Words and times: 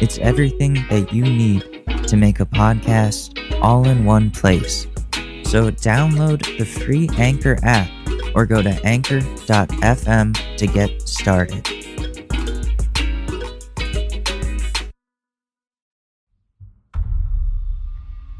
It's 0.00 0.18
everything 0.18 0.74
that 0.90 1.12
you 1.12 1.22
need 1.22 1.84
to 2.08 2.16
make 2.16 2.40
a 2.40 2.46
podcast 2.46 3.38
all 3.62 3.86
in 3.88 4.04
one 4.04 4.30
place. 4.32 4.88
So 5.44 5.70
download 5.70 6.58
the 6.58 6.64
free 6.64 7.08
Anchor 7.16 7.58
app 7.62 7.88
or 8.34 8.44
go 8.44 8.60
to 8.60 8.70
anchor.fm 8.84 10.56
to 10.56 10.66
get 10.66 11.00
started. 11.02 11.64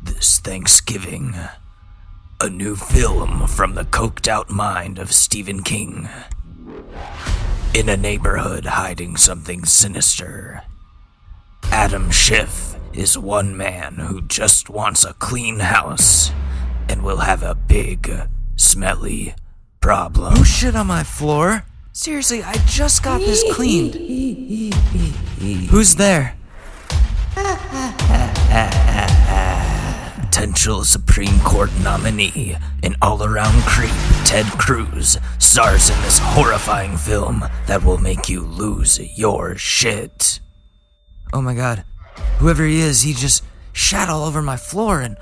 This 0.03 0.41
Thanksgiving, 0.41 1.37
a 2.41 2.51
new 2.51 2.75
film 2.75 3.47
from 3.47 3.77
the 3.77 3.85
coked 3.85 4.27
out 4.27 4.51
mind 4.51 4.99
of 4.99 5.13
Stephen 5.13 5.63
King. 5.63 6.09
In 7.73 7.89
a 7.89 7.97
neighborhood 7.97 8.65
hiding 8.67 9.17
something 9.17 9.65
sinister, 9.65 10.63
Adam 11.77 12.09
Schiff 12.09 12.77
is 12.93 13.19
one 13.19 13.57
man 13.57 13.95
who 13.95 14.23
just 14.23 14.71
wants 14.71 15.05
a 15.05 15.13
clean 15.15 15.59
house 15.59 16.31
and 16.89 17.03
will 17.03 17.19
have 17.19 17.43
a 17.43 17.57
big, 17.57 18.29
smelly 18.55 19.35
problem. 19.81 20.35
Oh 20.37 20.45
shit 20.45 20.77
on 20.77 20.87
my 20.87 21.03
floor? 21.03 21.65
Seriously, 21.91 22.45
I 22.45 22.55
just 22.65 23.03
got 23.03 23.19
this 23.19 23.43
cleaned. 23.53 23.97
Who's 25.71 25.97
there? 25.97 26.37
Potential 30.15 30.85
Supreme 30.85 31.41
Court 31.41 31.71
nominee 31.83 32.55
and 32.85 32.95
all 33.03 33.25
around 33.25 33.61
creep, 33.65 33.91
Ted 34.25 34.47
Cruz, 34.59 35.19
stars 35.41 35.91
in 35.91 36.01
this 36.03 36.21
horrifying 36.23 36.97
film 36.97 37.45
that 37.67 37.83
will 37.83 37.99
make 37.99 38.29
you 38.29 38.43
lose 38.43 39.01
your 39.19 39.57
shit. 39.57 40.39
Oh 41.35 41.43
my 41.43 41.53
god. 41.53 41.85
Whoever 42.39 42.65
he 42.65 42.81
is, 42.81 43.03
he 43.03 43.13
just 43.13 43.43
shat 43.73 44.09
all 44.09 44.23
over 44.23 44.41
my 44.41 44.57
floor 44.57 45.01
and 45.01 45.17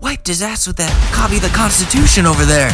wiped 0.00 0.26
his 0.26 0.40
ass 0.40 0.66
with 0.66 0.76
that 0.78 0.90
copy 1.12 1.36
of 1.36 1.42
the 1.42 1.50
Constitution 1.50 2.24
over 2.24 2.46
there. 2.46 2.70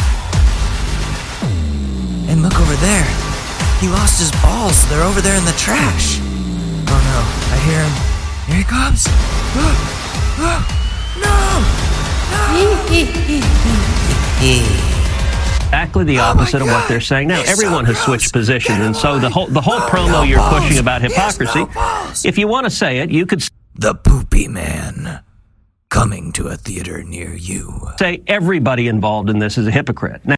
And 2.31 2.41
look 2.41 2.57
over 2.57 2.75
there. 2.79 3.03
He 3.81 3.89
lost 3.89 4.17
his 4.17 4.31
balls. 4.39 4.87
They're 4.87 5.03
over 5.03 5.19
there 5.19 5.35
in 5.35 5.43
the 5.43 5.51
trash. 5.59 6.19
Oh 6.87 7.01
no, 7.03 7.19
I 7.51 7.59
hear 7.67 7.83
him. 7.83 7.91
Here 8.47 8.59
he 8.59 8.63
comes. 8.63 9.03
exactly 15.65 16.03
the 16.03 16.19
oh 16.19 16.23
opposite 16.23 16.61
of 16.61 16.67
what 16.67 16.87
they're 16.87 17.01
saying 17.01 17.27
now. 17.27 17.41
Everyone 17.45 17.85
has 17.85 17.99
switched 17.99 18.31
positions, 18.31 18.79
and 18.79 18.95
so 18.95 19.19
the 19.19 19.29
whole 19.29 19.47
the 19.47 19.61
whole 19.61 19.79
promo 19.81 20.27
you're 20.27 20.47
pushing 20.49 20.77
about 20.77 21.01
hypocrisy. 21.01 21.65
If 22.27 22.37
you 22.37 22.47
want 22.47 22.65
to 22.65 22.69
say 22.69 22.99
it, 22.99 23.11
you 23.11 23.25
could 23.25 23.43
The 23.75 23.95
Poopy 23.95 24.47
Man. 24.47 25.21
Coming 25.89 26.31
to 26.33 26.47
a 26.47 26.55
theater 26.55 27.03
near 27.03 27.33
you. 27.33 27.89
say 27.99 28.21
everybody 28.27 28.87
involved 28.87 29.29
in 29.29 29.39
this 29.39 29.57
is 29.57 29.67
a 29.67 29.71
hypocrite. 29.71 30.21
Now, 30.25 30.35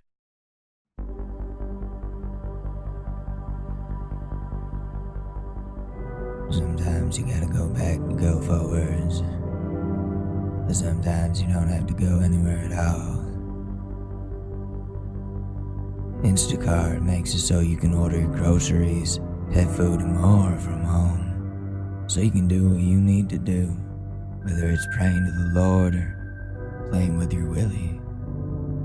Sometimes 6.51 7.17
you 7.17 7.25
gotta 7.25 7.47
go 7.47 7.67
back 7.69 7.97
and 7.97 8.19
go 8.19 8.39
forwards. 8.41 9.21
But 10.67 10.75
sometimes 10.75 11.41
you 11.41 11.47
don't 11.47 11.69
have 11.69 11.87
to 11.87 11.93
go 11.93 12.19
anywhere 12.19 12.59
at 12.59 12.77
all. 12.77 13.16
Instacart 16.23 17.01
makes 17.03 17.33
it 17.35 17.39
so 17.39 17.59
you 17.59 17.77
can 17.77 17.93
order 17.93 18.19
your 18.19 18.35
groceries, 18.35 19.19
pet 19.51 19.69
food, 19.75 20.01
and 20.01 20.17
more 20.17 20.57
from 20.57 20.83
home. 20.83 22.05
So 22.07 22.21
you 22.21 22.31
can 22.31 22.47
do 22.47 22.69
what 22.69 22.79
you 22.79 22.99
need 22.99 23.29
to 23.29 23.37
do, 23.37 23.67
whether 24.43 24.69
it's 24.69 24.87
praying 24.95 25.25
to 25.25 25.31
the 25.31 25.61
Lord 25.61 25.93
or 25.93 26.87
playing 26.89 27.17
with 27.17 27.31
your 27.33 27.47
Willie. 27.47 27.99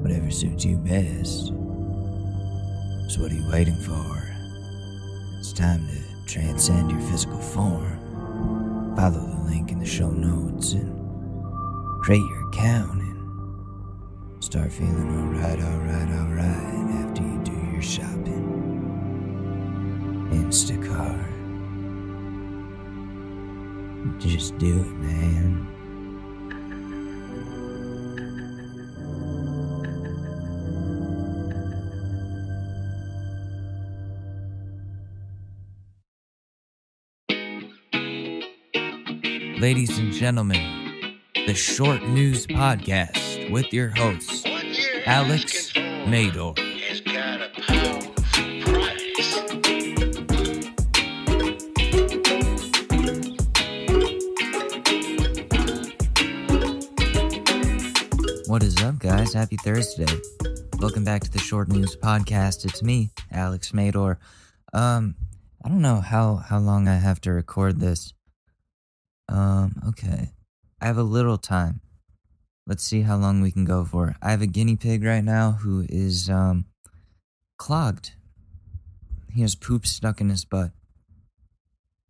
Whatever 0.03 0.31
suits 0.31 0.65
you 0.65 0.76
best. 0.76 1.47
So 3.09 3.22
what 3.22 3.32
are 3.32 3.34
you 3.34 3.48
waiting 3.50 3.81
for? 3.81 4.28
It's 5.38 5.53
time 5.53 5.88
to 5.88 6.25
transcend 6.26 6.91
your 6.91 7.00
physical 7.00 7.38
form. 7.38 8.94
Follow 8.94 9.21
the 9.21 9.50
link 9.50 9.71
in 9.72 9.78
the 9.78 9.87
show 9.87 10.10
notes 10.10 10.72
and 10.72 10.92
create 12.03 12.19
your 12.21 12.48
account 12.48 13.02
start 14.42 14.72
feeling 14.72 15.08
alright, 15.20 15.60
alright, 15.60 16.08
alright 16.08 17.06
after 17.06 17.22
you 17.22 17.41
do 17.44 17.53
your 17.72 17.80
shopping. 17.80 18.42
Instacart. 20.32 21.28
Just 24.19 24.58
do 24.58 24.80
it, 24.80 24.97
man. 24.97 25.69
Ladies 39.60 39.97
and 39.98 40.12
gentlemen, 40.12 41.20
the 41.47 41.54
Short 41.54 42.03
News 42.03 42.48
Podcast 42.48 43.31
with 43.53 43.71
your 43.71 43.91
host, 43.91 44.47
Alex 45.05 45.73
Mador. 46.07 46.55
What 58.47 58.63
is 58.63 58.83
up, 58.83 58.99
guys? 58.99 59.35
Happy 59.35 59.59
Thursday. 59.59 60.07
Welcome 60.79 61.05
back 61.05 61.21
to 61.21 61.31
the 61.31 61.39
Short 61.39 61.69
News 61.69 61.95
Podcast. 61.95 62.65
It's 62.65 62.83
me, 62.83 63.11
Alex 63.31 63.73
Mador. 63.73 64.17
Um, 64.73 65.15
I 65.63 65.69
don't 65.69 65.83
know 65.83 66.01
how, 66.01 66.37
how 66.37 66.59
long 66.59 66.89
I 66.89 66.97
have 66.97 67.21
to 67.23 67.33
record 67.33 67.81
this. 67.81 68.15
Um, 69.29 69.75
okay. 69.89 70.33
I 70.81 70.87
have 70.87 70.97
a 70.97 71.03
little 71.03 71.37
time. 71.37 71.83
Let's 72.67 72.84
see 72.84 73.03
how 73.03 73.17
long 73.17 73.41
we 73.41 73.50
can 73.50 73.65
go 73.65 73.84
for. 73.84 74.15
I 74.23 74.31
have 74.31 74.43
a 74.43 74.47
guinea 74.47 74.77
pig 74.77 75.03
right 75.03 75.25
now 75.25 75.53
who 75.53 75.84
is 75.89 76.28
um 76.31 76.67
clogged. 77.56 78.12
He 79.34 79.43
has 79.43 79.55
poop 79.55 79.87
stuck 79.87 80.21
in 80.21 80.28
his 80.28 80.45
butt. 80.45 80.71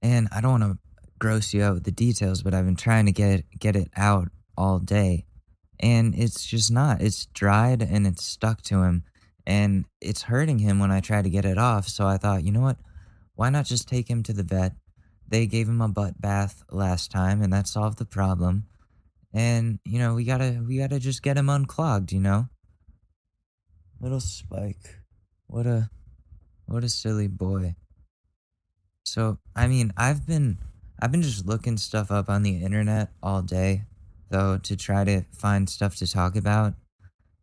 And 0.02 0.28
I 0.32 0.40
don't 0.40 0.60
want 0.60 0.64
to 0.64 0.78
gross 1.18 1.54
you 1.54 1.62
out 1.62 1.74
with 1.74 1.84
the 1.84 1.92
details, 1.92 2.42
but 2.42 2.52
I've 2.52 2.64
been 2.64 2.76
trying 2.76 3.06
to 3.06 3.12
get 3.12 3.44
get 3.58 3.76
it 3.76 3.88
out 3.96 4.28
all 4.56 4.78
day. 4.78 5.24
And 5.80 6.14
it's 6.14 6.44
just 6.44 6.70
not. 6.70 7.00
It's 7.00 7.26
dried 7.26 7.82
and 7.82 8.06
it's 8.06 8.24
stuck 8.24 8.62
to 8.62 8.82
him 8.82 9.04
and 9.46 9.84
it's 10.00 10.22
hurting 10.22 10.58
him 10.58 10.78
when 10.78 10.90
I 10.90 11.00
try 11.00 11.22
to 11.22 11.30
get 11.30 11.44
it 11.44 11.58
off. 11.58 11.88
So 11.88 12.06
I 12.06 12.16
thought, 12.16 12.44
you 12.44 12.52
know 12.52 12.60
what? 12.60 12.78
Why 13.34 13.50
not 13.50 13.66
just 13.66 13.88
take 13.88 14.08
him 14.08 14.22
to 14.24 14.32
the 14.32 14.42
vet? 14.42 14.72
They 15.26 15.46
gave 15.46 15.68
him 15.68 15.80
a 15.80 15.88
butt 15.88 16.20
bath 16.20 16.62
last 16.70 17.10
time 17.10 17.42
and 17.42 17.52
that 17.52 17.66
solved 17.66 17.98
the 17.98 18.04
problem. 18.04 18.66
And, 19.34 19.78
you 19.84 19.98
know, 19.98 20.14
we 20.14 20.24
gotta 20.24 20.62
we 20.66 20.78
gotta 20.78 21.00
just 21.00 21.22
get 21.22 21.38
him 21.38 21.48
unclogged, 21.48 22.12
you 22.12 22.20
know? 22.20 22.48
Little 24.00 24.20
Spike. 24.20 24.98
What 25.46 25.66
a 25.66 25.90
what 26.66 26.84
a 26.84 26.88
silly 26.88 27.28
boy. 27.28 27.76
So 29.04 29.38
I 29.56 29.66
mean 29.66 29.92
I've 29.96 30.26
been 30.26 30.58
I've 31.00 31.10
been 31.10 31.22
just 31.22 31.46
looking 31.46 31.78
stuff 31.78 32.12
up 32.12 32.28
on 32.28 32.44
the 32.44 32.62
internet 32.62 33.10
all 33.22 33.42
day, 33.42 33.86
though, 34.30 34.58
to 34.58 34.76
try 34.76 35.02
to 35.02 35.22
find 35.32 35.68
stuff 35.68 35.96
to 35.96 36.10
talk 36.10 36.36
about. 36.36 36.74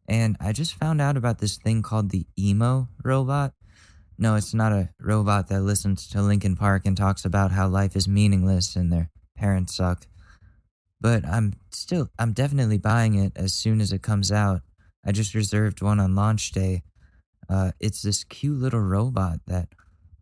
And 0.07 0.37
I 0.39 0.53
just 0.53 0.75
found 0.75 1.01
out 1.01 1.17
about 1.17 1.39
this 1.39 1.57
thing 1.57 1.81
called 1.81 2.09
the 2.09 2.25
emo 2.37 2.87
robot. 3.03 3.53
No, 4.17 4.35
it's 4.35 4.53
not 4.53 4.71
a 4.71 4.89
robot 4.99 5.49
that 5.49 5.61
listens 5.61 6.07
to 6.09 6.21
Linkin 6.21 6.55
Park 6.55 6.85
and 6.85 6.95
talks 6.95 7.25
about 7.25 7.51
how 7.51 7.67
life 7.67 7.95
is 7.97 8.07
meaningless 8.07 8.77
and 8.77 8.91
their 8.91 9.09
parents 9.37 9.75
suck. 9.75 10.07
But 11.01 11.25
I'm 11.25 11.53
still, 11.71 12.09
I'm 12.19 12.33
definitely 12.33 12.77
buying 12.77 13.15
it 13.15 13.33
as 13.35 13.53
soon 13.53 13.81
as 13.81 13.91
it 13.91 14.01
comes 14.01 14.31
out. 14.31 14.61
I 15.05 15.11
just 15.11 15.33
reserved 15.33 15.81
one 15.81 15.99
on 15.99 16.15
launch 16.15 16.51
day. 16.51 16.83
Uh, 17.49 17.71
it's 17.79 18.01
this 18.01 18.23
cute 18.23 18.59
little 18.59 18.81
robot 18.81 19.39
that 19.47 19.69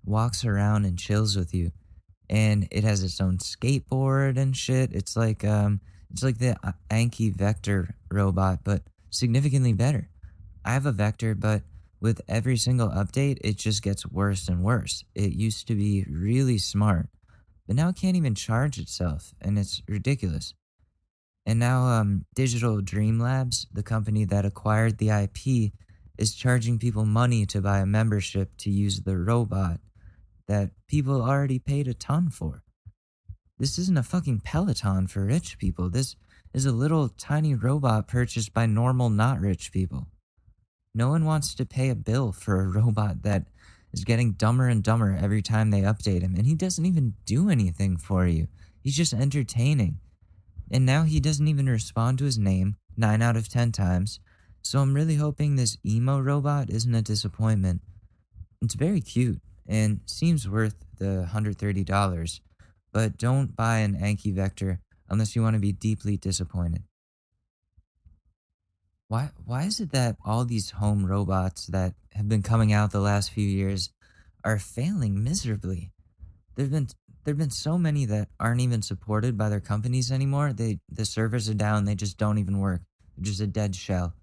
walks 0.05 0.45
around 0.45 0.85
and 0.85 0.97
chills 0.97 1.35
with 1.35 1.53
you, 1.53 1.71
and 2.29 2.67
it 2.71 2.83
has 2.83 3.03
its 3.03 3.19
own 3.19 3.39
skateboard 3.39 4.37
and 4.37 4.55
shit. 4.55 4.93
It's 4.93 5.17
like, 5.17 5.43
um, 5.43 5.81
It's 6.11 6.23
like 6.23 6.37
the 6.37 6.55
uh, 6.63 6.71
Anki 6.89 7.35
Vector 7.35 7.95
robot, 8.11 8.59
but 8.63 8.83
significantly 9.09 9.73
better. 9.73 10.09
I 10.63 10.71
have 10.71 10.85
a 10.85 10.91
Vector, 10.91 11.35
but 11.35 11.63
with 11.99 12.21
every 12.27 12.57
single 12.57 12.89
update, 12.89 13.39
it 13.41 13.57
just 13.57 13.81
gets 13.81 14.05
worse 14.05 14.47
and 14.47 14.63
worse. 14.63 15.03
It 15.15 15.33
used 15.33 15.67
to 15.67 15.75
be 15.75 16.05
really 16.09 16.59
smart, 16.59 17.09
but 17.65 17.75
now 17.75 17.89
it 17.89 17.95
can't 17.95 18.15
even 18.15 18.35
charge 18.35 18.77
itself, 18.77 19.33
and 19.41 19.57
it's 19.57 19.81
ridiculous. 19.87 20.53
And 21.47 21.59
now, 21.59 21.85
um, 21.85 22.25
Digital 22.35 22.81
Dream 22.81 23.19
Labs, 23.21 23.67
the 23.71 23.81
company 23.81 24.25
that 24.25 24.43
acquired 24.43 24.97
the 24.97 25.11
IP, 25.11 25.71
is 26.17 26.35
charging 26.35 26.77
people 26.77 27.05
money 27.05 27.45
to 27.45 27.61
buy 27.61 27.79
a 27.79 27.85
membership 27.85 28.51
to 28.57 28.69
use 28.69 28.99
the 28.99 29.17
robot 29.17 29.79
that 30.49 30.71
people 30.89 31.21
already 31.21 31.57
paid 31.57 31.87
a 31.87 31.93
ton 31.93 32.29
for. 32.29 32.63
This 33.57 33.79
isn't 33.79 33.97
a 33.97 34.03
fucking 34.03 34.41
Peloton 34.41 35.07
for 35.07 35.23
rich 35.23 35.57
people. 35.57 35.89
This 35.89 36.17
is 36.53 36.65
a 36.65 36.73
little 36.73 37.07
tiny 37.07 37.55
robot 37.55 38.09
purchased 38.09 38.53
by 38.53 38.65
normal, 38.65 39.09
not 39.09 39.39
rich 39.39 39.71
people. 39.71 40.07
No 40.93 41.07
one 41.07 41.23
wants 41.23 41.55
to 41.55 41.65
pay 41.65 41.87
a 41.89 41.95
bill 41.95 42.33
for 42.33 42.59
a 42.59 42.67
robot 42.67 43.23
that 43.23 43.45
is 43.93 44.03
getting 44.03 44.33
dumber 44.33 44.67
and 44.67 44.83
dumber 44.83 45.17
every 45.17 45.41
time 45.41 45.71
they 45.71 45.81
update 45.81 46.23
him, 46.23 46.35
and 46.35 46.45
he 46.45 46.55
doesn't 46.55 46.85
even 46.85 47.13
do 47.25 47.49
anything 47.49 47.95
for 47.95 48.27
you. 48.27 48.49
He's 48.83 48.97
just 48.97 49.13
entertaining. 49.13 49.99
And 50.71 50.85
now 50.85 51.03
he 51.03 51.19
doesn't 51.19 51.47
even 51.47 51.69
respond 51.69 52.17
to 52.19 52.25
his 52.25 52.37
name 52.37 52.75
9 52.97 53.21
out 53.21 53.37
of 53.37 53.49
10 53.49 53.71
times. 53.71 54.19
So 54.61 54.79
I'm 54.79 54.93
really 54.93 55.15
hoping 55.15 55.55
this 55.55 55.77
emo 55.85 56.19
robot 56.19 56.69
isn't 56.69 56.93
a 56.93 57.01
disappointment. 57.01 57.81
It's 58.61 58.75
very 58.75 59.01
cute 59.01 59.39
and 59.67 60.01
seems 60.05 60.49
worth 60.49 60.75
the 60.97 61.29
$130, 61.31 62.39
but 62.91 63.17
don't 63.17 63.55
buy 63.55 63.79
an 63.79 63.95
Anki 63.95 64.33
Vector 64.33 64.79
unless 65.09 65.35
you 65.35 65.41
want 65.41 65.53
to 65.53 65.59
be 65.59 65.71
deeply 65.71 66.17
disappointed. 66.17 66.83
Why 69.07 69.29
why 69.45 69.63
is 69.63 69.79
it 69.79 69.91
that 69.91 70.17
all 70.25 70.43
these 70.43 70.71
home 70.71 71.05
robots 71.05 71.67
that 71.67 71.93
have 72.13 72.27
been 72.27 72.43
coming 72.43 72.73
out 72.73 72.91
the 72.91 72.99
last 72.99 73.31
few 73.31 73.47
years 73.47 73.89
are 74.43 74.59
failing 74.59 75.23
miserably? 75.23 75.93
There've 76.55 76.71
been 76.71 76.89
there've 77.27 77.37
been 77.37 77.49
so 77.49 77.77
many 77.77 78.05
that 78.05 78.29
aren't 78.39 78.61
even 78.61 78.81
supported 78.81 79.37
by 79.37 79.49
their 79.49 79.59
companies 79.59 80.13
anymore. 80.13 80.53
They 80.53 80.79
the 80.89 81.03
servers 81.03 81.49
are 81.49 81.53
down, 81.53 81.83
they 81.83 81.93
just 81.93 82.17
don't 82.17 82.37
even 82.37 82.59
work. 82.59 82.83
They're 83.17 83.25
just 83.25 83.41
a 83.41 83.47
dead 83.47 83.75
shell. 83.75 84.13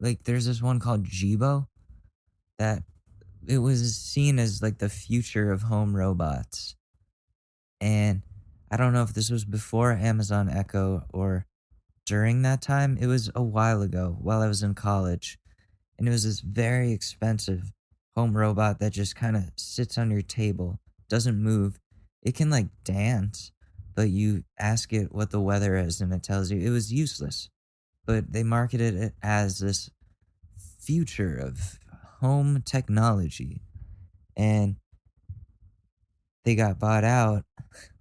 Like 0.00 0.24
there's 0.24 0.44
this 0.44 0.60
one 0.60 0.78
called 0.78 1.04
Jibo 1.04 1.66
that 2.58 2.82
it 3.46 3.56
was 3.56 3.96
seen 3.96 4.38
as 4.38 4.62
like 4.62 4.76
the 4.76 4.90
future 4.90 5.50
of 5.50 5.62
home 5.62 5.96
robots. 5.96 6.76
And 7.80 8.20
I 8.70 8.76
don't 8.76 8.92
know 8.92 9.02
if 9.02 9.14
this 9.14 9.30
was 9.30 9.46
before 9.46 9.92
Amazon 9.92 10.50
Echo 10.50 11.04
or 11.14 11.46
during 12.04 12.42
that 12.42 12.60
time. 12.60 12.98
It 13.00 13.06
was 13.06 13.30
a 13.34 13.42
while 13.42 13.80
ago 13.80 14.14
while 14.20 14.42
I 14.42 14.48
was 14.48 14.62
in 14.62 14.74
college. 14.74 15.38
And 15.98 16.06
it 16.06 16.10
was 16.10 16.24
this 16.24 16.40
very 16.40 16.92
expensive 16.92 17.72
home 18.14 18.36
robot 18.36 18.78
that 18.80 18.92
just 18.92 19.16
kind 19.16 19.36
of 19.36 19.44
sits 19.56 19.96
on 19.96 20.10
your 20.10 20.20
table, 20.20 20.78
doesn't 21.08 21.42
move. 21.42 21.78
It 22.22 22.34
can 22.34 22.50
like 22.50 22.68
dance, 22.84 23.52
but 23.94 24.10
you 24.10 24.44
ask 24.58 24.92
it 24.92 25.14
what 25.14 25.30
the 25.30 25.40
weather 25.40 25.76
is 25.76 26.00
and 26.00 26.12
it 26.12 26.22
tells 26.22 26.50
you 26.50 26.60
it 26.60 26.70
was 26.70 26.92
useless. 26.92 27.48
But 28.04 28.32
they 28.32 28.42
marketed 28.42 28.94
it 28.94 29.14
as 29.22 29.58
this 29.58 29.90
future 30.80 31.36
of 31.36 31.78
home 32.20 32.62
technology. 32.64 33.62
And 34.36 34.76
they 36.44 36.54
got 36.54 36.78
bought 36.78 37.04
out 37.04 37.44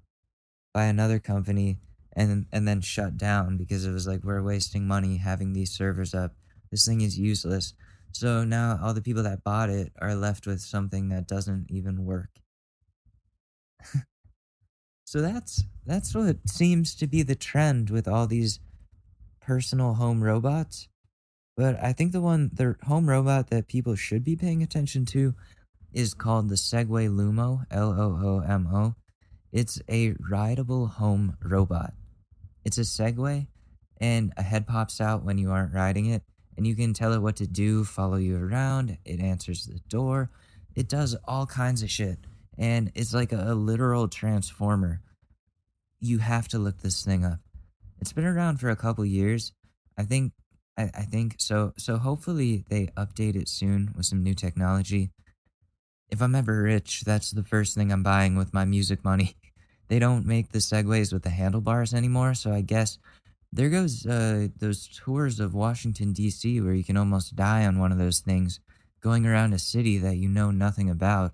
by 0.74 0.86
another 0.86 1.20
company 1.20 1.80
and 2.16 2.46
and 2.52 2.68
then 2.68 2.82
shut 2.82 3.18
down 3.18 3.58
because 3.58 3.86
it 3.86 3.92
was 3.92 4.08
like 4.08 4.24
we're 4.24 4.42
wasting 4.42 4.88
money 4.88 5.18
having 5.18 5.54
these 5.54 5.72
servers 5.72 6.14
up. 6.14 6.34
This 6.72 6.86
thing 6.86 7.02
is 7.02 7.20
useless. 7.20 7.74
So 8.12 8.44
now 8.44 8.80
all 8.82 8.94
the 8.94 9.02
people 9.02 9.24
that 9.24 9.44
bought 9.44 9.70
it 9.70 9.92
are 10.02 10.16
left 10.16 10.48
with 10.48 10.62
something 10.62 11.10
that 11.10 11.28
doesn't 11.28 11.68
even 11.70 12.06
work. 12.06 12.30
So 15.06 15.22
that's 15.22 15.64
that's 15.86 16.16
what 16.16 16.38
seems 16.48 16.96
to 16.96 17.08
be 17.08 17.24
the 17.24 17.36
trend 17.36 17.90
with 17.90 18.08
all 18.08 18.28
these 18.28 18.60
personal 19.42 19.94
home 19.94 20.24
robots. 20.24 20.88
But 21.56 21.82
I 21.82 21.94
think 21.94 22.12
the 22.12 22.22
one 22.22 22.50
the 22.54 22.76
home 22.84 23.10
robot 23.10 23.50
that 23.50 23.68
people 23.68 23.96
should 23.96 24.24
be 24.24 24.36
paying 24.36 24.62
attention 24.62 25.06
to 25.08 25.36
is 25.94 26.14
called 26.14 26.50
the 26.50 26.56
Segway 26.56 27.10
Loomo, 27.10 27.66
L 27.72 27.92
O 27.92 28.20
O 28.24 28.40
M 28.40 28.68
O. 28.68 28.96
It's 29.52 29.82
a 29.90 30.14
rideable 30.30 30.88
home 30.88 31.38
robot. 31.42 31.94
It's 32.66 32.78
a 32.78 32.82
Segway, 32.82 33.48
and 34.02 34.34
a 34.36 34.44
head 34.44 34.68
pops 34.68 35.00
out 35.00 35.24
when 35.24 35.38
you 35.38 35.52
aren't 35.52 35.74
riding 35.74 36.08
it, 36.08 36.24
and 36.58 36.68
you 36.68 36.76
can 36.76 36.94
tell 36.94 37.14
it 37.14 37.22
what 37.22 37.38
to 37.38 37.48
do, 37.48 37.86
follow 37.86 38.18
you 38.18 38.38
around. 38.38 38.98
It 39.06 39.22
answers 39.22 39.66
the 39.66 39.80
door. 39.88 40.30
It 40.76 40.90
does 40.90 41.16
all 41.26 41.46
kinds 41.46 41.84
of 41.84 41.90
shit, 41.90 42.20
and 42.58 42.92
it's 42.96 43.14
like 43.14 43.32
a, 43.32 43.54
literal 43.54 44.08
transformer. 44.08 45.02
You 46.00 46.20
have 46.20 46.48
to 46.50 46.60
look 46.60 46.80
this 46.80 47.04
thing 47.04 47.26
up. 47.26 47.40
It's 48.00 48.14
been 48.14 48.26
around 48.26 48.60
for 48.60 48.70
a 48.70 48.76
couple 48.76 49.06
years. 49.06 49.54
I 49.98 50.04
think. 50.04 50.34
I, 50.78 50.84
I 50.94 51.02
think 51.04 51.36
so. 51.38 51.74
So 51.78 51.98
hopefully 51.98 52.66
they 52.70 52.88
update 52.98 53.36
it 53.36 53.48
soon 53.48 53.94
with 53.96 54.06
some 54.06 54.24
new 54.24 54.34
technology. 54.34 55.12
If 56.10 56.22
I'm 56.22 56.36
ever 56.36 56.64
rich, 56.64 57.02
that's 57.02 57.32
the 57.32 57.44
first 57.44 57.76
thing 57.76 57.92
I'm 57.92 58.04
buying 58.04 58.36
with 58.36 58.54
my 58.54 58.66
music 58.66 59.04
money. 59.04 59.36
they 59.88 60.00
don't 60.00 60.26
make 60.26 60.50
the 60.50 60.60
segways 60.60 61.14
with 61.14 61.24
the 61.24 61.30
handlebars 61.30 61.94
anymore. 61.94 62.34
So 62.34 62.52
I 62.52 62.62
guess 62.62 62.98
there 63.56 63.70
goes 63.70 64.06
uh, 64.06 64.50
those 64.60 64.88
tours 64.88 65.40
of 65.40 65.54
Washington 65.54 66.12
D.C. 66.12 66.60
where 66.60 66.74
you 66.74 66.84
can 66.84 66.98
almost 66.98 67.38
die 67.38 67.66
on 67.66 67.80
one 67.80 67.94
of 67.94 67.98
those 67.98 68.20
things, 68.20 68.60
going 69.00 69.26
around 69.26 69.54
a 69.54 69.60
city 69.60 69.98
that 70.00 70.18
you 70.18 70.28
know 70.28 70.52
nothing 70.52 70.90
about. 70.90 71.34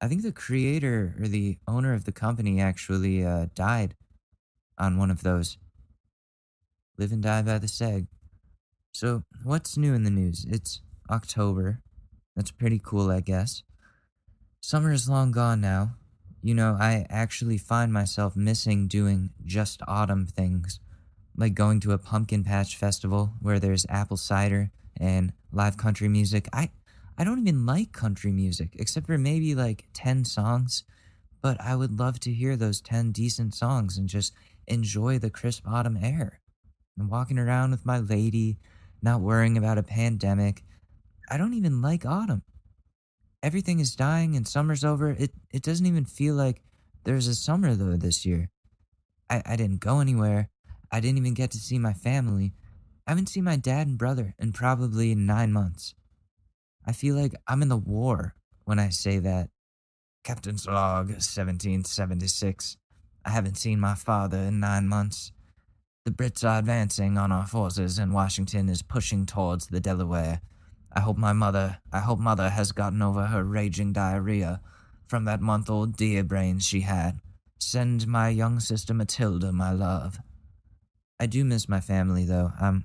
I 0.00 0.08
think 0.08 0.22
the 0.22 0.32
creator 0.32 1.14
or 1.20 1.28
the 1.28 1.58
owner 1.68 1.92
of 1.92 2.04
the 2.04 2.12
company 2.12 2.60
actually 2.60 3.24
uh, 3.24 3.46
died 3.54 3.94
on 4.78 4.96
one 4.96 5.10
of 5.10 5.22
those. 5.22 5.58
Live 6.96 7.12
and 7.12 7.22
die 7.22 7.42
by 7.42 7.58
the 7.58 7.66
seg. 7.66 8.06
So, 8.92 9.24
what's 9.44 9.76
new 9.76 9.94
in 9.94 10.04
the 10.04 10.10
news? 10.10 10.46
It's 10.48 10.80
October. 11.10 11.80
That's 12.34 12.50
pretty 12.50 12.80
cool, 12.82 13.10
I 13.10 13.20
guess. 13.20 13.62
Summer 14.60 14.92
is 14.92 15.08
long 15.08 15.32
gone 15.32 15.60
now, 15.60 15.96
you 16.42 16.54
know, 16.54 16.76
I 16.80 17.06
actually 17.10 17.58
find 17.58 17.92
myself 17.92 18.34
missing 18.34 18.88
doing 18.88 19.30
just 19.44 19.82
autumn 19.86 20.26
things, 20.26 20.80
like 21.36 21.54
going 21.54 21.80
to 21.80 21.92
a 21.92 21.98
pumpkin 21.98 22.44
patch 22.44 22.76
festival 22.76 23.34
where 23.40 23.58
there's 23.58 23.84
apple 23.90 24.16
cider 24.16 24.70
and 24.98 25.32
live 25.52 25.76
country 25.76 26.08
music. 26.08 26.48
I 26.52 26.70
I 27.20 27.24
don't 27.24 27.38
even 27.38 27.66
like 27.66 27.92
country 27.92 28.32
music 28.32 28.74
except 28.78 29.06
for 29.06 29.18
maybe 29.18 29.54
like 29.54 29.84
10 29.92 30.24
songs, 30.24 30.84
but 31.42 31.60
I 31.60 31.76
would 31.76 31.98
love 31.98 32.18
to 32.20 32.32
hear 32.32 32.56
those 32.56 32.80
10 32.80 33.12
decent 33.12 33.54
songs 33.54 33.96
and 33.96 34.08
just 34.08 34.32
enjoy 34.66 35.18
the 35.18 35.30
crisp 35.30 35.68
autumn 35.68 35.98
air. 36.02 36.40
And 36.98 37.08
walking 37.08 37.38
around 37.38 37.70
with 37.70 37.86
my 37.86 37.98
lady, 37.98 38.58
not 39.00 39.20
worrying 39.20 39.56
about 39.56 39.78
a 39.78 39.82
pandemic. 39.82 40.64
I 41.30 41.36
don't 41.36 41.54
even 41.54 41.80
like 41.80 42.04
autumn 42.04 42.42
everything 43.42 43.80
is 43.80 43.96
dying 43.96 44.36
and 44.36 44.46
summer's 44.46 44.84
over. 44.84 45.10
It 45.10 45.32
it 45.50 45.62
doesn't 45.62 45.86
even 45.86 46.04
feel 46.04 46.34
like 46.34 46.62
there's 47.04 47.26
a 47.26 47.34
summer 47.34 47.74
though 47.74 47.96
this 47.96 48.26
year. 48.26 48.50
I, 49.28 49.42
I 49.46 49.56
didn't 49.56 49.80
go 49.80 50.00
anywhere. 50.00 50.50
I 50.90 51.00
didn't 51.00 51.18
even 51.18 51.34
get 51.34 51.50
to 51.52 51.58
see 51.58 51.78
my 51.78 51.92
family. 51.92 52.52
I 53.06 53.12
haven't 53.12 53.28
seen 53.28 53.44
my 53.44 53.56
dad 53.56 53.86
and 53.86 53.98
brother 53.98 54.34
in 54.38 54.52
probably 54.52 55.14
nine 55.14 55.52
months. 55.52 55.94
I 56.86 56.92
feel 56.92 57.14
like 57.14 57.34
I'm 57.46 57.62
in 57.62 57.68
the 57.68 57.76
war 57.76 58.34
when 58.64 58.78
I 58.78 58.88
say 58.88 59.18
that. 59.18 59.50
Captain's 60.22 60.66
Log 60.66 61.08
1776. 61.08 62.76
I 63.24 63.30
haven't 63.30 63.56
seen 63.56 63.80
my 63.80 63.94
father 63.94 64.38
in 64.38 64.60
nine 64.60 64.86
months. 64.86 65.32
The 66.04 66.10
Brits 66.10 66.48
are 66.48 66.58
advancing 66.58 67.18
on 67.18 67.32
our 67.32 67.46
forces, 67.46 67.98
and 67.98 68.12
Washington 68.12 68.68
is 68.68 68.82
pushing 68.82 69.26
towards 69.26 69.66
the 69.66 69.80
Delaware. 69.80 70.40
I 70.92 71.00
hope 71.00 71.16
my 71.16 71.32
mother, 71.32 71.78
I 71.92 72.00
hope 72.00 72.18
mother 72.18 72.48
has 72.48 72.72
gotten 72.72 73.02
over 73.02 73.26
her 73.26 73.44
raging 73.44 73.92
diarrhea 73.92 74.60
from 75.06 75.24
that 75.24 75.40
month 75.40 75.68
old 75.68 75.96
deer 75.96 76.24
brains 76.24 76.66
she 76.66 76.80
had. 76.80 77.20
Send 77.58 78.06
my 78.06 78.28
young 78.28 78.60
sister 78.60 78.94
Matilda 78.94 79.52
my 79.52 79.72
love. 79.72 80.18
I 81.18 81.26
do 81.26 81.44
miss 81.44 81.68
my 81.68 81.80
family 81.80 82.24
though. 82.24 82.52
I'm 82.58 82.84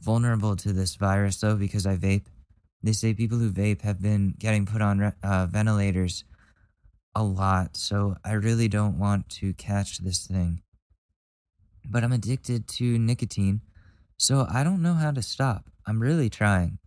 vulnerable 0.00 0.56
to 0.56 0.72
this 0.72 0.96
virus 0.96 1.40
though 1.40 1.56
because 1.56 1.86
I 1.86 1.96
vape. 1.96 2.26
They 2.82 2.92
say 2.92 3.14
people 3.14 3.38
who 3.38 3.50
vape 3.50 3.82
have 3.82 4.00
been 4.00 4.34
getting 4.38 4.66
put 4.66 4.82
on 4.82 5.12
uh, 5.22 5.46
ventilators 5.50 6.24
a 7.14 7.22
lot, 7.22 7.76
so 7.76 8.16
I 8.24 8.32
really 8.32 8.68
don't 8.68 8.98
want 8.98 9.28
to 9.40 9.54
catch 9.54 9.98
this 9.98 10.26
thing. 10.26 10.62
But 11.84 12.04
I'm 12.04 12.12
addicted 12.12 12.68
to 12.68 12.98
nicotine, 12.98 13.62
so 14.18 14.46
I 14.50 14.62
don't 14.62 14.82
know 14.82 14.94
how 14.94 15.12
to 15.12 15.22
stop. 15.22 15.70
I'm 15.86 16.00
really 16.00 16.28
trying. 16.28 16.78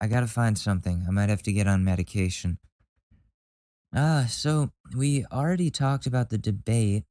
I 0.00 0.08
gotta 0.08 0.26
find 0.26 0.58
something. 0.58 1.04
I 1.06 1.10
might 1.10 1.28
have 1.28 1.42
to 1.44 1.52
get 1.52 1.66
on 1.66 1.84
medication. 1.84 2.58
Ah, 3.94 4.26
so 4.28 4.72
we 4.94 5.24
already 5.32 5.70
talked 5.70 6.06
about 6.06 6.30
the 6.30 6.38
debate, 6.38 7.04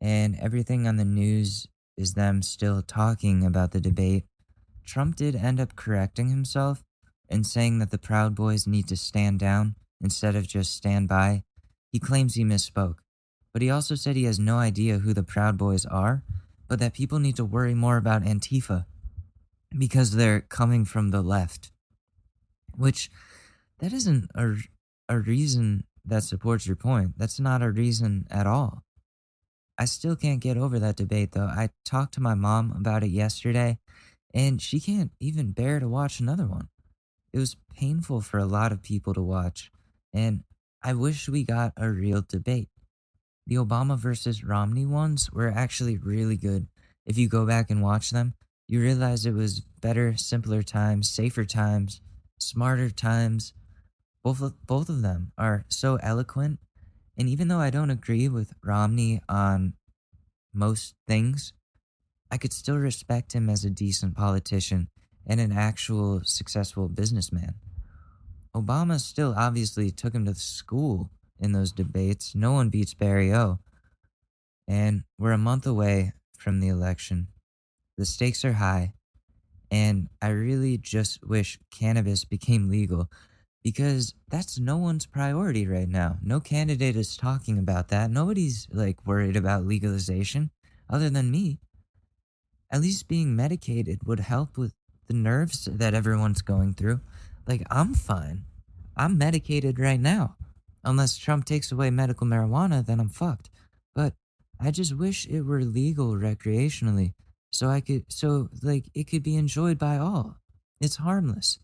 and 0.00 0.36
everything 0.36 0.86
on 0.86 0.96
the 0.96 1.04
news 1.04 1.66
is 1.96 2.14
them 2.14 2.42
still 2.42 2.82
talking 2.82 3.44
about 3.44 3.72
the 3.72 3.80
debate, 3.80 4.24
Trump 4.84 5.16
did 5.16 5.34
end 5.34 5.60
up 5.60 5.76
correcting 5.76 6.28
himself 6.28 6.84
and 7.28 7.46
saying 7.46 7.78
that 7.78 7.90
the 7.90 7.98
Proud 7.98 8.34
Boys 8.34 8.66
need 8.66 8.86
to 8.88 8.96
stand 8.96 9.38
down 9.38 9.76
instead 10.00 10.36
of 10.36 10.46
just 10.46 10.76
stand 10.76 11.08
by. 11.08 11.44
He 11.90 11.98
claims 11.98 12.34
he 12.34 12.44
misspoke, 12.44 12.96
but 13.52 13.62
he 13.62 13.70
also 13.70 13.94
said 13.94 14.16
he 14.16 14.24
has 14.24 14.38
no 14.38 14.58
idea 14.58 14.98
who 14.98 15.14
the 15.14 15.22
Proud 15.22 15.56
Boys 15.56 15.86
are, 15.86 16.22
but 16.68 16.78
that 16.78 16.94
people 16.94 17.18
need 17.18 17.36
to 17.36 17.44
worry 17.44 17.74
more 17.74 17.96
about 17.96 18.22
Antifa 18.22 18.84
because 19.76 20.12
they're 20.12 20.40
coming 20.40 20.84
from 20.84 21.10
the 21.10 21.22
left. 21.22 21.72
Which 22.76 23.10
that 23.78 23.92
isn't 23.92 24.30
a, 24.34 24.56
a 25.08 25.18
reason 25.18 25.84
that 26.04 26.24
supports 26.24 26.66
your 26.66 26.76
point. 26.76 27.12
That's 27.16 27.40
not 27.40 27.62
a 27.62 27.70
reason 27.70 28.26
at 28.30 28.46
all. 28.46 28.82
I 29.78 29.86
still 29.86 30.14
can't 30.14 30.40
get 30.40 30.56
over 30.56 30.78
that 30.78 30.96
debate 30.96 31.32
though. 31.32 31.46
I 31.46 31.70
talked 31.84 32.14
to 32.14 32.20
my 32.20 32.34
mom 32.34 32.72
about 32.76 33.02
it 33.02 33.10
yesterday 33.10 33.78
and 34.34 34.60
she 34.60 34.80
can't 34.80 35.12
even 35.20 35.52
bear 35.52 35.80
to 35.80 35.88
watch 35.88 36.20
another 36.20 36.46
one. 36.46 36.68
It 37.32 37.38
was 37.38 37.56
painful 37.74 38.20
for 38.20 38.38
a 38.38 38.44
lot 38.44 38.72
of 38.72 38.82
people 38.82 39.14
to 39.14 39.22
watch 39.22 39.70
and 40.14 40.44
I 40.82 40.92
wish 40.92 41.28
we 41.28 41.44
got 41.44 41.72
a 41.76 41.90
real 41.90 42.22
debate. 42.26 42.68
The 43.46 43.56
Obama 43.56 43.98
versus 43.98 44.44
Romney 44.44 44.86
ones 44.86 45.30
were 45.32 45.50
actually 45.50 45.98
really 45.98 46.36
good. 46.36 46.68
If 47.04 47.18
you 47.18 47.28
go 47.28 47.44
back 47.44 47.70
and 47.70 47.82
watch 47.82 48.10
them, 48.10 48.34
you 48.68 48.80
realize 48.80 49.26
it 49.26 49.34
was 49.34 49.60
better, 49.80 50.16
simpler 50.16 50.62
times, 50.62 51.10
safer 51.10 51.44
times, 51.44 52.00
smarter 52.38 52.90
times. 52.90 53.52
Both 54.22 54.40
of, 54.40 54.66
both 54.66 54.88
of 54.88 55.02
them 55.02 55.32
are 55.36 55.64
so 55.68 55.96
eloquent. 55.96 56.60
And 57.16 57.28
even 57.28 57.48
though 57.48 57.60
I 57.60 57.70
don't 57.70 57.90
agree 57.90 58.28
with 58.28 58.52
Romney 58.62 59.20
on 59.28 59.74
most 60.52 60.94
things, 61.08 61.52
I 62.30 62.38
could 62.38 62.52
still 62.52 62.76
respect 62.76 63.34
him 63.34 63.48
as 63.48 63.64
a 63.64 63.70
decent 63.70 64.16
politician 64.16 64.88
and 65.26 65.40
an 65.40 65.52
actual 65.52 66.22
successful 66.24 66.88
businessman. 66.88 67.54
Obama 68.54 69.00
still 69.00 69.34
obviously 69.36 69.90
took 69.90 70.14
him 70.14 70.24
to 70.26 70.34
school 70.34 71.10
in 71.38 71.52
those 71.52 71.72
debates. 71.72 72.34
No 72.34 72.52
one 72.52 72.70
beats 72.70 72.94
Barry 72.94 73.32
O. 73.32 73.58
And 74.68 75.04
we're 75.18 75.32
a 75.32 75.38
month 75.38 75.66
away 75.66 76.12
from 76.38 76.60
the 76.60 76.68
election. 76.68 77.28
The 77.98 78.06
stakes 78.06 78.44
are 78.44 78.54
high. 78.54 78.94
And 79.70 80.08
I 80.22 80.28
really 80.28 80.78
just 80.78 81.26
wish 81.26 81.58
cannabis 81.70 82.24
became 82.24 82.70
legal 82.70 83.10
because 83.64 84.14
that's 84.28 84.58
no 84.58 84.76
one's 84.76 85.06
priority 85.06 85.66
right 85.66 85.88
now. 85.88 86.18
No 86.22 86.38
candidate 86.38 86.96
is 86.96 87.16
talking 87.16 87.58
about 87.58 87.88
that. 87.88 88.10
Nobody's 88.10 88.68
like 88.70 89.06
worried 89.06 89.36
about 89.36 89.66
legalization 89.66 90.50
other 90.88 91.10
than 91.10 91.30
me. 91.30 91.58
At 92.70 92.80
least 92.80 93.08
being 93.08 93.36
medicated 93.36 94.06
would 94.06 94.20
help 94.20 94.56
with 94.56 94.74
the 95.06 95.14
nerves 95.14 95.66
that 95.66 95.94
everyone's 95.94 96.42
going 96.42 96.74
through. 96.74 97.00
Like, 97.46 97.66
I'm 97.70 97.94
fine. 97.94 98.44
I'm 98.96 99.18
medicated 99.18 99.78
right 99.78 100.00
now. 100.00 100.36
Unless 100.82 101.16
Trump 101.16 101.44
takes 101.44 101.72
away 101.72 101.90
medical 101.90 102.26
marijuana, 102.26 102.84
then 102.84 103.00
I'm 103.00 103.08
fucked. 103.08 103.50
But 103.94 104.14
I 104.60 104.70
just 104.70 104.96
wish 104.96 105.26
it 105.26 105.42
were 105.42 105.62
legal 105.62 106.12
recreationally 106.12 107.14
so 107.54 107.68
I 107.68 107.80
could, 107.80 108.04
so 108.08 108.48
like 108.62 108.90
it 108.94 109.04
could 109.04 109.22
be 109.22 109.36
enjoyed 109.36 109.78
by 109.78 109.96
all. 109.96 110.36
It's 110.80 110.96
harmless. 110.96 111.60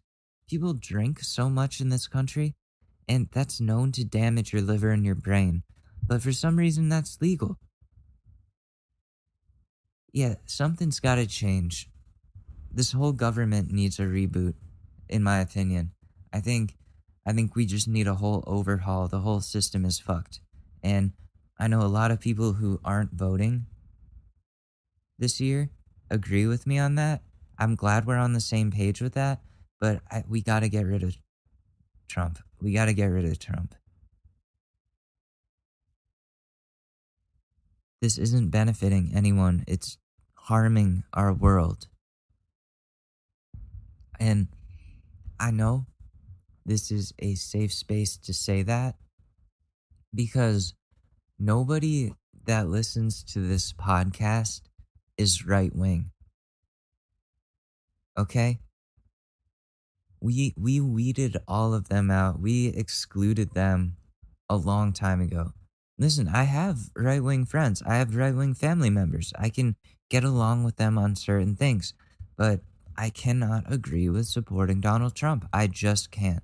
People 0.48 0.72
drink 0.72 1.20
so 1.20 1.50
much 1.50 1.80
in 1.80 1.88
this 1.88 2.06
country, 2.06 2.54
and 3.08 3.28
that's 3.32 3.60
known 3.60 3.90
to 3.92 4.04
damage 4.04 4.52
your 4.52 4.62
liver 4.62 4.90
and 4.90 5.04
your 5.04 5.16
brain. 5.16 5.64
But 6.06 6.22
for 6.22 6.32
some 6.32 6.56
reason, 6.56 6.88
that's 6.88 7.20
legal. 7.20 7.58
Yeah, 10.12 10.34
something's 10.46 11.00
gotta 11.00 11.26
change. 11.26 11.88
This 12.70 12.92
whole 12.92 13.12
government 13.12 13.70
needs 13.72 13.98
a 13.98 14.04
reboot, 14.04 14.54
in 15.08 15.22
my 15.22 15.40
opinion. 15.40 15.92
I 16.32 16.40
think 16.40 16.76
I 17.26 17.32
think 17.32 17.54
we 17.54 17.66
just 17.66 17.86
need 17.86 18.06
a 18.06 18.14
whole 18.14 18.42
overhaul. 18.46 19.08
The 19.08 19.20
whole 19.20 19.40
system 19.40 19.84
is 19.84 20.00
fucked. 20.00 20.40
And 20.82 21.12
I 21.58 21.68
know 21.68 21.82
a 21.82 21.86
lot 21.86 22.10
of 22.10 22.20
people 22.20 22.54
who 22.54 22.80
aren't 22.84 23.12
voting 23.12 23.66
this 25.18 25.40
year 25.40 25.70
agree 26.10 26.46
with 26.46 26.66
me 26.66 26.78
on 26.78 26.94
that. 26.94 27.22
I'm 27.58 27.74
glad 27.74 28.06
we're 28.06 28.16
on 28.16 28.32
the 28.32 28.40
same 28.40 28.70
page 28.70 29.02
with 29.02 29.12
that, 29.14 29.42
but 29.78 30.00
I, 30.10 30.24
we 30.26 30.40
got 30.40 30.60
to 30.60 30.68
get 30.68 30.86
rid 30.86 31.02
of 31.02 31.14
Trump. 32.08 32.38
We 32.60 32.72
got 32.72 32.86
to 32.86 32.94
get 32.94 33.06
rid 33.06 33.26
of 33.26 33.38
Trump. 33.38 33.74
This 38.00 38.16
isn't 38.18 38.50
benefiting 38.50 39.12
anyone, 39.14 39.64
it's 39.66 39.98
harming 40.34 41.04
our 41.12 41.32
world. 41.32 41.88
And 44.18 44.48
I 45.38 45.50
know 45.50 45.86
this 46.64 46.90
is 46.90 47.12
a 47.18 47.34
safe 47.34 47.72
space 47.72 48.16
to 48.18 48.34
say 48.34 48.62
that 48.62 48.96
because 50.14 50.74
nobody 51.38 52.12
that 52.46 52.68
listens 52.68 53.22
to 53.24 53.40
this 53.40 53.72
podcast 53.72 54.62
is 55.16 55.46
right 55.46 55.74
wing. 55.74 56.10
Okay? 58.18 58.60
We 60.20 60.54
we 60.58 60.80
weeded 60.80 61.38
all 61.48 61.72
of 61.72 61.88
them 61.88 62.10
out. 62.10 62.40
We 62.40 62.68
excluded 62.68 63.52
them 63.54 63.96
a 64.48 64.56
long 64.56 64.92
time 64.92 65.20
ago. 65.20 65.52
Listen, 66.00 66.26
I 66.26 66.44
have 66.44 66.90
right 66.96 67.22
wing 67.22 67.44
friends. 67.44 67.80
I 67.86 67.96
have 67.96 68.16
right 68.16 68.34
wing 68.34 68.54
family 68.54 68.90
members. 68.90 69.32
I 69.38 69.50
can 69.50 69.76
get 70.08 70.24
along 70.24 70.64
with 70.64 70.76
them 70.76 70.98
on 70.98 71.14
certain 71.14 71.54
things, 71.54 71.94
but 72.36 72.62
I 72.96 73.10
cannot 73.10 73.72
agree 73.72 74.08
with 74.08 74.26
supporting 74.26 74.80
Donald 74.80 75.14
Trump. 75.14 75.46
I 75.52 75.68
just 75.68 76.10
can't 76.10 76.42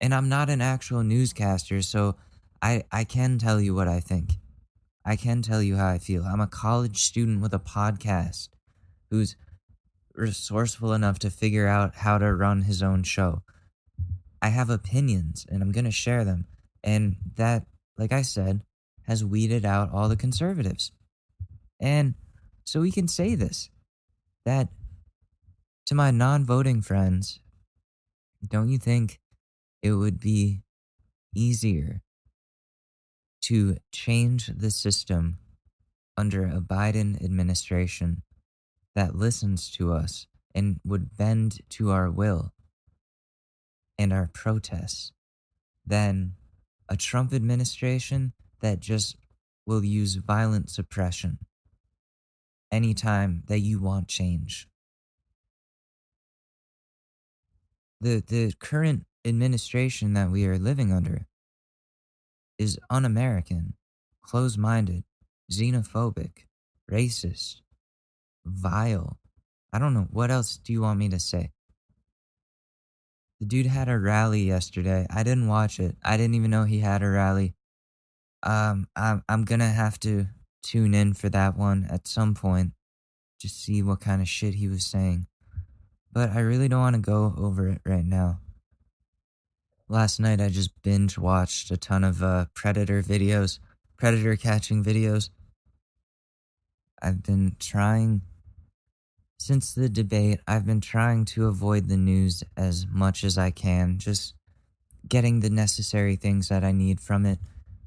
and 0.00 0.14
I'm 0.14 0.28
not 0.28 0.50
an 0.50 0.60
actual 0.60 1.02
newscaster, 1.02 1.82
so 1.82 2.16
I 2.62 2.84
I 2.92 3.04
can 3.04 3.38
tell 3.38 3.60
you 3.60 3.74
what 3.74 3.88
I 3.88 4.00
think. 4.00 4.34
I 5.04 5.16
can 5.16 5.42
tell 5.42 5.62
you 5.62 5.76
how 5.76 5.88
I 5.88 5.98
feel. 5.98 6.24
I'm 6.24 6.40
a 6.40 6.46
college 6.46 7.02
student 7.02 7.40
with 7.40 7.54
a 7.54 7.58
podcast 7.58 8.48
who's 9.10 9.36
resourceful 10.14 10.92
enough 10.92 11.18
to 11.20 11.30
figure 11.30 11.68
out 11.68 11.96
how 11.96 12.18
to 12.18 12.34
run 12.34 12.62
his 12.62 12.82
own 12.82 13.04
show. 13.04 13.42
I 14.42 14.48
have 14.48 14.68
opinions 14.68 15.46
and 15.48 15.62
I'm 15.62 15.70
going 15.70 15.84
to 15.84 15.92
share 15.92 16.24
them. 16.24 16.46
And 16.82 17.16
that, 17.36 17.66
like 17.98 18.12
I 18.12 18.22
said, 18.22 18.62
has 19.02 19.24
weeded 19.24 19.64
out 19.64 19.92
all 19.92 20.08
the 20.08 20.16
conservatives. 20.16 20.92
And 21.80 22.14
so 22.64 22.80
we 22.80 22.90
can 22.90 23.08
say 23.08 23.34
this 23.34 23.70
that 24.44 24.68
to 25.86 25.94
my 25.94 26.10
non 26.10 26.44
voting 26.44 26.82
friends, 26.82 27.40
don't 28.48 28.68
you 28.68 28.78
think 28.78 29.20
it 29.82 29.92
would 29.92 30.20
be 30.20 30.62
easier 31.34 32.02
to 33.42 33.76
change 33.92 34.46
the 34.48 34.70
system 34.70 35.38
under 36.16 36.46
a 36.46 36.60
Biden 36.60 37.22
administration 37.22 38.22
that 38.94 39.14
listens 39.14 39.70
to 39.72 39.92
us 39.92 40.26
and 40.54 40.80
would 40.84 41.16
bend 41.16 41.60
to 41.68 41.90
our 41.90 42.10
will 42.10 42.52
and 43.98 44.12
our 44.12 44.30
protests 44.32 45.12
than 45.86 46.32
a 46.88 46.96
Trump 46.96 47.32
administration 47.32 48.32
that 48.60 48.80
just 48.80 49.16
will 49.66 49.84
use 49.84 50.14
violent 50.16 50.70
suppression 50.70 51.38
anytime 52.70 53.42
that 53.46 53.60
you 53.60 53.80
want 53.80 54.08
change. 54.08 54.68
The 58.00 58.22
the 58.26 58.52
current 58.58 59.06
administration 59.24 60.12
that 60.14 60.30
we 60.30 60.46
are 60.46 60.58
living 60.58 60.92
under 60.92 61.26
is 62.58 62.78
un 62.90 63.04
American, 63.04 63.74
close 64.22 64.56
minded, 64.56 65.04
xenophobic, 65.50 66.46
racist, 66.90 67.60
vile. 68.44 69.18
I 69.72 69.78
don't 69.78 69.94
know. 69.94 70.06
What 70.10 70.30
else 70.30 70.56
do 70.56 70.72
you 70.72 70.82
want 70.82 70.98
me 70.98 71.08
to 71.08 71.18
say? 71.18 71.52
The 73.40 73.46
dude 73.46 73.66
had 73.66 73.88
a 73.88 73.98
rally 73.98 74.42
yesterday. 74.42 75.06
I 75.10 75.22
didn't 75.22 75.48
watch 75.48 75.78
it. 75.78 75.96
I 76.02 76.16
didn't 76.16 76.34
even 76.34 76.50
know 76.50 76.64
he 76.64 76.80
had 76.80 77.02
a 77.02 77.10
rally. 77.10 77.54
Um, 78.42 78.88
I'm, 78.96 79.22
I'm 79.28 79.44
gonna 79.44 79.68
have 79.68 80.00
to 80.00 80.26
tune 80.62 80.94
in 80.94 81.12
for 81.14 81.28
that 81.28 81.56
one 81.56 81.86
at 81.90 82.08
some 82.08 82.34
point 82.34 82.72
to 83.40 83.48
see 83.48 83.82
what 83.82 84.00
kind 84.00 84.22
of 84.22 84.28
shit 84.28 84.54
he 84.54 84.68
was 84.68 84.84
saying. 84.84 85.26
But 86.12 86.30
I 86.30 86.40
really 86.40 86.68
don't 86.68 86.80
want 86.80 86.96
to 86.96 87.02
go 87.02 87.34
over 87.36 87.68
it 87.68 87.80
right 87.84 88.04
now. 88.04 88.40
Last 89.88 90.18
night 90.18 90.40
I 90.40 90.48
just 90.48 90.82
binge 90.82 91.18
watched 91.18 91.70
a 91.70 91.76
ton 91.76 92.02
of 92.02 92.22
uh, 92.22 92.46
predator 92.54 93.02
videos, 93.02 93.58
predator 93.96 94.34
catching 94.36 94.82
videos. 94.82 95.28
I've 97.02 97.22
been 97.22 97.56
trying, 97.58 98.22
since 99.38 99.74
the 99.74 99.88
debate, 99.88 100.40
I've 100.46 100.66
been 100.66 100.80
trying 100.80 101.24
to 101.26 101.46
avoid 101.46 101.88
the 101.88 101.96
news 101.96 102.42
as 102.56 102.86
much 102.90 103.22
as 103.22 103.36
I 103.36 103.50
can, 103.50 103.98
just 103.98 104.34
getting 105.08 105.40
the 105.40 105.50
necessary 105.50 106.16
things 106.16 106.48
that 106.48 106.64
I 106.64 106.72
need 106.72 107.00
from 107.00 107.26
it. 107.26 107.38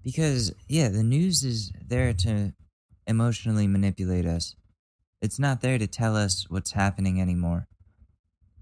Because, 0.03 0.53
yeah, 0.67 0.89
the 0.89 1.03
news 1.03 1.43
is 1.43 1.71
there 1.85 2.13
to 2.13 2.53
emotionally 3.07 3.67
manipulate 3.67 4.25
us. 4.25 4.55
It's 5.21 5.39
not 5.39 5.61
there 5.61 5.77
to 5.77 5.87
tell 5.87 6.15
us 6.15 6.45
what's 6.49 6.71
happening 6.71 7.19
anymore. 7.19 7.67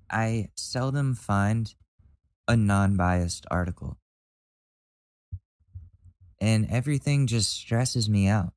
I 0.10 0.50
seldom 0.56 1.14
find 1.14 1.74
a 2.48 2.56
non 2.56 2.96
biased 2.96 3.46
article. 3.52 3.98
And 6.40 6.68
everything 6.70 7.28
just 7.28 7.52
stresses 7.52 8.10
me 8.10 8.28
out. 8.28 8.54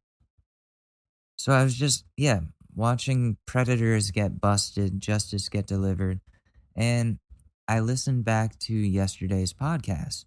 So 1.37 1.53
I 1.53 1.65
was 1.65 1.75
just, 1.75 2.05
yeah, 2.17 2.41
watching 2.75 3.37
predators 3.47 4.11
get 4.11 4.41
busted, 4.41 5.01
justice 5.01 5.49
get 5.49 5.67
delivered. 5.67 6.21
And 6.75 7.19
I 7.69 7.81
listened 7.81 8.25
back 8.25 8.59
to 8.61 8.75
yesterday's 8.75 9.53
podcast 9.53 10.25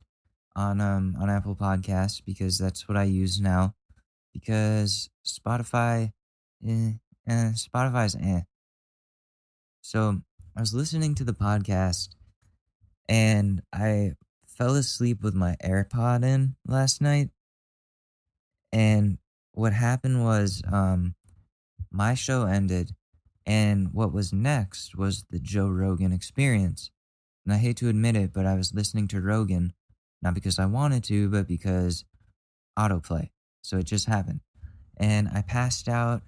on 0.55 0.79
um 0.79 1.15
on 1.19 1.29
Apple 1.29 1.55
Podcasts 1.55 2.21
because 2.23 2.57
that's 2.57 2.87
what 2.87 2.97
I 2.97 3.03
use 3.03 3.39
now. 3.41 3.75
Because 4.33 5.09
Spotify, 5.25 6.11
eh, 6.67 6.93
eh, 7.27 7.51
Spotify's 7.53 8.15
eh. 8.15 8.41
So 9.81 10.21
I 10.55 10.59
was 10.59 10.73
listening 10.73 11.15
to 11.15 11.23
the 11.23 11.33
podcast 11.33 12.09
and 13.09 13.61
I 13.73 14.13
fell 14.47 14.75
asleep 14.75 15.21
with 15.21 15.33
my 15.33 15.55
AirPod 15.63 16.23
in 16.23 16.55
last 16.65 17.01
night. 17.01 17.29
And 18.71 19.17
what 19.51 19.73
happened 19.73 20.23
was 20.23 20.61
um 20.71 21.15
my 21.93 22.13
show 22.13 22.45
ended 22.45 22.91
and 23.45 23.93
what 23.93 24.11
was 24.13 24.33
next 24.33 24.97
was 24.97 25.25
the 25.29 25.39
Joe 25.39 25.67
Rogan 25.67 26.11
experience. 26.11 26.91
And 27.45 27.53
I 27.53 27.57
hate 27.57 27.77
to 27.77 27.89
admit 27.89 28.15
it, 28.15 28.33
but 28.33 28.45
I 28.45 28.55
was 28.55 28.73
listening 28.73 29.07
to 29.09 29.21
Rogan 29.21 29.73
not 30.23 30.33
because 30.33 30.57
I 30.57 30.65
wanted 30.65 31.03
to, 31.05 31.29
but 31.29 31.47
because 31.47 32.05
autoplay. 32.79 33.29
So 33.61 33.77
it 33.77 33.83
just 33.83 34.07
happened. 34.07 34.39
And 34.97 35.29
I 35.33 35.41
passed 35.41 35.89
out 35.89 36.21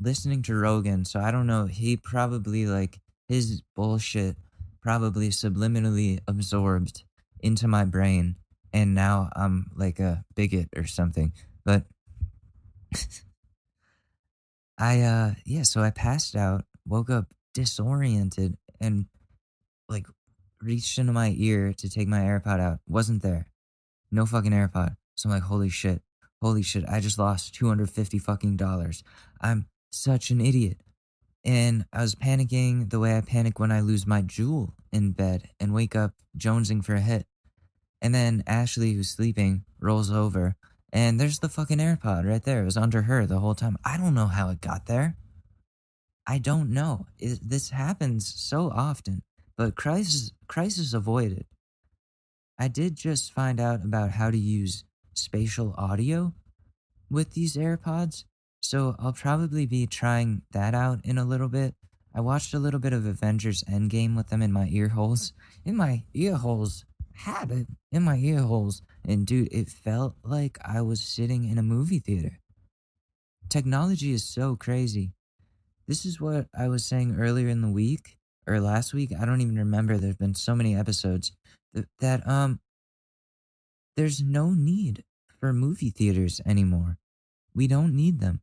listening 0.00 0.42
to 0.44 0.54
Rogan. 0.54 1.04
So 1.04 1.20
I 1.20 1.30
don't 1.30 1.46
know. 1.46 1.66
He 1.66 1.96
probably, 1.96 2.66
like, 2.66 2.98
his 3.28 3.62
bullshit 3.76 4.36
probably 4.80 5.28
subliminally 5.28 6.20
absorbed 6.26 7.04
into 7.40 7.68
my 7.68 7.84
brain. 7.84 8.36
And 8.72 8.94
now 8.94 9.28
I'm 9.36 9.70
like 9.76 10.00
a 10.00 10.24
bigot 10.34 10.70
or 10.74 10.86
something. 10.86 11.34
But 11.64 11.84
I, 14.78 15.02
uh, 15.02 15.34
yeah, 15.44 15.62
so 15.62 15.82
I 15.82 15.90
passed 15.90 16.34
out, 16.34 16.64
woke 16.86 17.10
up 17.10 17.26
disoriented, 17.54 18.56
and 18.80 19.06
like 19.88 20.06
reached 20.60 20.98
into 20.98 21.12
my 21.12 21.34
ear 21.36 21.72
to 21.74 21.88
take 21.88 22.08
my 22.08 22.20
AirPod 22.20 22.60
out. 22.60 22.78
Wasn't 22.88 23.22
there. 23.22 23.48
No 24.10 24.26
fucking 24.26 24.52
AirPod. 24.52 24.96
So 25.14 25.28
I'm 25.28 25.34
like, 25.34 25.44
holy 25.44 25.68
shit. 25.68 26.02
Holy 26.40 26.62
shit. 26.62 26.84
I 26.88 27.00
just 27.00 27.18
lost 27.18 27.54
250 27.54 28.18
fucking 28.18 28.56
dollars. 28.56 29.04
I'm 29.40 29.66
such 29.90 30.30
an 30.30 30.40
idiot. 30.40 30.78
And 31.44 31.84
I 31.92 32.02
was 32.02 32.14
panicking 32.14 32.90
the 32.90 33.00
way 33.00 33.16
I 33.16 33.20
panic 33.20 33.58
when 33.58 33.72
I 33.72 33.80
lose 33.80 34.06
my 34.06 34.22
Juul 34.22 34.72
in 34.92 35.12
bed 35.12 35.48
and 35.58 35.74
wake 35.74 35.96
up 35.96 36.14
jonesing 36.38 36.84
for 36.84 36.94
a 36.94 37.00
hit. 37.00 37.26
And 38.00 38.14
then 38.14 38.44
Ashley, 38.46 38.92
who's 38.92 39.10
sleeping, 39.10 39.64
rolls 39.80 40.10
over 40.10 40.56
and 40.92 41.18
there's 41.18 41.38
the 41.38 41.48
fucking 41.48 41.78
AirPod 41.78 42.28
right 42.28 42.42
there. 42.42 42.62
It 42.62 42.66
was 42.66 42.76
under 42.76 43.02
her 43.02 43.26
the 43.26 43.40
whole 43.40 43.54
time. 43.54 43.76
I 43.84 43.96
don't 43.96 44.14
know 44.14 44.26
how 44.26 44.50
it 44.50 44.60
got 44.60 44.86
there. 44.86 45.16
I 46.26 46.38
don't 46.38 46.70
know. 46.70 47.06
It, 47.18 47.40
this 47.42 47.70
happens 47.70 48.32
so 48.36 48.70
often 48.70 49.22
but 49.56 49.76
crisis 49.76 50.32
crisis 50.48 50.92
avoided. 50.92 51.46
I 52.58 52.68
did 52.68 52.96
just 52.96 53.32
find 53.32 53.60
out 53.60 53.84
about 53.84 54.10
how 54.10 54.30
to 54.30 54.38
use 54.38 54.84
spatial 55.14 55.74
audio 55.76 56.34
with 57.10 57.32
these 57.32 57.56
AirPods, 57.56 58.24
so 58.60 58.96
I'll 58.98 59.12
probably 59.12 59.66
be 59.66 59.86
trying 59.86 60.42
that 60.52 60.74
out 60.74 61.04
in 61.04 61.18
a 61.18 61.24
little 61.24 61.48
bit. 61.48 61.74
I 62.14 62.20
watched 62.20 62.54
a 62.54 62.58
little 62.58 62.80
bit 62.80 62.92
of 62.92 63.06
Avengers 63.06 63.64
Endgame 63.64 64.16
with 64.16 64.28
them 64.28 64.42
in 64.42 64.52
my 64.52 64.68
ear 64.70 64.88
holes. 64.88 65.32
In 65.64 65.76
my 65.76 66.04
ear 66.12 66.34
holes. 66.36 66.84
Had 67.14 67.50
it 67.50 67.66
in 67.90 68.02
my 68.02 68.16
ear 68.16 68.40
holes. 68.40 68.82
And 69.04 69.26
dude, 69.26 69.48
it 69.52 69.68
felt 69.68 70.14
like 70.22 70.58
I 70.64 70.80
was 70.80 71.00
sitting 71.00 71.48
in 71.48 71.58
a 71.58 71.62
movie 71.62 71.98
theater. 71.98 72.38
Technology 73.48 74.12
is 74.12 74.24
so 74.24 74.56
crazy. 74.56 75.12
This 75.88 76.06
is 76.06 76.20
what 76.20 76.46
I 76.56 76.68
was 76.68 76.84
saying 76.84 77.16
earlier 77.18 77.48
in 77.48 77.60
the 77.60 77.70
week 77.70 78.16
or 78.46 78.60
last 78.60 78.94
week. 78.94 79.12
I 79.18 79.24
don't 79.24 79.40
even 79.40 79.56
remember. 79.56 79.98
There've 79.98 80.18
been 80.18 80.34
so 80.34 80.54
many 80.54 80.76
episodes 80.76 81.32
that, 81.74 81.86
that 82.00 82.26
um 82.26 82.60
there's 83.96 84.22
no 84.22 84.50
need 84.50 85.04
for 85.38 85.52
movie 85.52 85.90
theaters 85.90 86.40
anymore. 86.46 86.98
We 87.54 87.66
don't 87.66 87.94
need 87.94 88.20
them. 88.20 88.40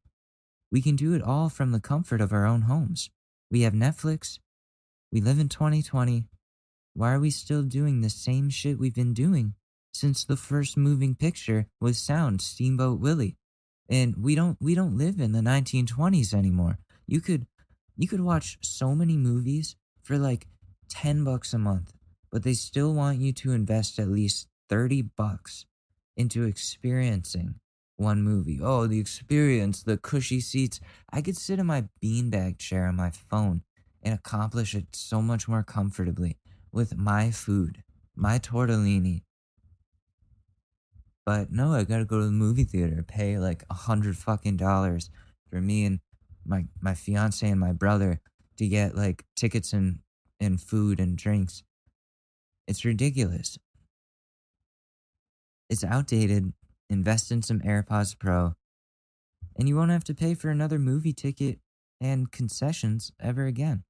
We 0.72 0.82
can 0.82 0.96
do 0.96 1.14
it 1.14 1.24
all 1.24 1.50
from 1.50 1.72
the 1.72 1.80
comfort 1.80 2.22
of 2.22 2.32
our 2.32 2.46
own 2.46 2.64
homes. 2.64 3.10
We 3.50 3.62
have 3.62 3.74
Netflix. 3.74 4.38
We 5.12 5.22
live 5.22 5.40
in 5.40 5.50
2020. 5.50 6.26
Why 6.94 7.14
are 7.14 7.20
we 7.20 7.32
still 7.32 7.64
doing 7.64 8.02
the 8.02 8.10
same 8.10 8.50
shit 8.50 8.78
we've 8.78 8.94
been 8.94 9.14
doing 9.14 9.56
since 9.94 10.24
the 10.24 10.38
first 10.38 10.78
moving 10.78 11.16
picture 11.16 11.68
was 11.80 11.98
sound 11.98 12.42
Steamboat 12.42 13.00
Willie? 13.00 13.38
And 13.90 14.16
we 14.18 14.36
don't 14.36 14.58
we 14.62 14.76
don't 14.76 14.98
live 14.98 15.20
in 15.20 15.32
the 15.32 15.40
1920s 15.40 16.34
anymore. 16.34 16.80
You 17.08 17.22
could 17.22 17.48
you 17.98 18.08
could 18.08 18.22
watch 18.22 18.58
so 18.62 18.96
many 18.96 19.18
movies 19.18 19.76
for 20.04 20.18
like 20.18 20.48
10 20.90 21.24
bucks 21.24 21.54
a 21.54 21.58
month, 21.58 21.94
but 22.32 22.44
they 22.44 22.54
still 22.54 22.94
want 22.94 23.20
you 23.20 23.34
to 23.34 23.52
invest 23.52 24.00
at 24.00 24.08
least 24.08 24.48
30 24.70 25.02
bucks 25.02 25.66
into 26.16 26.44
experiencing 26.44 27.56
one 27.98 28.22
movie. 28.22 28.60
Oh, 28.62 28.88
the 28.88 29.00
experience, 29.00 29.84
the 29.84 29.98
cushy 29.98 30.40
seats. 30.40 30.80
I 31.12 31.22
could 31.22 31.38
sit 31.38 31.60
in 31.60 31.66
my 31.66 31.86
beanbag 32.02 32.58
chair 32.58 32.86
on 32.86 32.96
my 32.96 33.10
phone 33.10 33.64
and 34.02 34.14
accomplish 34.14 34.74
it 34.76 34.96
so 34.96 35.22
much 35.22 35.48
more 35.48 35.64
comfortably 35.64 36.38
with 36.72 36.98
my 36.98 37.32
food, 37.32 37.84
my 38.16 38.40
tortellini. 38.40 39.24
But 41.30 41.52
no, 41.52 41.74
I 41.74 41.84
gotta 41.84 42.06
go 42.06 42.18
to 42.18 42.26
the 42.26 42.32
movie 42.32 42.64
theater, 42.64 43.06
pay 43.08 43.38
like 43.38 43.64
a 43.70 43.76
hundred 43.76 44.18
fucking 44.18 44.58
dollars 44.58 45.12
for 45.52 45.62
me 45.62 45.86
and 45.86 46.00
my 46.44 46.66
my 46.82 46.96
fiance 46.96 47.48
and 47.48 47.60
my 47.60 47.72
brother 47.72 48.20
to 48.58 48.68
get 48.68 48.96
like 48.96 49.26
tickets 49.36 49.72
and 49.72 50.00
and 50.40 50.60
food 50.60 51.00
and 51.00 51.16
drinks. 51.16 51.62
It's 52.68 52.84
ridiculous. 52.84 53.60
It's 55.70 55.84
outdated. 55.84 56.52
Invest 56.90 57.32
in 57.32 57.44
some 57.44 57.60
AirPods 57.60 58.18
Pro, 58.18 58.56
and 59.56 59.70
you 59.70 59.76
won't 59.76 59.92
have 59.92 60.06
to 60.06 60.16
pay 60.16 60.34
for 60.34 60.50
another 60.50 60.80
movie 60.80 61.14
ticket 61.14 61.60
and 62.02 62.32
concessions 62.32 63.12
ever 63.20 63.46
again. 63.46 63.84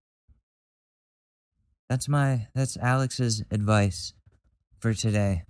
That's 1.88 2.10
my 2.10 2.48
that's 2.54 2.76
Alex's 2.76 3.46
advice 3.50 4.14
for 4.82 4.94
today. 4.94 5.44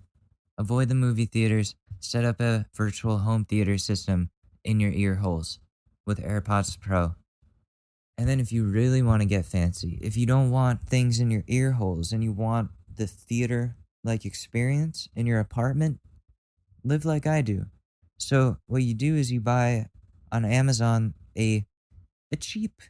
Avoid 0.59 0.89
the 0.89 0.95
movie 0.95 1.25
theaters. 1.25 1.73
Set 2.01 2.25
up 2.25 2.41
a 2.41 2.65
virtual 2.75 3.19
home 3.19 3.45
theater 3.45 3.77
system 3.77 4.29
in 4.65 4.81
your 4.81 4.91
ear 4.91 5.15
holes 5.15 5.59
with 6.05 6.21
AirPods 6.21 6.77
Pro. 6.77 7.15
And 8.17 8.27
then 8.27 8.41
if 8.41 8.51
you 8.51 8.65
really 8.65 9.01
want 9.01 9.21
to 9.21 9.25
get 9.25 9.45
fancy, 9.45 9.97
if 10.01 10.17
you 10.17 10.25
don't 10.25 10.51
want 10.51 10.85
things 10.85 11.21
in 11.21 11.31
your 11.31 11.45
ear 11.47 11.71
holes 11.71 12.11
and 12.11 12.21
you 12.21 12.33
want 12.33 12.71
the 12.93 13.07
theater 13.07 13.77
like 14.03 14.25
experience 14.25 15.07
in 15.15 15.25
your 15.25 15.39
apartment, 15.39 15.99
live 16.83 17.05
like 17.05 17.25
I 17.25 17.41
do. 17.41 17.67
So 18.17 18.57
what 18.67 18.83
you 18.83 18.93
do 18.93 19.15
is 19.15 19.31
you 19.31 19.39
buy 19.39 19.85
on 20.29 20.43
Amazon 20.43 21.13
a 21.37 21.65
a 22.33 22.35
cheap 22.35 22.81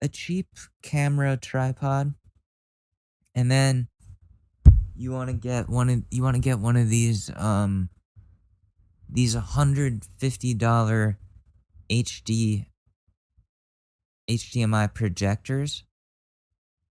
a 0.00 0.06
cheap 0.06 0.46
camera 0.82 1.36
tripod 1.36 2.14
and 3.34 3.50
then 3.50 3.88
you 4.98 5.12
want 5.12 5.30
to 5.30 5.34
get 5.34 5.68
one 5.68 5.88
of 5.88 6.02
you 6.10 6.22
want 6.22 6.34
to 6.34 6.42
get 6.42 6.58
one 6.58 6.76
of 6.76 6.88
these 6.90 7.30
um 7.36 7.88
these 9.08 9.34
$150 9.34 11.16
HD 11.90 12.66
HDMI 14.28 14.92
projectors. 14.92 15.84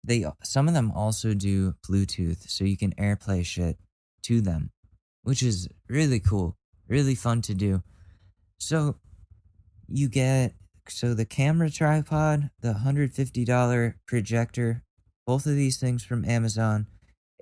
They 0.04 0.26
some 0.44 0.68
of 0.68 0.74
them 0.74 0.92
also 0.92 1.34
do 1.34 1.76
Bluetooth, 1.88 2.50
so 2.50 2.64
you 2.64 2.78
can 2.78 2.94
AirPlay 2.96 3.46
shit 3.46 3.78
to 4.24 4.42
them, 4.42 4.72
which 5.24 5.44
is 5.44 5.68
really 5.88 6.20
cool, 6.20 6.56
really 6.88 7.14
fun 7.14 7.42
to 7.44 7.54
do. 7.54 7.84
So 8.58 8.96
you 9.88 10.10
get 10.10 10.56
so 10.90 11.14
the 11.14 11.26
camera 11.26 11.70
tripod, 11.70 12.50
the 12.62 12.74
$150 12.74 13.94
projector, 14.08 14.84
both 15.26 15.46
of 15.46 15.56
these 15.56 15.78
things 15.78 16.04
from 16.04 16.24
Amazon, 16.24 16.88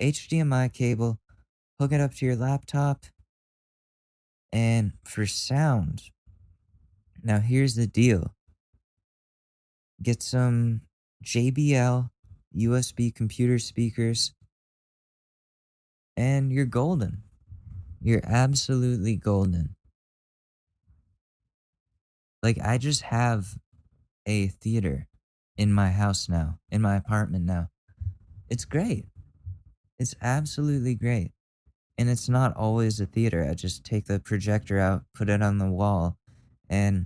HDMI 0.02 0.72
cable, 0.72 1.20
hook 1.80 1.92
it 1.92 2.02
up 2.02 2.14
to 2.16 2.26
your 2.26 2.36
laptop. 2.36 3.06
And 4.52 4.94
for 5.04 5.26
sound, 5.26 6.04
now 7.24 7.40
here's 7.40 7.76
the 7.76 7.88
deal 7.88 8.36
get 10.02 10.22
some 10.22 10.82
JBL 11.24 12.10
USB 12.56 13.14
computer 13.14 13.60
speakers, 13.60 14.34
and 16.16 16.52
you're 16.52 16.66
golden. 16.66 17.24
You're 18.02 18.24
absolutely 18.24 19.16
golden. 19.16 19.76
Like 22.44 22.60
I 22.64 22.78
just 22.78 23.02
have 23.02 23.58
a 24.28 24.48
theater 24.48 25.08
in 25.58 25.74
my 25.74 25.90
house 25.90 26.30
now, 26.30 26.60
in 26.70 26.82
my 26.82 26.96
apartment 26.96 27.46
now. 27.46 27.70
It's 28.50 28.66
great. 28.66 29.06
It's 29.98 30.16
absolutely 30.22 30.96
great. 30.96 31.32
And 31.98 32.10
it's 32.10 32.28
not 32.28 32.56
always 32.58 33.00
a 33.00 33.06
theater. 33.06 33.48
I 33.50 33.54
just 33.54 33.86
take 33.86 34.06
the 34.06 34.20
projector 34.20 34.80
out, 34.80 35.04
put 35.14 35.30
it 35.30 35.42
on 35.42 35.58
the 35.58 35.72
wall, 35.72 36.18
and 36.70 37.06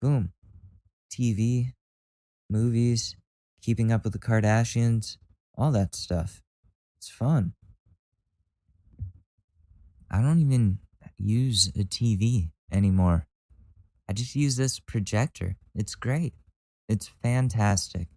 boom. 0.00 0.32
TV, 1.10 1.72
movies, 2.48 3.16
keeping 3.60 3.92
up 3.92 4.04
with 4.04 4.12
the 4.12 4.18
Kardashians, 4.18 5.16
all 5.56 5.72
that 5.72 5.94
stuff. 5.94 6.42
It's 6.96 7.08
fun. 7.10 7.54
I 10.10 10.22
don't 10.22 10.40
even 10.40 10.78
use 11.18 11.68
a 11.68 11.84
TV 11.84 12.50
anymore. 12.70 13.26
I 14.08 14.12
just 14.12 14.36
use 14.36 14.56
this 14.56 14.78
projector. 14.78 15.56
It's 15.74 15.94
great. 15.94 16.34
It's 16.88 17.08
fantastic. 17.08 18.08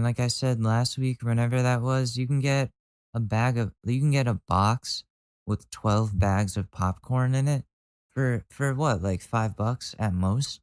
And 0.00 0.06
like 0.06 0.18
I 0.18 0.28
said 0.28 0.62
last 0.62 0.96
week, 0.96 1.22
whenever 1.22 1.60
that 1.60 1.82
was, 1.82 2.16
you 2.16 2.26
can 2.26 2.40
get 2.40 2.70
a 3.12 3.20
bag 3.20 3.58
of 3.58 3.72
you 3.84 4.00
can 4.00 4.10
get 4.10 4.26
a 4.26 4.40
box 4.48 5.04
with 5.46 5.70
12 5.70 6.18
bags 6.18 6.56
of 6.56 6.70
popcorn 6.70 7.34
in 7.34 7.46
it 7.46 7.64
for 8.08 8.46
for 8.48 8.72
what? 8.74 9.02
Like 9.02 9.20
5 9.20 9.58
bucks 9.58 9.94
at 9.98 10.14
most? 10.14 10.62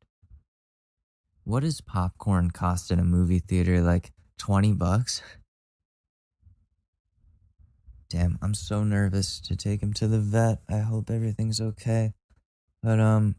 What 1.44 1.60
does 1.60 1.82
popcorn 1.82 2.50
cost 2.50 2.90
in 2.90 2.98
a 2.98 3.04
movie 3.04 3.38
theater? 3.38 3.80
Like 3.80 4.12
20 4.40 4.74
bucks? 4.74 5.22
Damn, 8.10 8.40
I'm 8.42 8.56
so 8.56 8.84
nervous 8.84 9.40
to 9.42 9.56
take 9.56 9.84
him 9.84 9.94
to 9.94 10.08
the 10.08 10.20
vet. 10.20 10.64
I 10.68 10.80
hope 10.80 11.12
everything's 11.12 11.62
okay. 11.62 12.16
But 12.82 13.00
um 13.00 13.36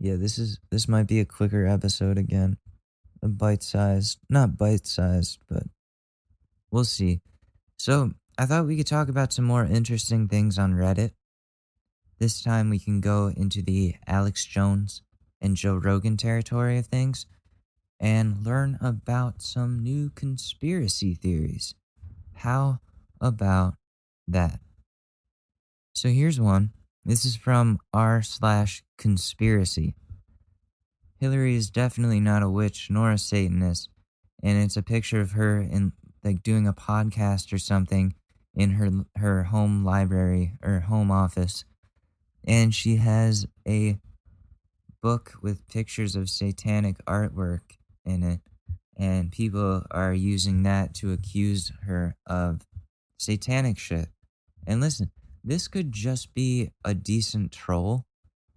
yeah, 0.00 0.16
this 0.16 0.36
is 0.36 0.58
this 0.72 0.88
might 0.88 1.06
be 1.06 1.20
a 1.20 1.24
quicker 1.24 1.64
episode 1.64 2.18
again. 2.18 2.56
A 3.22 3.28
bite-sized, 3.28 4.18
not 4.28 4.56
bite-sized, 4.56 5.38
but 5.48 5.64
we'll 6.70 6.84
see. 6.84 7.20
So, 7.78 8.12
I 8.38 8.46
thought 8.46 8.66
we 8.66 8.76
could 8.76 8.86
talk 8.86 9.08
about 9.08 9.32
some 9.32 9.44
more 9.44 9.64
interesting 9.64 10.26
things 10.28 10.58
on 10.58 10.72
Reddit. 10.72 11.12
This 12.18 12.42
time 12.42 12.70
we 12.70 12.78
can 12.78 13.00
go 13.00 13.32
into 13.34 13.62
the 13.62 13.96
Alex 14.06 14.44
Jones 14.44 15.02
and 15.40 15.56
Joe 15.56 15.74
Rogan 15.74 16.16
territory 16.16 16.78
of 16.78 16.86
things 16.86 17.26
and 17.98 18.44
learn 18.44 18.78
about 18.80 19.42
some 19.42 19.82
new 19.82 20.10
conspiracy 20.10 21.14
theories. 21.14 21.74
How 22.36 22.80
about 23.20 23.74
that? 24.26 24.60
So 25.94 26.08
here's 26.08 26.40
one. 26.40 26.72
This 27.04 27.24
is 27.24 27.36
from 27.36 27.78
r 27.92 28.22
slash 28.22 28.82
conspiracy. 28.96 29.94
Hillary 31.20 31.54
is 31.54 31.68
definitely 31.68 32.18
not 32.18 32.42
a 32.42 32.48
witch 32.48 32.88
nor 32.88 33.12
a 33.12 33.18
Satanist, 33.18 33.90
and 34.42 34.56
it's 34.56 34.78
a 34.78 34.82
picture 34.82 35.20
of 35.20 35.32
her 35.32 35.60
in 35.60 35.92
like 36.24 36.42
doing 36.42 36.66
a 36.66 36.72
podcast 36.72 37.52
or 37.52 37.58
something 37.58 38.14
in 38.54 38.70
her 38.70 38.90
her 39.16 39.44
home 39.44 39.84
library 39.84 40.54
or 40.62 40.80
home 40.80 41.10
office, 41.10 41.66
and 42.44 42.74
she 42.74 42.96
has 42.96 43.46
a 43.68 43.98
book 45.02 45.34
with 45.42 45.68
pictures 45.68 46.16
of 46.16 46.30
satanic 46.30 46.96
artwork 47.04 47.76
in 48.06 48.22
it, 48.22 48.40
and 48.96 49.30
people 49.30 49.82
are 49.90 50.14
using 50.14 50.62
that 50.62 50.94
to 50.94 51.12
accuse 51.12 51.70
her 51.82 52.16
of 52.26 52.62
satanic 53.18 53.78
shit. 53.78 54.08
And 54.66 54.80
listen, 54.80 55.10
this 55.44 55.68
could 55.68 55.92
just 55.92 56.32
be 56.32 56.70
a 56.82 56.94
decent 56.94 57.52
troll, 57.52 58.06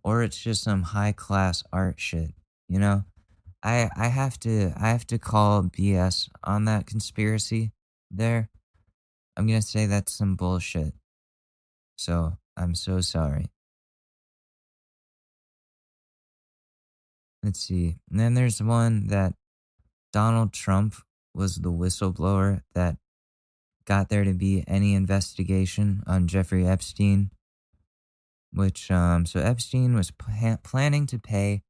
or 0.01 0.23
it's 0.23 0.41
just 0.41 0.63
some 0.63 0.83
high 0.83 1.11
class 1.11 1.61
art 1.73 1.99
shit. 1.99 2.33
You 2.69 2.79
know, 2.79 3.03
I 3.63 3.89
I 3.95 4.07
have 4.07 4.39
to 4.41 4.73
I 4.77 4.89
have 4.89 5.05
to 5.07 5.17
call 5.17 5.63
BS 5.63 6.29
on 6.43 6.65
that 6.65 6.87
conspiracy 6.87 7.71
there. 8.11 8.49
I'm 9.37 9.47
gonna 9.47 9.61
say 9.61 9.85
that's 9.85 10.13
some 10.13 10.35
bullshit. 10.35 10.93
So 11.97 12.37
I'm 12.57 12.75
so 12.75 13.01
sorry. 13.01 13.47
Let's 17.43 17.59
see. 17.59 17.97
And 18.09 18.19
then 18.19 18.35
there's 18.35 18.61
one 18.61 19.07
that 19.07 19.33
Donald 20.13 20.53
Trump 20.53 20.95
was 21.33 21.57
the 21.57 21.71
whistleblower 21.71 22.61
that 22.73 22.97
got 23.85 24.09
there 24.09 24.23
to 24.23 24.33
be 24.33 24.63
any 24.67 24.93
investigation 24.93 26.03
on 26.07 26.27
Jeffrey 26.27 26.65
Epstein. 26.65 27.31
Which, 28.53 28.91
um, 28.91 29.25
so 29.25 29.39
Epstein 29.39 29.95
was 29.95 30.11
pl- 30.11 30.59
planning 30.63 31.07
to 31.07 31.19
pay 31.19 31.63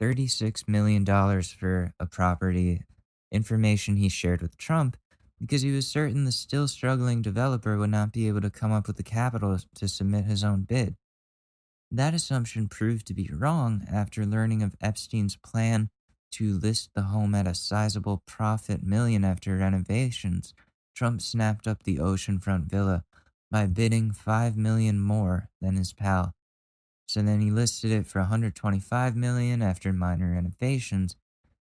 $36 0.00 0.68
million 0.68 1.04
for 1.42 1.92
a 1.98 2.06
property 2.06 2.82
information 3.30 3.96
he 3.96 4.08
shared 4.08 4.40
with 4.40 4.56
Trump 4.56 4.96
because 5.40 5.62
he 5.62 5.70
was 5.70 5.86
certain 5.86 6.24
the 6.24 6.32
still 6.32 6.66
struggling 6.66 7.22
developer 7.22 7.76
would 7.76 7.90
not 7.90 8.12
be 8.12 8.26
able 8.28 8.40
to 8.40 8.50
come 8.50 8.72
up 8.72 8.86
with 8.86 8.96
the 8.96 9.02
capital 9.02 9.58
to 9.74 9.88
submit 9.88 10.24
his 10.24 10.42
own 10.42 10.62
bid. 10.62 10.96
That 11.90 12.14
assumption 12.14 12.68
proved 12.68 13.06
to 13.06 13.14
be 13.14 13.30
wrong 13.32 13.86
after 13.90 14.26
learning 14.26 14.62
of 14.62 14.76
Epstein's 14.80 15.36
plan 15.36 15.90
to 16.32 16.58
list 16.58 16.90
the 16.94 17.02
home 17.02 17.34
at 17.34 17.46
a 17.46 17.54
sizable 17.54 18.22
profit 18.26 18.82
million 18.82 19.24
after 19.24 19.56
renovations. 19.56 20.52
Trump 20.94 21.22
snapped 21.22 21.66
up 21.66 21.84
the 21.84 21.96
oceanfront 21.96 22.68
villa 22.68 23.04
by 23.50 23.66
bidding 23.66 24.10
5 24.10 24.56
million 24.56 24.98
more 25.00 25.48
than 25.62 25.76
his 25.76 25.92
pal. 25.92 26.34
So 27.08 27.22
then 27.22 27.40
he 27.40 27.50
listed 27.50 27.90
it 27.90 28.06
for 28.06 28.18
125 28.18 29.16
million 29.16 29.62
after 29.62 29.94
minor 29.94 30.32
renovations, 30.32 31.16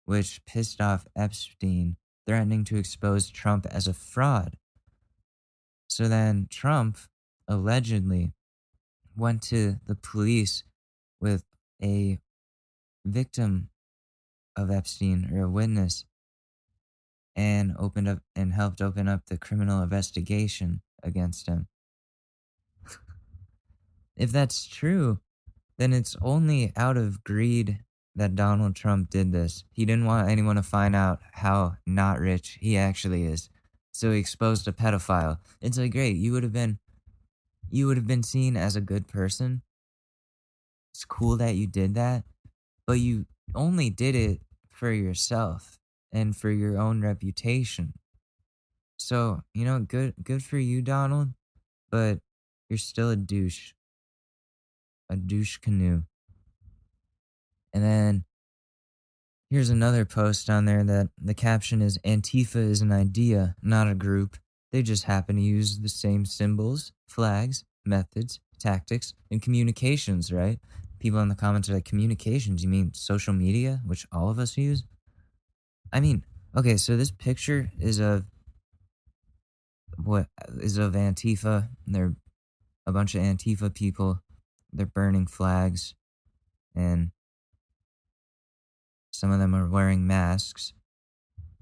which 0.04 0.44
pissed 0.46 0.82
off 0.82 1.08
Epstein, 1.16 1.96
threatening 2.28 2.66
to 2.66 2.76
expose 2.76 3.30
Trump 3.30 3.66
as 3.66 3.88
a 3.88 3.94
fraud. 3.94 4.58
So 5.88 6.10
then 6.10 6.48
Trump 6.52 6.98
allegedly 7.48 8.34
went 9.16 9.42
to 9.44 9.78
the 9.88 9.96
police 9.96 10.66
with 11.22 11.46
a 11.82 12.20
victim 13.06 13.70
of 14.58 14.70
Epstein 14.70 15.30
or 15.34 15.44
a 15.44 15.50
witness 15.50 16.04
and 17.34 17.74
opened 17.80 18.10
up 18.10 18.20
and 18.36 18.52
helped 18.52 18.82
open 18.82 19.08
up 19.08 19.28
the 19.28 19.38
criminal 19.38 19.82
investigation 19.82 20.82
against 21.02 21.48
him. 21.48 21.68
if 24.18 24.34
that's 24.34 24.68
true, 24.68 25.22
then 25.80 25.94
it's 25.94 26.18
only 26.22 26.74
out 26.76 26.98
of 26.98 27.24
greed 27.24 27.80
that 28.14 28.36
Donald 28.36 28.76
Trump 28.76 29.10
did 29.10 29.32
this. 29.32 29.64
He 29.72 29.86
didn't 29.86 30.06
want 30.06 30.30
anyone 30.30 30.58
to 30.58 30.64
find 30.64 30.94
out 30.94 31.22
how 31.32 31.78
not 31.88 32.20
rich 32.20 32.58
he 32.62 32.78
actually 32.78 33.24
is. 33.24 33.50
So 33.94 34.12
he 34.12 34.20
exposed 34.20 34.68
a 34.68 34.74
pedophile. 34.74 35.38
It's 35.62 35.78
like 35.78 35.94
great, 35.94 36.18
you 36.18 36.34
would 36.34 36.44
have 36.44 36.54
been 36.54 36.80
you 37.72 37.88
would 37.88 37.98
have 37.98 38.08
been 38.08 38.24
seen 38.24 38.58
as 38.58 38.76
a 38.76 38.82
good 38.82 39.08
person. 39.08 39.62
It's 40.92 41.06
cool 41.06 41.38
that 41.38 41.56
you 41.56 41.66
did 41.66 41.96
that, 41.96 42.24
but 42.86 43.00
you 43.00 43.26
only 43.56 43.90
did 43.90 44.16
it 44.16 44.42
for 44.70 44.92
yourself 44.92 45.80
and 46.12 46.36
for 46.36 46.50
your 46.50 46.78
own 46.78 47.02
reputation. 47.02 47.94
So, 48.98 49.44
you 49.54 49.64
know, 49.64 49.80
good 49.80 50.16
good 50.22 50.44
for 50.44 50.58
you, 50.58 50.82
Donald, 50.82 51.30
but 51.90 52.20
you're 52.70 52.78
still 52.78 53.12
a 53.12 53.16
douche. 53.16 53.72
A 55.10 55.16
douche 55.16 55.58
canoe. 55.58 56.04
And 57.74 57.84
then 57.84 58.26
here's 59.50 59.70
another 59.70 60.06
post 60.06 60.50
on 60.50 60.66
there 60.66 60.84
that 60.84 61.10
the 61.20 61.34
caption 61.34 61.82
is 61.82 61.98
Antifa 62.00 62.58
is 62.58 62.82
an 62.82 62.92
idea, 62.92 63.56
not 63.62 63.90
a 63.90 63.96
group. 63.96 64.38
They 64.72 64.84
just 64.84 65.06
happen 65.06 65.36
to 65.36 65.42
use 65.42 65.80
the 65.80 65.90
same 65.90 66.26
symbols, 66.26 66.92
flags, 67.08 67.64
methods, 67.86 68.40
tactics, 68.60 69.14
and 69.32 69.42
communications, 69.42 70.32
right? 70.32 70.60
People 71.00 71.20
in 71.22 71.30
the 71.30 71.36
comments 71.36 71.70
are 71.70 71.74
like, 71.74 71.86
communications, 71.86 72.62
you 72.62 72.70
mean 72.70 72.94
social 72.94 73.34
media, 73.34 73.82
which 73.86 74.06
all 74.12 74.30
of 74.30 74.38
us 74.38 74.58
use? 74.58 74.84
I 75.92 76.00
mean, 76.00 76.24
okay, 76.56 76.78
so 76.78 76.98
this 76.98 77.12
picture 77.12 77.72
is 77.80 78.00
of 78.00 78.26
what 79.98 80.28
is 80.62 80.78
of 80.78 80.94
Antifa. 80.94 81.70
They're 81.88 82.14
a 82.86 82.92
bunch 82.92 83.16
of 83.16 83.22
Antifa 83.22 83.74
people. 83.74 84.22
They're 84.72 84.86
burning 84.86 85.28
flags, 85.28 85.96
and 86.76 87.12
some 89.12 89.32
of 89.32 89.40
them 89.40 89.56
are 89.56 89.68
wearing 89.68 90.06
masks. 90.06 90.74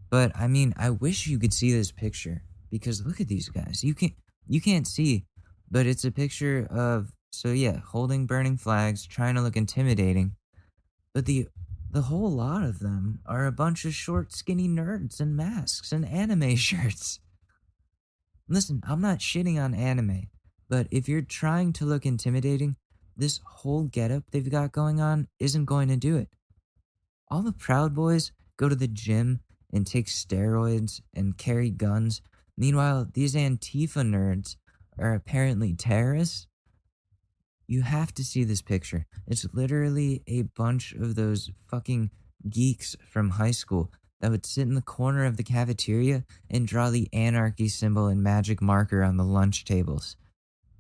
But 0.10 0.32
I 0.36 0.48
mean, 0.48 0.74
I 0.78 0.89
wish 0.89 1.28
you 1.28 1.39
could 1.39 1.54
see 1.54 1.72
this 1.72 1.91
picture 1.91 2.43
because 2.70 3.06
look 3.06 3.22
at 3.22 3.28
these 3.28 3.50
guys. 3.50 3.84
You 3.84 3.93
can't 3.93 4.13
you 4.48 4.62
can't 4.62 4.88
see, 4.88 5.26
but 5.70 5.86
it's 5.86 6.06
a 6.06 6.12
picture 6.12 6.67
of 6.70 7.12
so 7.32 7.50
yeah, 7.50 7.80
holding 7.80 8.26
burning 8.26 8.58
flags, 8.58 9.06
trying 9.06 9.36
to 9.36 9.41
look 9.41 9.58
intimidating. 9.58 10.36
But 11.13 11.26
the 11.26 11.48
the 11.89 12.04
whole 12.04 12.32
lot 12.32 12.63
of 12.63 12.80
them 12.80 13.20
are 13.26 13.46
a 13.46 13.52
bunch 13.52 13.86
of 13.86 13.93
short, 13.93 14.34
skinny 14.34 14.67
nerds 14.67 15.20
in 15.20 15.36
masks 15.36 15.91
and 15.91 16.06
anime 16.06 16.56
shirts. 16.67 17.20
Listen, 18.50 18.82
I'm 18.88 19.02
not 19.02 19.20
shitting 19.20 19.62
on 19.62 19.74
anime, 19.74 20.30
but 20.70 20.88
if 20.91 21.10
you're 21.10 21.22
trying 21.22 21.74
to 21.74 21.86
look 21.86 22.06
intimidating, 22.06 22.78
this 23.17 23.39
whole 23.43 23.84
getup 23.84 24.23
they've 24.32 24.49
got 24.49 24.71
going 24.71 25.01
on 25.01 25.27
isn't 25.39 25.65
going 25.65 25.88
to 25.89 25.97
do 25.97 26.15
it. 26.17 26.30
All 27.30 27.41
the 27.41 27.51
Proud 27.51 27.93
Boys 27.93 28.32
go 28.56 28.69
to 28.69 28.75
the 28.75 28.88
gym 28.88 29.41
and 29.73 29.86
take 29.86 30.08
steroids 30.08 31.01
and 31.13 31.38
carry 31.38 31.69
guns. 31.69 32.21
Meanwhile, 32.58 33.10
these 33.13 33.36
Antifa 33.36 34.03
nerds 34.03 34.56
are 34.97 35.13
apparently 35.13 35.73
terrorists. 35.73 36.47
You 37.67 37.82
have 37.82 38.13
to 38.13 38.23
see 38.23 38.43
this 38.45 38.62
picture. 38.62 39.06
It's 39.27 39.45
literally 39.53 40.23
a 40.25 40.43
bunch 40.43 40.93
of 40.93 41.15
those 41.15 41.51
fucking 41.69 42.12
geeks 42.49 42.95
from 43.06 43.32
high 43.32 43.51
school 43.51 43.91
that 44.21 44.32
would 44.32 44.45
sit 44.45 44.62
in 44.62 44.75
the 44.75 44.82
corner 44.82 45.25
of 45.25 45.38
the 45.38 45.43
cafeteria 45.43 46.23
and 46.49 46.65
draw 46.67 46.89
the 46.89 47.10
anarchy 47.13 47.67
symbol 47.67 48.08
in 48.08 48.23
magic 48.23 48.62
marker 48.62 49.03
on 49.03 49.17
the 49.17 49.23
lunch 49.23 49.65
tables. 49.65 50.15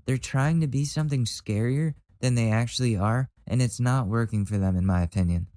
They're 0.05 0.17
trying 0.17 0.61
to 0.61 0.67
be 0.67 0.85
something 0.85 1.25
scarier 1.25 1.93
than 2.19 2.35
they 2.35 2.51
actually 2.51 2.97
are, 2.97 3.29
and 3.45 3.61
it's 3.61 3.79
not 3.79 4.07
working 4.07 4.45
for 4.45 4.57
them, 4.57 4.75
in 4.75 4.85
my 4.85 5.01
opinion. 5.01 5.47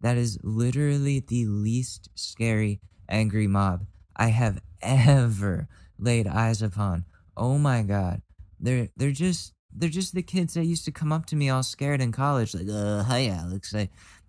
That 0.00 0.16
is 0.16 0.38
literally 0.42 1.20
the 1.20 1.46
least 1.46 2.08
scary 2.14 2.80
angry 3.08 3.46
mob 3.46 3.86
I 4.16 4.28
have 4.28 4.60
ever 4.82 5.68
laid 5.98 6.26
eyes 6.26 6.62
upon. 6.62 7.04
Oh 7.36 7.58
my 7.58 7.82
god. 7.82 8.22
They're 8.58 8.88
they're 8.96 9.12
just 9.12 9.52
they're 9.72 9.88
just 9.88 10.14
the 10.14 10.22
kids 10.22 10.54
that 10.54 10.64
used 10.64 10.84
to 10.86 10.92
come 10.92 11.12
up 11.12 11.26
to 11.26 11.36
me 11.36 11.48
all 11.48 11.62
scared 11.62 12.00
in 12.00 12.12
college, 12.12 12.54
like, 12.54 12.68
uh, 12.68 13.02
hi 13.02 13.28
Alex. 13.28 13.74
I 13.74 13.88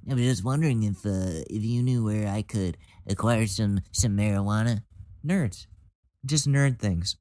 I 0.09 0.13
was 0.13 0.23
just 0.23 0.43
wondering 0.43 0.83
if 0.83 1.05
uh 1.05 1.43
if 1.49 1.63
you 1.63 1.83
knew 1.83 2.03
where 2.03 2.27
I 2.27 2.41
could 2.41 2.77
acquire 3.07 3.47
some 3.47 3.81
some 3.91 4.17
marijuana. 4.17 4.83
Nerds. 5.25 5.67
Just 6.25 6.47
nerd 6.47 6.79
things. 6.79 7.15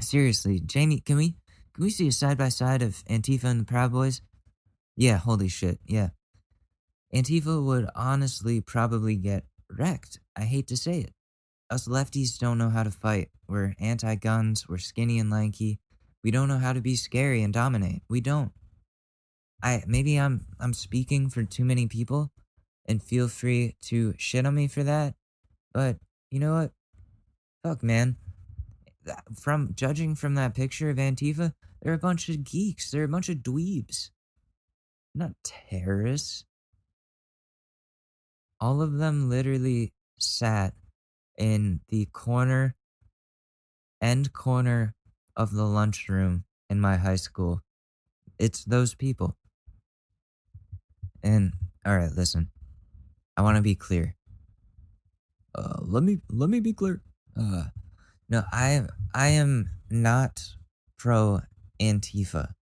Seriously, 0.00 0.60
Jamie, 0.60 1.00
can 1.00 1.16
we 1.16 1.36
can 1.78 1.84
we 1.84 1.90
see 1.90 2.08
a 2.08 2.12
side 2.12 2.36
by 2.36 2.48
side 2.48 2.82
of 2.82 3.04
Antifa 3.08 3.44
and 3.44 3.60
the 3.60 3.64
Proud 3.64 3.92
Boys? 3.92 4.20
Yeah, 4.96 5.16
holy 5.16 5.46
shit, 5.46 5.78
yeah. 5.86 6.08
Antifa 7.14 7.64
would 7.64 7.88
honestly 7.94 8.60
probably 8.60 9.14
get 9.14 9.44
wrecked. 9.70 10.18
I 10.34 10.40
hate 10.40 10.66
to 10.66 10.76
say 10.76 11.02
it. 11.02 11.12
Us 11.70 11.86
lefties 11.86 12.36
don't 12.36 12.58
know 12.58 12.68
how 12.68 12.82
to 12.82 12.90
fight. 12.90 13.28
We're 13.46 13.76
anti 13.78 14.16
guns, 14.16 14.68
we're 14.68 14.78
skinny 14.78 15.20
and 15.20 15.30
lanky. 15.30 15.78
We 16.24 16.32
don't 16.32 16.48
know 16.48 16.58
how 16.58 16.72
to 16.72 16.80
be 16.80 16.96
scary 16.96 17.44
and 17.44 17.54
dominate. 17.54 18.02
We 18.10 18.22
don't. 18.22 18.50
I 19.62 19.84
maybe 19.86 20.18
I'm 20.18 20.46
I'm 20.58 20.74
speaking 20.74 21.30
for 21.30 21.44
too 21.44 21.64
many 21.64 21.86
people 21.86 22.32
and 22.86 23.00
feel 23.00 23.28
free 23.28 23.76
to 23.82 24.14
shit 24.18 24.46
on 24.46 24.56
me 24.56 24.66
for 24.66 24.82
that. 24.82 25.14
But 25.72 25.98
you 26.32 26.40
know 26.40 26.54
what? 26.54 26.72
Fuck 27.62 27.84
man. 27.84 28.16
From 29.38 29.74
judging 29.76 30.16
from 30.16 30.34
that 30.34 30.56
picture 30.56 30.90
of 30.90 30.96
Antifa, 30.96 31.54
they're 31.82 31.94
a 31.94 31.98
bunch 31.98 32.28
of 32.28 32.44
geeks. 32.44 32.90
They're 32.90 33.04
a 33.04 33.08
bunch 33.08 33.28
of 33.28 33.38
dweebs. 33.38 34.10
Not 35.14 35.32
terrorists 35.42 36.44
all 38.60 38.82
of 38.82 38.98
them 38.98 39.28
literally 39.28 39.92
sat 40.18 40.74
in 41.36 41.80
the 41.88 42.06
corner 42.06 42.74
end 44.00 44.32
corner 44.32 44.94
of 45.36 45.52
the 45.52 45.64
lunchroom 45.64 46.44
in 46.70 46.80
my 46.80 46.96
high 46.96 47.16
school. 47.16 47.60
It's 48.38 48.64
those 48.64 48.94
people. 48.94 49.36
And 51.22 51.52
all 51.84 51.96
right, 51.96 52.12
listen. 52.12 52.50
I 53.36 53.42
want 53.42 53.56
to 53.56 53.62
be 53.62 53.74
clear. 53.74 54.16
Uh, 55.54 55.78
let 55.80 56.02
me 56.02 56.18
let 56.28 56.50
me 56.50 56.60
be 56.60 56.72
clear. 56.72 57.02
Uh, 57.36 57.64
no, 58.28 58.42
I 58.52 58.82
I 59.14 59.28
am 59.28 59.70
not 59.90 60.44
pro 60.96 61.40
Antifa. 61.80 62.52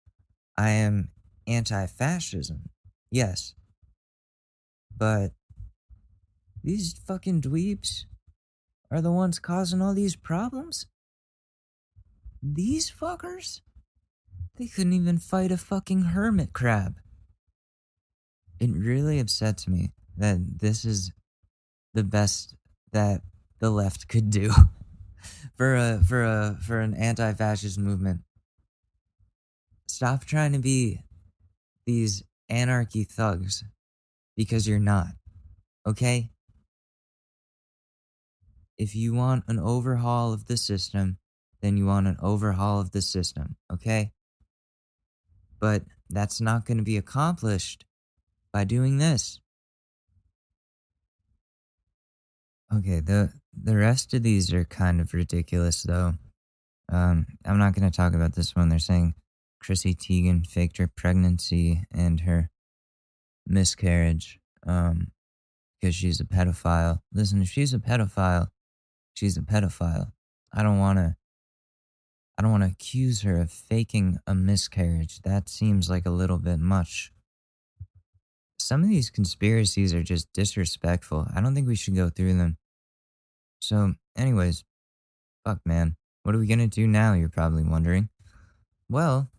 I 0.56 0.70
am 0.70 1.10
anti-fascism. 1.46 2.70
Yes. 3.10 3.54
But 4.96 5.32
these 6.62 6.94
fucking 7.06 7.42
dweebs 7.42 8.04
are 8.90 9.00
the 9.00 9.12
ones 9.12 9.38
causing 9.38 9.82
all 9.82 9.94
these 9.94 10.16
problems? 10.16 10.86
These 12.42 12.90
fuckers? 12.90 13.60
They 14.56 14.66
couldn't 14.66 14.94
even 14.94 15.18
fight 15.18 15.52
a 15.52 15.56
fucking 15.56 16.02
hermit 16.02 16.52
crab. 16.52 16.96
It 18.58 18.70
really 18.72 19.18
upsets 19.18 19.68
me 19.68 19.92
that 20.16 20.60
this 20.60 20.84
is 20.84 21.12
the 21.92 22.04
best 22.04 22.54
that 22.92 23.22
the 23.60 23.70
left 23.70 24.08
could 24.08 24.30
do 24.30 24.50
for 25.56 25.76
a 25.76 26.00
for 26.06 26.24
a 26.24 26.58
for 26.62 26.80
an 26.80 26.94
anti-fascist 26.94 27.78
movement. 27.78 28.22
Stop 29.96 30.24
trying 30.24 30.52
to 30.52 30.58
be 30.58 31.00
these 31.86 32.22
anarchy 32.48 33.04
thugs 33.04 33.64
because 34.36 34.68
you're 34.68 34.78
not. 34.78 35.08
Okay? 35.86 36.30
if 38.78 38.94
you 38.94 39.14
want 39.14 39.44
an 39.48 39.58
overhaul 39.58 40.32
of 40.32 40.46
the 40.46 40.56
system, 40.56 41.18
then 41.62 41.76
you 41.76 41.86
want 41.86 42.06
an 42.06 42.16
overhaul 42.22 42.80
of 42.80 42.92
the 42.92 43.00
system, 43.00 43.56
okay? 43.72 44.12
But 45.58 45.84
that's 46.10 46.40
not 46.40 46.66
going 46.66 46.78
to 46.78 46.84
be 46.84 46.96
accomplished 46.96 47.84
by 48.52 48.64
doing 48.64 48.98
this. 48.98 49.40
Okay, 52.74 53.00
the 53.00 53.32
the 53.54 53.76
rest 53.76 54.12
of 54.12 54.22
these 54.22 54.52
are 54.52 54.64
kind 54.64 55.00
of 55.00 55.14
ridiculous 55.14 55.84
though. 55.84 56.14
Um, 56.92 57.26
I'm 57.44 57.58
not 57.58 57.74
going 57.74 57.88
to 57.90 57.96
talk 57.96 58.12
about 58.12 58.34
this 58.34 58.54
one. 58.54 58.68
They're 58.68 58.78
saying 58.78 59.14
Chrissy 59.66 59.96
Teigen 59.96 60.46
faked 60.46 60.78
her 60.78 60.86
pregnancy 60.86 61.82
and 61.90 62.20
her 62.20 62.50
miscarriage 63.48 64.38
um, 64.64 65.08
because 65.80 65.96
she's 65.96 66.20
a 66.20 66.24
pedophile. 66.24 67.00
Listen, 67.12 67.42
if 67.42 67.48
she's 67.48 67.74
a 67.74 67.80
pedophile, 67.80 68.46
she's 69.14 69.36
a 69.36 69.40
pedophile. 69.40 70.12
I 70.52 70.62
don't 70.62 70.78
want 70.78 70.98
to 70.98 71.16
I 72.38 72.42
don't 72.42 72.52
want 72.52 72.62
to 72.62 72.70
accuse 72.70 73.22
her 73.22 73.40
of 73.40 73.50
faking 73.50 74.18
a 74.24 74.36
miscarriage. 74.36 75.22
That 75.22 75.48
seems 75.48 75.90
like 75.90 76.06
a 76.06 76.10
little 76.10 76.38
bit 76.38 76.60
much. 76.60 77.10
Some 78.60 78.84
of 78.84 78.88
these 78.88 79.10
conspiracies 79.10 79.92
are 79.94 80.02
just 80.02 80.32
disrespectful. 80.32 81.26
I 81.34 81.40
don't 81.40 81.54
think 81.54 81.66
we 81.66 81.76
should 81.76 81.96
go 81.96 82.10
through 82.10 82.34
them. 82.34 82.58
So, 83.60 83.94
anyways, 84.16 84.64
fuck 85.44 85.60
man. 85.64 85.96
What 86.22 86.34
are 86.34 86.38
we 86.38 86.46
going 86.46 86.58
to 86.58 86.66
do 86.68 86.86
now, 86.86 87.14
you're 87.14 87.30
probably 87.30 87.64
wondering? 87.64 88.10
Well, 88.88 89.30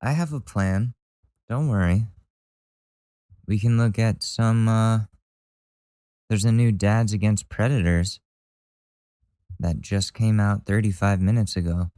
I 0.00 0.12
have 0.12 0.32
a 0.32 0.40
plan. 0.40 0.94
Don't 1.48 1.68
worry. 1.68 2.06
We 3.46 3.58
can 3.58 3.78
look 3.78 3.98
at 3.98 4.22
some 4.22 4.68
uh 4.68 5.00
there's 6.28 6.44
a 6.44 6.52
new 6.52 6.72
Dads 6.72 7.14
Against 7.14 7.48
Predators 7.48 8.20
that 9.58 9.80
just 9.80 10.12
came 10.12 10.38
out 10.38 10.66
35 10.66 11.20
minutes 11.22 11.56
ago. 11.56 11.90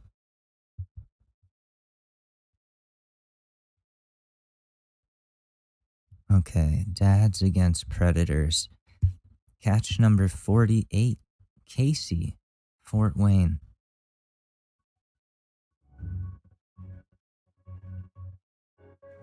Okay, 6.33 6.85
Dads 6.93 7.41
Against 7.41 7.89
Predators. 7.89 8.69
Catch 9.61 9.99
number 9.99 10.29
48, 10.29 11.19
Casey, 11.67 12.37
Fort 12.81 13.17
Wayne. 13.17 13.59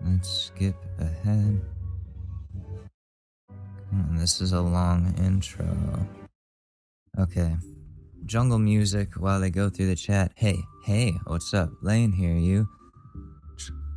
Let's 0.05 0.29
skip 0.29 0.75
ahead. 0.99 1.61
On, 3.91 4.15
this 4.17 4.41
is 4.41 4.53
a 4.53 4.61
long 4.61 5.13
intro. 5.17 5.67
Okay 7.17 7.55
jungle 8.29 8.59
music 8.59 9.15
while 9.15 9.39
they 9.39 9.49
go 9.49 9.69
through 9.69 9.87
the 9.87 9.95
chat. 9.95 10.31
Hey, 10.35 10.59
hey, 10.83 11.13
what's 11.25 11.51
up? 11.51 11.71
Lane 11.81 12.11
here, 12.11 12.35
you. 12.35 12.69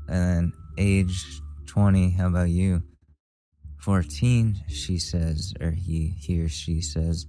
And 0.08 0.54
age 0.78 1.22
20, 1.66 2.10
how 2.10 2.28
about 2.28 2.48
you? 2.48 2.82
14, 3.80 4.62
she 4.68 4.98
says, 4.98 5.52
or 5.60 5.72
he, 5.72 6.14
he 6.18 6.40
or 6.40 6.48
she 6.48 6.80
says. 6.80 7.26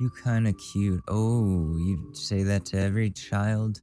You 0.00 0.10
kind 0.10 0.48
of 0.48 0.56
cute. 0.58 1.02
Oh, 1.08 1.76
you 1.76 2.10
say 2.14 2.42
that 2.42 2.64
to 2.66 2.78
every 2.78 3.10
child? 3.10 3.80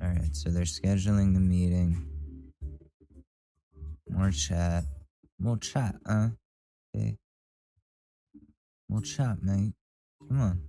All 0.00 0.08
right, 0.08 0.34
so 0.34 0.50
they're 0.50 0.62
scheduling 0.62 1.34
the 1.34 1.40
meeting. 1.40 2.06
More 4.08 4.30
chat. 4.30 4.84
More 5.38 5.58
chat, 5.58 5.96
huh? 6.06 6.28
Okay. 6.96 7.16
More 8.88 9.02
chat, 9.02 9.42
mate. 9.42 9.74
Come 10.28 10.40
on. 10.40 10.62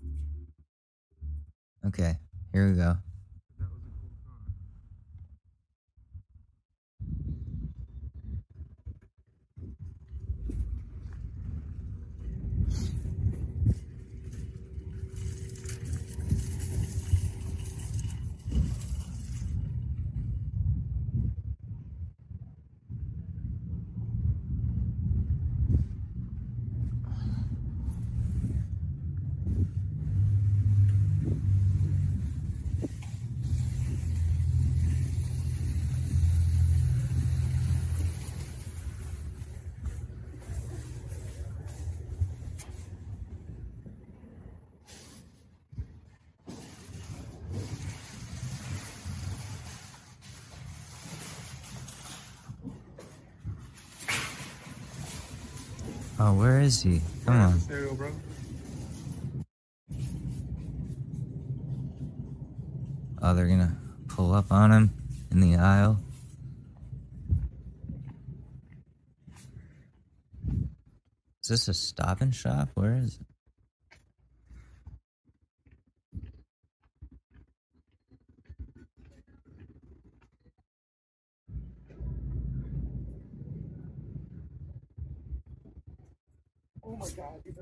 Okay, 1.86 2.18
here 2.52 2.70
we 2.70 2.76
go. 2.76 2.98
Oh, 56.22 56.34
where 56.34 56.60
is 56.60 56.82
he? 56.82 57.02
Come 57.26 57.36
on. 57.40 57.60
Bro. 57.96 58.12
Oh, 63.22 63.34
they're 63.34 63.48
gonna 63.48 63.78
pull 64.10 64.34
up 64.34 64.52
on 64.52 64.72
him 64.72 64.92
in 65.32 65.40
the 65.40 65.56
aisle. 65.56 66.00
Is 71.42 71.50
this 71.50 71.68
a 71.70 71.74
stop 71.74 72.20
and 72.20 72.36
shop? 72.36 72.70
Where 72.74 72.96
is 72.96 73.16
it? 73.16 73.26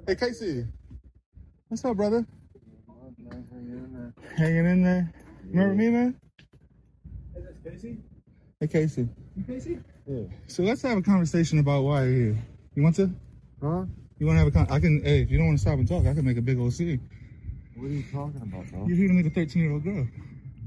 Hey, 0.07 0.15
Casey. 0.15 0.65
What's 1.67 1.83
up, 1.83 1.97
brother? 1.97 2.25
Hanging 3.51 3.71
in 3.71 3.93
there. 3.93 4.13
Hanging 4.37 4.65
in 4.65 4.81
there. 4.81 5.13
Remember 5.49 5.75
me, 5.75 5.89
man? 5.89 6.21
Hey, 7.35 7.41
that's 7.43 7.57
Casey. 7.61 7.97
Hey, 8.61 8.67
Casey. 8.67 9.09
You 9.35 9.43
Casey? 9.43 9.79
Yeah. 10.05 10.23
So 10.47 10.63
let's 10.63 10.81
have 10.83 10.97
a 10.97 11.01
conversation 11.01 11.59
about 11.59 11.81
why 11.83 12.05
you're 12.05 12.13
here. 12.13 12.37
You 12.75 12.83
want 12.83 12.95
to? 12.95 13.11
Huh? 13.61 13.83
You 14.17 14.27
want 14.27 14.37
to 14.37 14.45
have 14.45 14.47
a 14.47 14.51
con? 14.51 14.67
I 14.69 14.79
can. 14.79 15.01
Hey, 15.03 15.23
if 15.23 15.29
you 15.29 15.39
don't 15.39 15.47
want 15.47 15.57
to 15.57 15.61
stop 15.61 15.77
and 15.77 15.85
talk, 15.85 16.05
I 16.05 16.13
can 16.13 16.23
make 16.23 16.37
a 16.37 16.41
big 16.41 16.57
old 16.57 16.71
scene. 16.71 17.01
What 17.75 17.87
are 17.87 17.89
you 17.89 18.03
talking 18.03 18.41
about, 18.41 18.65
bro? 18.71 18.85
You're 18.87 18.95
here 18.95 19.09
to 19.09 19.13
meet 19.13 19.25
a 19.25 19.29
13 19.29 19.61
year 19.61 19.73
old 19.73 19.83
girl. 19.83 20.07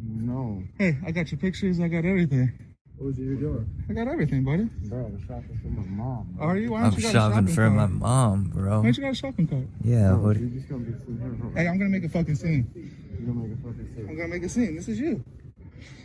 No. 0.05 0.63
Hey, 0.77 0.99
I 1.07 1.13
got 1.13 1.31
your 1.31 1.39
pictures. 1.41 1.81
I 1.81 1.89
got 1.89 2.05
everything. 2.05 2.53
What 3.01 3.07
was 3.07 3.19
you 3.19 3.35
doing? 3.35 3.67
I 3.89 3.95
got 3.95 4.09
everything, 4.09 4.45
buddy. 4.45 4.65
Bro, 4.65 4.99
I 4.99 5.09
was 5.09 5.23
shopping 5.23 5.59
for 5.63 5.69
my 5.69 5.87
mom. 5.89 6.35
Bro. 6.37 6.47
Are 6.47 6.57
you? 6.59 6.73
Why 6.73 6.83
I'm 6.83 6.91
don't 6.91 6.97
you 6.99 7.03
got 7.05 7.09
a 7.09 7.13
shopping 7.13 7.33
shopping 7.35 7.55
for 7.55 7.63
cart? 7.69 7.73
my 7.73 7.87
mom, 7.87 8.45
bro. 8.45 8.77
Why 8.77 8.83
don't 8.85 8.97
you 8.99 9.03
got 9.03 9.13
a 9.13 9.15
shopping 9.15 9.47
cart? 9.49 9.63
Yeah, 9.83 10.09
Bro, 10.09 10.19
what? 10.19 10.39
you 10.39 10.49
just 10.51 10.69
gonna 10.69 10.85
be 10.85 10.93
sitting 10.99 11.19
here. 11.19 11.53
Hey, 11.57 11.67
I'm 11.67 11.79
gonna 11.79 11.89
make 11.89 12.05
a 12.05 12.11
fucking 12.11 12.35
scene. 12.35 12.69
You're 12.77 13.33
gonna 13.33 13.47
make 13.49 13.57
a 13.59 13.63
fucking 13.63 13.89
scene. 13.97 14.07
I'm 14.07 14.17
gonna 14.19 14.29
make 14.29 14.43
a 14.43 14.49
scene. 14.51 14.77
This 14.77 14.89
is 14.89 15.01
you. 15.01 15.25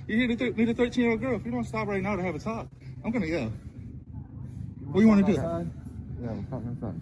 You're 0.08 0.20
here 0.20 0.38
to 0.38 0.54
meet 0.54 0.70
a 0.70 0.74
13 0.74 1.04
year 1.04 1.12
old 1.12 1.20
girl. 1.20 1.36
If 1.36 1.44
you 1.46 1.52
don't 1.52 1.66
stop 1.66 1.86
right 1.90 2.02
now 2.02 2.16
to 2.16 2.24
have 2.24 2.34
a 2.34 2.40
talk, 2.40 2.70
I'm 3.04 3.12
gonna 3.12 3.26
yell. 3.26 3.52
What 4.86 4.94
do 4.94 5.02
you 5.02 5.08
want 5.10 5.26
to 5.26 5.34
do? 5.34 5.38
Outside? 5.38 5.70
Yeah, 6.24 6.32
we're 6.32 6.44
talking 6.44 6.70
inside. 6.70 7.02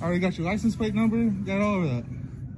I 0.00 0.04
already 0.04 0.20
got 0.20 0.38
your 0.38 0.46
license 0.46 0.74
plate 0.74 0.94
number. 0.94 1.22
Got 1.44 1.60
all 1.60 1.84
of 1.84 1.90
that. 1.90 2.04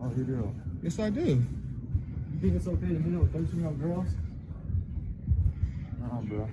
Oh, 0.01 0.13
you 0.17 0.23
do. 0.23 0.55
Yes, 0.85 1.01
I 1.01 1.11
do. 1.11 1.21
You 1.25 2.41
think 2.41 2.55
it's 2.55 2.69
okay 2.69 2.87
to 2.87 2.95
meet 2.95 3.17
up 3.17 3.23
with 3.23 3.33
13 3.33 3.59
year 3.59 3.67
old 3.67 3.81
girls? 3.81 4.07
Nah, 6.01 6.21
bro. 6.23 6.49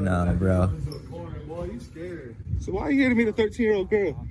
No, 0.00 0.34
bro. 0.38 0.66
Boy, 1.46 1.64
you 1.72 1.80
scared. 1.80 2.36
So 2.60 2.72
why 2.72 2.82
are 2.82 2.90
you 2.90 3.00
here 3.00 3.08
to 3.10 3.14
meet 3.14 3.28
a 3.28 3.32
13 3.32 3.64
year 3.64 3.74
old 3.74 3.90
girl? 3.90 4.26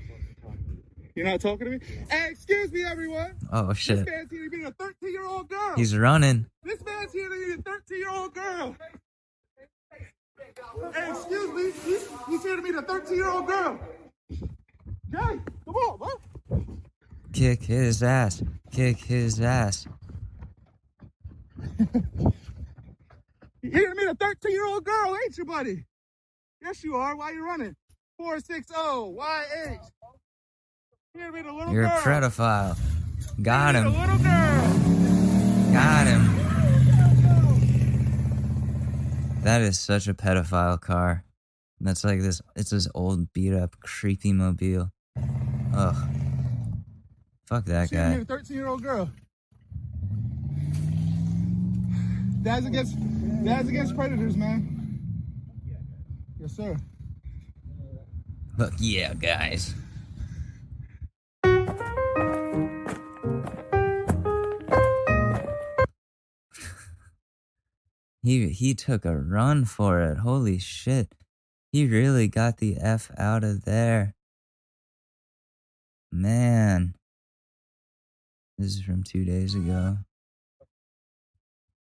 You're 1.16 1.26
not 1.26 1.42
talking 1.42 1.66
to 1.66 1.72
me? 1.72 1.80
Hey, 2.10 2.30
excuse 2.32 2.72
me, 2.72 2.84
everyone. 2.84 3.34
Oh 3.52 3.68
This 3.70 3.78
shit. 3.78 4.06
man's 4.08 4.30
here 4.32 4.50
to 4.50 4.58
meet 4.58 4.66
a 4.66 4.72
13 4.72 5.12
year 5.12 5.26
old 5.26 5.50
girl. 5.50 5.74
He's 5.76 5.96
running. 5.98 6.46
This 6.64 6.84
man's 6.86 7.12
here 7.12 7.30
to 7.30 7.36
meet 7.36 7.60
a 7.60 7.62
13 7.62 7.98
year 7.98 8.10
old 8.10 8.34
girl. 8.34 8.76
Hey, 10.94 11.10
excuse 11.10 11.52
me. 11.54 11.72
He's, 11.86 12.10
he's 12.28 12.44
here 12.44 12.56
to 12.56 12.62
meet 12.62 12.76
a 12.76 12.82
13 12.82 13.16
year 13.16 13.30
old 13.30 13.48
girl. 13.48 13.80
Jay, 14.30 14.40
come 15.12 15.76
on, 15.76 15.98
bro. 15.98 16.66
Kick 17.34 17.64
his 17.64 18.02
ass. 18.04 18.42
Kick 18.72 18.98
his 19.00 19.40
ass. 19.42 19.88
You're 23.62 23.74
here 23.74 23.89
to 23.89 23.95
meet 23.95 24.08
a 24.08 24.15
13 24.15 24.52
year 24.52 24.65
old 24.65 24.84
girl, 24.84 25.15
ain't 25.24 25.38
you, 25.38 25.45
buddy? 25.45 25.86
Yes, 26.62 26.84
you 26.84 26.95
are. 26.95 27.15
Why 27.15 27.32
you 27.32 27.45
running? 27.45 27.76
460 28.17 28.74
YH. 28.74 29.80
Here 31.13 31.26
to 31.28 31.32
meet 31.32 31.45
a 31.45 31.54
little 31.54 31.65
girl. 31.65 31.74
You're 31.74 31.86
a 31.86 31.89
pedophile. 31.89 32.78
Got 33.41 33.76
him. 33.76 33.86
little 33.86 34.17
girl. 34.17 35.74
Got 35.74 36.08
him. 36.08 36.38
That 39.43 39.62
is 39.62 39.80
such 39.80 40.08
a 40.08 40.13
pedophile 40.13 40.80
car. 40.80 41.24
That's 41.80 42.04
like 42.04 42.21
this. 42.21 42.41
It's 42.56 42.69
this 42.69 42.88
old 42.93 43.34
beat 43.34 43.54
up 43.54 43.80
creepy 43.80 44.34
mobile. 44.34 44.91
Ugh. 45.76 45.95
Fuck 47.45 47.65
that 47.65 47.91
gonna 47.91 48.10
guy. 48.10 48.17
meet 48.17 48.24
a 48.24 48.26
13 48.26 48.58
year 48.58 48.67
old 48.67 48.84
girl. 48.84 49.10
Dad's 52.41 52.65
against 52.65 52.95
Dad's 53.45 53.69
against 53.69 53.95
predators, 53.95 54.36
man. 54.36 54.77
Yes, 56.39 56.54
sir. 56.54 56.75
Fuck 58.58 58.73
yeah, 58.80 59.13
guys. 59.13 59.75
he 68.23 68.49
he 68.49 68.73
took 68.73 69.06
a 69.06 69.15
run 69.15 69.65
for 69.65 70.01
it. 70.01 70.17
Holy 70.17 70.58
shit. 70.58 71.13
He 71.71 71.86
really 71.86 72.27
got 72.27 72.58
the 72.58 72.77
F 72.77 73.12
out 73.17 73.43
of 73.43 73.65
there. 73.65 74.15
Man. 76.12 76.95
This 78.58 78.75
is 78.75 78.82
from 78.82 79.04
two 79.04 79.25
days 79.25 79.54
ago. 79.56 79.97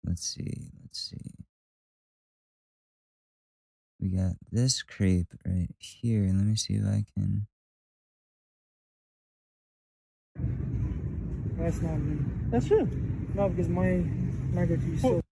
Let's 0.04 0.22
see. 0.22 0.70
Let's 0.82 1.10
see. 1.10 1.44
We 4.00 4.08
got 4.08 4.32
this 4.50 4.82
creep 4.82 5.26
right 5.44 5.68
here. 5.78 6.22
Let 6.24 6.46
me 6.46 6.56
see 6.56 6.74
if 6.74 6.86
I 6.86 7.04
can. 7.14 7.46
That's 11.58 11.82
not 11.82 11.98
me. 11.98 12.18
That's 12.50 12.70
you. 12.70 12.88
No, 13.34 13.50
because 13.50 13.68
my 13.68 14.02
Margaret 14.52 14.80
is 14.82 15.04
oh. 15.04 15.20
so. 15.20 15.29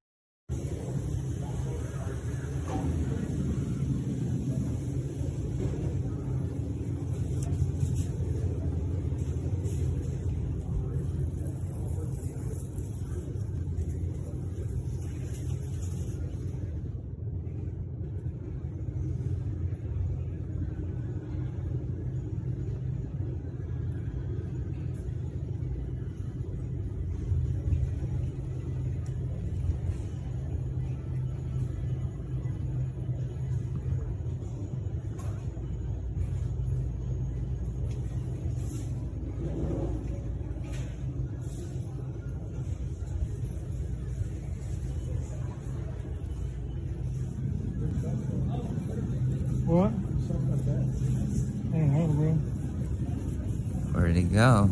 Go? 54.39 54.71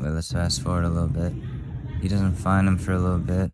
Wait, 0.00 0.10
let's 0.10 0.32
fast 0.32 0.62
forward 0.62 0.84
a 0.84 0.88
little 0.88 1.08
bit. 1.08 1.32
He 2.02 2.08
doesn't 2.08 2.34
find 2.34 2.66
him 2.66 2.76
for 2.76 2.92
a 2.92 2.98
little 2.98 3.18
bit. 3.18 3.52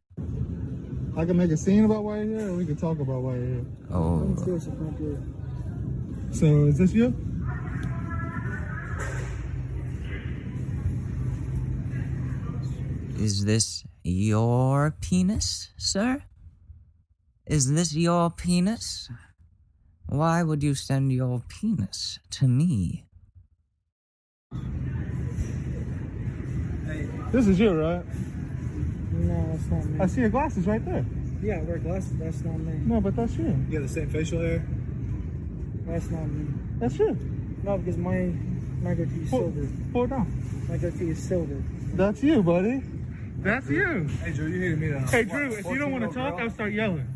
I 1.17 1.25
can 1.27 1.37
make 1.37 1.51
a 1.51 1.57
scene 1.59 1.85
about 1.85 2.05
why 2.05 2.23
you're 2.23 2.39
here, 2.39 2.49
or 2.49 2.55
we 2.55 2.65
can 2.65 2.77
talk 2.77 2.99
about 2.99 3.21
why 3.21 3.35
you're 3.35 3.47
here. 3.47 3.67
Oh, 3.91 4.21
Downstairs, 4.21 4.65
the 4.65 4.73
front 4.73 4.99
door. 4.99 5.19
So, 6.33 6.47
is 6.67 6.79
this 6.79 6.93
you? 6.95 7.09
is 13.19 13.45
this 13.45 13.85
your 14.03 14.95
penis, 15.01 15.73
sir? 15.77 16.23
Is 17.47 17.73
this 17.73 17.95
your 17.95 18.31
penis? 18.31 19.11
Why 20.07 20.43
would 20.43 20.63
you 20.63 20.75
send 20.75 21.13
your 21.13 21.43
penis 21.49 22.19
to 22.31 22.49
me? 22.49 23.05
This 27.35 27.49
is 27.49 27.59
you, 27.59 27.73
right? 27.73 28.01
No, 29.11 29.49
that's 29.51 29.67
not 29.67 29.85
me. 29.87 29.99
I 30.01 30.07
see 30.07 30.21
your 30.21 30.31
glasses 30.31 30.69
right 30.69 30.85
there. 30.85 31.05
Yeah, 31.43 31.57
I 31.57 31.63
wear 31.63 31.79
glasses. 31.79 32.17
That's 32.17 32.45
not 32.45 32.61
me. 32.61 32.75
No, 32.87 33.01
but 33.01 33.17
that's 33.17 33.35
you. 33.35 33.47
You 33.69 33.81
got 33.81 33.89
the 33.89 33.93
same 33.93 34.09
facial 34.09 34.39
hair? 34.39 34.65
That's 35.85 36.09
not 36.11 36.29
me. 36.29 36.47
That's 36.79 36.97
you. 36.97 37.19
No, 37.65 37.77
because 37.79 37.97
my 37.97 38.31
Margaret 38.83 39.09
is 39.21 39.29
Pull, 39.31 39.53
silver. 39.53 39.69
pull 39.93 40.05
it 40.05 40.11
down. 40.11 40.65
Margaret 40.69 40.95
is 41.01 41.21
silver. 41.21 41.61
That's 41.95 42.23
you, 42.23 42.41
buddy. 42.41 42.85
That's 43.39 43.69
you. 43.69 44.07
Hey, 44.23 44.33
Drew, 44.33 44.47
you 44.47 44.61
here 44.61 44.71
to 44.71 44.77
meet 44.77 44.93
a. 44.93 45.01
Hey, 45.01 45.25
Drew, 45.25 45.55
if 45.55 45.67
you 45.67 45.77
don't 45.79 45.91
want 45.91 46.09
to 46.09 46.17
talk, 46.17 46.41
I'll 46.41 46.51
start 46.51 46.73
yelling. 46.73 47.09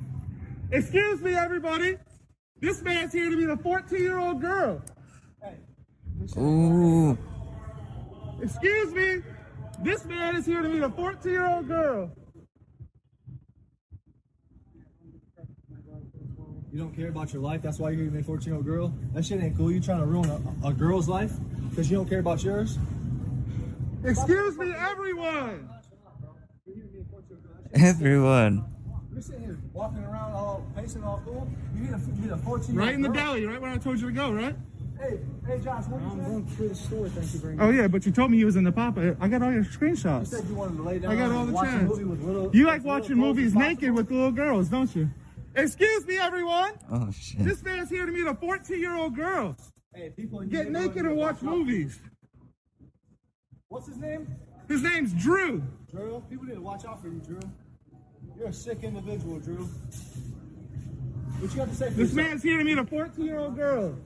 Excuse 0.72 1.20
me, 1.20 1.34
everybody. 1.34 1.96
This 2.60 2.82
man's 2.82 3.12
here 3.12 3.30
to 3.30 3.36
meet 3.36 3.50
a 3.50 3.56
14 3.56 3.96
year 4.00 4.18
old 4.18 4.40
girl. 4.40 4.82
Ooh. 6.36 7.16
Excuse 8.42 8.92
me. 8.92 9.22
This 9.82 10.04
man 10.04 10.36
is 10.36 10.44
here 10.46 10.62
to 10.62 10.68
meet 10.68 10.82
a 10.82 10.88
14 10.88 11.30
year 11.32 11.46
old 11.46 11.68
girl. 11.68 12.10
You 16.70 16.78
don't 16.78 16.94
care 16.94 17.08
about 17.08 17.32
your 17.32 17.42
life. 17.42 17.62
That's 17.62 17.78
why 17.78 17.90
you're 17.90 18.00
here 18.02 18.06
to 18.06 18.12
be 18.12 18.20
a 18.20 18.24
14 18.24 18.46
year 18.46 18.56
old 18.56 18.66
girl. 18.66 18.92
That 19.14 19.24
shit 19.24 19.42
ain't 19.42 19.56
cool. 19.56 19.72
You 19.72 19.80
trying 19.80 20.00
to 20.00 20.06
ruin 20.06 20.28
a, 20.30 20.68
a 20.68 20.72
girl's 20.72 21.08
life 21.08 21.32
because 21.70 21.90
you 21.90 21.96
don't 21.96 22.08
care 22.08 22.20
about 22.20 22.42
yours. 22.44 22.78
Excuse 24.04 24.56
me, 24.58 24.72
everyone. 24.76 25.68
Everyone. 27.74 28.64
You're 29.12 29.22
sitting 29.22 29.40
here 29.42 29.58
walking 29.72 30.04
around 30.04 30.32
all 30.32 30.64
pacing 30.76 31.02
all 31.04 31.20
cool. 31.24 31.48
You 31.74 31.82
need 31.84 31.94
a 31.94 31.98
you 31.98 32.22
need 32.22 32.30
a 32.30 32.36
14 32.36 32.74
year 32.74 32.80
old 32.80 32.86
Right 32.88 32.94
in 32.94 33.02
the 33.02 33.08
girl. 33.08 33.16
belly, 33.16 33.46
right 33.46 33.60
where 33.60 33.70
I 33.70 33.78
told 33.78 34.00
you 34.00 34.06
to 34.08 34.12
go, 34.12 34.30
right? 34.32 34.54
Hey, 35.00 35.20
hey, 35.46 35.58
Josh, 35.60 35.84
what 35.86 36.02
I'm 36.02 36.24
going 36.24 36.46
through 36.46 36.70
the 36.70 36.74
store. 36.74 37.08
Thank 37.08 37.32
you 37.32 37.38
very 37.38 37.54
oh, 37.54 37.56
much. 37.56 37.66
Oh 37.66 37.70
yeah, 37.70 37.86
but 37.86 38.04
you 38.04 38.10
told 38.10 38.30
me 38.32 38.38
you 38.38 38.46
was 38.46 38.56
in 38.56 38.64
the 38.64 38.72
papa. 38.72 39.16
I 39.20 39.28
got 39.28 39.42
all 39.42 39.52
your 39.52 39.64
screenshots. 39.64 40.32
You 40.32 40.38
said 40.38 40.48
you 40.48 40.54
wanted 40.56 40.76
to 40.78 40.82
lay 40.82 40.98
down 40.98 41.12
I 41.12 41.16
got 41.16 41.30
all 41.30 41.46
the 41.46 41.52
watch 41.52 41.68
chance. 41.68 41.88
movie 41.88 42.04
with 42.04 42.22
little. 42.22 42.50
You 42.54 42.66
like 42.66 42.78
with 42.78 42.86
little 42.86 43.00
watching 43.00 43.16
movies 43.16 43.54
naked 43.54 43.78
possible. 43.78 43.94
with 43.94 44.10
little 44.10 44.32
girls, 44.32 44.68
don't 44.68 44.94
you? 44.96 45.08
Excuse 45.54 46.06
me, 46.06 46.18
everyone. 46.18 46.72
Oh 46.90 47.10
shit. 47.12 47.44
This 47.44 47.62
man's 47.62 47.90
here 47.90 48.06
to 48.06 48.12
meet 48.12 48.26
a 48.26 48.34
14 48.34 48.78
year 48.80 48.96
old 48.96 49.14
girl. 49.14 49.56
Hey, 49.94 50.10
people 50.10 50.40
Get 50.42 50.70
naked 50.70 51.04
and 51.06 51.16
watch 51.16 51.36
out. 51.36 51.42
movies. 51.44 52.00
What's 53.68 53.86
his 53.86 53.98
name? 53.98 54.26
His 54.68 54.82
name's 54.82 55.12
Drew. 55.14 55.62
Drew. 55.90 56.22
People 56.28 56.46
need 56.46 56.54
to 56.54 56.60
watch 56.60 56.84
out 56.84 57.00
for 57.00 57.08
you, 57.08 57.20
Drew. 57.20 57.40
You're 58.36 58.48
a 58.48 58.52
sick 58.52 58.82
individual, 58.82 59.38
Drew. 59.38 59.68
What 61.38 61.54
you 61.54 61.60
have 61.60 61.70
to 61.70 61.74
say 61.74 61.86
for 61.86 61.90
This 61.94 62.10
yourself? 62.10 62.28
man's 62.28 62.42
here 62.42 62.58
to 62.58 62.64
meet 62.64 62.78
a 62.78 62.84
14 62.84 63.24
year 63.24 63.38
old 63.38 63.56
girl. 63.56 63.96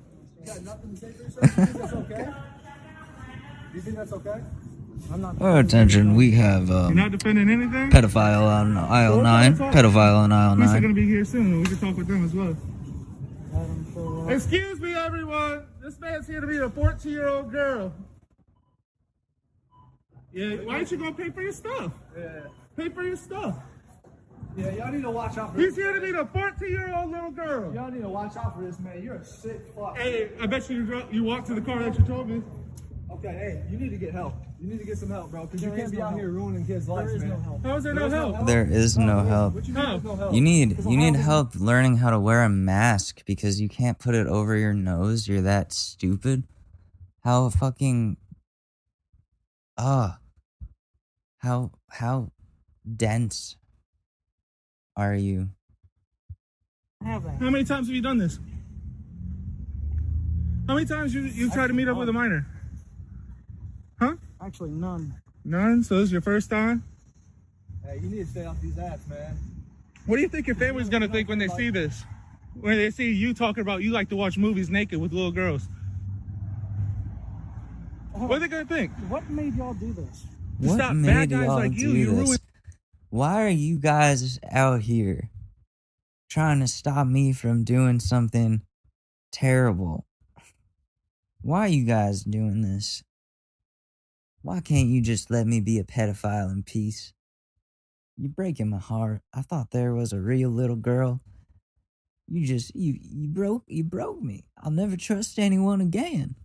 You 0.45 0.53
got 0.53 0.63
nothing 0.65 0.91
to 0.95 0.97
say 0.97 1.13
for 1.13 1.23
yourself? 1.23 1.45
You 1.57 1.65
think 1.65 1.79
that's 1.79 1.93
okay? 1.93 2.29
You 3.75 3.81
think 3.81 3.97
that's 3.97 4.13
okay? 4.13 4.41
I'm 5.13 5.21
not. 5.21 5.37
Oh, 5.41 5.57
attention. 5.59 6.15
We 6.15 6.33
have 6.33 6.69
You're 6.69 6.79
um, 6.79 6.95
not 6.97 7.11
defending 7.13 7.49
anything? 7.51 7.91
pedophile 7.91 8.43
on 8.47 8.77
aisle 8.77 9.15
Well, 9.17 9.23
nine. 9.23 9.57
Pedophile 9.57 10.17
on 10.17 10.33
aisle 10.33 10.55
Police 10.55 10.71
are 10.71 10.75
gonna 10.75 10.87
nine. 10.89 10.95
be 10.95 11.07
here 11.07 11.25
soon. 11.25 11.61
We 11.61 11.67
can 11.67 11.79
talk 11.79 11.97
with 11.97 12.07
them 12.07 12.25
as 12.25 12.35
well. 12.35 12.57
So, 13.95 14.25
uh, 14.29 14.33
Excuse 14.33 14.81
me, 14.81 14.95
everyone. 14.95 15.67
This 15.83 15.99
man's 16.01 16.27
here 16.27 16.41
to 16.41 16.47
meet 16.47 16.61
a 16.61 16.71
14 16.71 17.11
year 17.13 17.29
old 17.29 17.51
girl. 17.51 17.93
Yeah, 20.33 20.57
why 20.65 20.77
don't 20.79 20.91
you 20.91 20.97
go 20.99 21.13
pay 21.13 21.31
for 21.31 21.43
your 21.43 21.53
stuff? 21.53 21.93
Yeah. 22.17 22.41
Pay 22.77 22.89
for 22.89 23.03
your 23.03 23.17
stuff. 23.17 23.57
Yeah, 24.57 24.71
y'all 24.73 24.93
need 24.93 25.03
to 25.03 25.11
watch 25.11 25.39
out 25.39 25.55
for 25.55 25.61
He's 25.61 25.75
this. 25.75 25.85
here 25.85 25.93
to 25.95 26.01
meet 26.01 26.15
a 26.15 26.27
14 26.27 26.69
year 26.69 26.95
old 26.95 27.11
little 27.11 27.31
girl. 27.31 27.75
Y'all 27.75 27.91
need 27.91 28.03
to 28.03 28.09
watch 28.09 28.37
out 28.37 28.55
for 28.57 28.63
this, 28.65 28.79
man. 28.79 29.03
You're 29.03 29.15
a 29.17 29.25
sick 29.25 29.63
fuck. 29.75 29.97
Hey, 29.97 30.31
I 30.41 30.47
bet 30.47 30.69
you 30.69 31.05
you, 31.11 31.25
walked 31.25 31.47
to 31.47 31.55
the 31.55 31.61
car 31.61 31.83
that 31.83 31.99
you 31.99 32.05
told 32.05 32.29
me. 32.29 32.43
Okay, 33.11 33.29
hey, 33.29 33.63
you 33.71 33.79
need 33.79 33.91
to 33.91 33.97
get 33.97 34.13
help. 34.13 34.35
You 34.61 34.69
need 34.69 34.79
to 34.79 34.85
get 34.85 34.97
some 34.99 35.11
help, 35.11 35.31
bro, 35.31 35.45
because 35.47 35.63
you 35.63 35.71
can't 35.71 35.91
be 35.91 35.99
no 35.99 36.05
out 36.05 36.09
help. 36.11 36.21
here 36.21 36.31
ruining 36.31 36.65
kids' 36.67 36.89
lives, 36.89 37.13
is 37.13 37.21
man. 37.21 37.31
no 37.31 37.39
help. 37.41 37.65
How 37.65 37.77
is 37.77 37.85
there 37.85 37.95
no 37.95 38.09
There's 38.09 38.13
help? 38.35 38.47
There 38.47 38.65
is 38.65 38.97
no 38.99 39.23
help. 39.25 39.55
What 39.55 39.69
you 39.69 39.75
How? 39.75 39.81
mean 39.83 39.91
there's 39.93 40.05
no 40.05 40.17
help? 40.17 40.35
You 40.35 40.41
need 40.41 40.85
you 40.85 40.97
need 40.97 41.17
how- 41.17 41.23
help 41.23 41.55
learning 41.57 41.97
how 41.99 42.11
to 42.11 42.19
wear 42.21 42.43
a 42.43 42.49
mask 42.49 43.23
because 43.27 43.61
you 43.61 43.69
can't 43.69 43.99
put 43.99 44.15
it 44.15 44.27
over 44.27 44.57
your 44.57 44.73
nose. 44.73 45.29
You're 45.29 45.43
that 45.43 45.73
stupid. 45.73 46.45
How 47.21 47.49
fucking 47.51 48.17
ah 49.79 50.19
how 51.39 51.73
how 51.91 52.31
dense 52.97 53.57
are 54.97 55.15
you? 55.15 55.49
Have 57.05 57.25
that. 57.25 57.39
How 57.41 57.51
many 57.51 57.65
times 57.65 57.89
have 57.89 57.97
you 57.97 58.03
done 58.03 58.19
this? 58.19 58.39
How 60.67 60.75
many 60.75 60.87
times 60.87 61.15
you 61.15 61.23
you 61.23 61.51
tried 61.51 61.69
to 61.69 61.73
meet 61.73 61.89
up 61.89 61.97
with 61.97 62.09
a 62.09 62.13
minor? 62.13 62.47
Huh? 63.99 64.15
Actually, 64.41 64.71
none. 64.71 65.15
None. 65.45 65.83
So 65.83 65.97
this 65.97 66.05
is 66.05 66.13
your 66.13 66.21
first 66.21 66.51
time. 66.51 66.85
Hey, 67.85 67.99
you 68.01 68.09
need 68.09 68.25
to 68.25 68.27
stay 68.27 68.45
off 68.45 68.61
these 68.61 68.75
apps, 68.75 69.09
man. 69.09 69.37
What 70.07 70.17
do 70.17 70.23
you 70.23 70.29
think 70.29 70.47
your 70.47 70.57
family's 70.57 70.89
gonna 70.89 71.09
think 71.09 71.29
when 71.29 71.39
they 71.39 71.49
see 71.49 71.71
this? 71.71 72.05
When 72.61 72.77
they 72.77 72.91
see 72.91 73.13
you 73.13 73.35
talking 73.35 73.63
about 73.63 73.83
you 73.83 73.91
like 73.93 74.09
to 74.11 74.17
watch 74.17 74.37
movies 74.37 74.71
naked 74.71 75.01
with 75.01 75.13
little 75.13 75.33
girls? 75.33 75.67
What 78.13 78.37
are 78.37 78.39
they 78.41 78.49
gonna 78.49 78.65
think? 78.65 78.93
What 79.09 79.29
made 79.31 79.57
y'all 79.57 79.75
do 79.75 79.93
this? 79.93 80.25
What 80.59 80.75
stop 80.75 80.95
made 80.95 81.09
bad 81.09 81.31
guys 81.31 81.47
y'all 81.47 81.57
like 81.57 81.73
you. 81.73 81.93
do 81.93 81.99
You 81.99 82.17
this? 82.17 82.39
Why 83.13 83.45
are 83.45 83.51
you 83.51 83.79
guys 83.79 84.39
out 84.51 84.81
here 84.81 85.29
trying 86.31 86.61
to 86.61 86.67
stop 86.67 87.07
me 87.07 87.35
from 87.35 87.63
doing 87.63 88.01
something 88.01 88.63
terrible? 89.31 90.07
Why 91.43 91.67
are 91.67 91.69
you 91.69 91.85
guys 91.85 92.25
doing 92.25 92.63
this? 92.63 93.05
Why 94.41 94.61
can't 94.61 94.89
you 94.89 95.03
just 95.03 95.31
let 95.31 95.47
me 95.47 95.61
be 95.61 95.79
a 95.79 95.85
pedophile 95.85 96.51
in 96.51 96.63
peace? 96.63 97.13
You're 98.17 98.31
breaking 98.31 98.71
my 98.71 98.79
heart. 98.79 99.21
I 99.35 99.43
thought 99.43 99.73
there 99.73 99.93
was 99.93 100.15
a 100.15 100.19
real 100.19 100.49
little 100.49 100.77
girl. 100.77 101.21
You 102.29 102.47
just 102.47 102.75
you 102.75 102.97
you 102.99 103.29
broke 103.29 103.65
you 103.67 103.85
broke 103.85 104.23
me. 104.23 104.47
I'll 104.57 104.71
never 104.71 104.97
trust 104.97 105.39
anyone 105.39 105.83
again. 105.83 106.37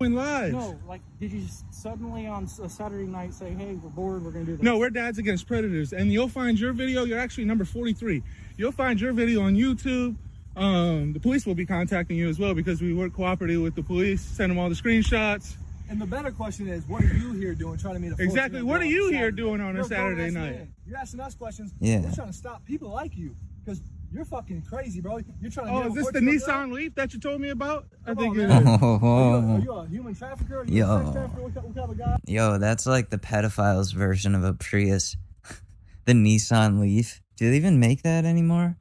Ruin 0.00 0.14
lives. 0.14 0.52
No, 0.52 0.78
like, 0.88 1.00
did 1.20 1.32
you 1.32 1.44
suddenly 1.70 2.26
on 2.26 2.48
a 2.62 2.68
Saturday 2.68 3.06
night 3.06 3.32
say, 3.32 3.52
"Hey, 3.52 3.74
we're 3.74 3.90
bored. 3.90 4.24
We're 4.24 4.32
gonna 4.32 4.44
do 4.44 4.52
this"? 4.56 4.62
No, 4.62 4.78
we're 4.78 4.90
dads 4.90 5.18
against 5.18 5.46
predators, 5.46 5.92
and 5.92 6.12
you'll 6.12 6.28
find 6.28 6.58
your 6.58 6.72
video. 6.72 7.04
You're 7.04 7.18
actually 7.18 7.44
number 7.44 7.64
43. 7.64 8.22
You'll 8.56 8.72
find 8.72 9.00
your 9.00 9.12
video 9.12 9.42
on 9.42 9.54
YouTube. 9.54 10.16
Um, 10.56 11.12
the 11.12 11.20
police 11.20 11.46
will 11.46 11.54
be 11.54 11.66
contacting 11.66 12.16
you 12.16 12.28
as 12.28 12.38
well 12.38 12.54
because 12.54 12.80
we 12.80 12.94
work 12.94 13.12
cooperatively 13.12 13.62
with 13.62 13.74
the 13.74 13.82
police. 13.82 14.20
Send 14.20 14.50
them 14.50 14.58
all 14.58 14.68
the 14.68 14.74
screenshots. 14.74 15.56
And 15.88 16.00
the 16.00 16.06
better 16.06 16.30
question 16.30 16.68
is, 16.68 16.88
what 16.88 17.02
are 17.02 17.14
you 17.14 17.32
here 17.32 17.54
doing 17.54 17.76
trying 17.78 17.94
to 17.94 18.00
meet 18.00 18.12
a 18.18 18.22
Exactly. 18.22 18.62
What 18.62 18.80
are 18.80 18.86
you 18.86 19.10
here 19.10 19.30
doing 19.30 19.60
on 19.60 19.76
a 19.76 19.80
You're 19.80 19.88
grown-ass 19.88 19.88
Saturday 19.88 20.30
night? 20.30 20.68
You're 20.86 20.96
asking 20.96 21.20
us 21.20 21.34
questions. 21.34 21.72
Yeah. 21.78 22.00
We're 22.00 22.12
trying 22.12 22.28
to 22.28 22.32
stop 22.32 22.64
people 22.64 22.88
like 22.88 23.16
you 23.16 23.36
because 23.64 23.80
you're 24.14 24.24
fucking 24.24 24.62
crazy, 24.62 25.00
bro. 25.00 25.18
You're 25.40 25.50
trying 25.50 25.66
to. 25.66 25.72
Oh, 25.72 25.86
is 25.88 25.94
this 25.94 26.06
the 26.12 26.20
14-year-old 26.20 26.40
girl? 26.46 26.56
Nissan 26.56 26.72
Leaf 26.72 26.94
that 26.94 27.12
you 27.12 27.20
told 27.20 27.40
me 27.40 27.50
about? 27.50 27.86
I 28.06 28.14
think 28.14 28.36
on, 28.36 28.40
it 28.40 28.48
man. 28.48 28.66
Are 28.66 28.70
you, 28.70 28.70
a, 28.70 28.78
are 28.78 29.00
Oh, 29.02 29.58
you 29.64 29.72
a 29.72 29.86
human 29.88 30.14
trafficker? 30.14 30.60
Are 30.60 30.64
you 30.64 30.78
Yo. 30.78 30.86
a 30.96 31.02
sex 31.04 31.12
trafficker? 31.14 31.42
What, 31.42 31.54
kind- 31.54 31.66
what 31.66 31.74
kind 31.76 31.90
of 31.90 31.98
guy? 31.98 32.16
Yo, 32.26 32.58
that's 32.58 32.86
like 32.86 33.10
the 33.10 33.18
pedophiles 33.18 33.92
version 33.94 34.34
of 34.34 34.44
a 34.44 34.54
Prius. 34.54 35.16
the 36.04 36.12
Nissan 36.12 36.80
Leaf. 36.80 37.20
Do 37.36 37.50
they 37.50 37.56
even 37.56 37.80
make 37.80 38.02
that 38.02 38.24
anymore? 38.24 38.76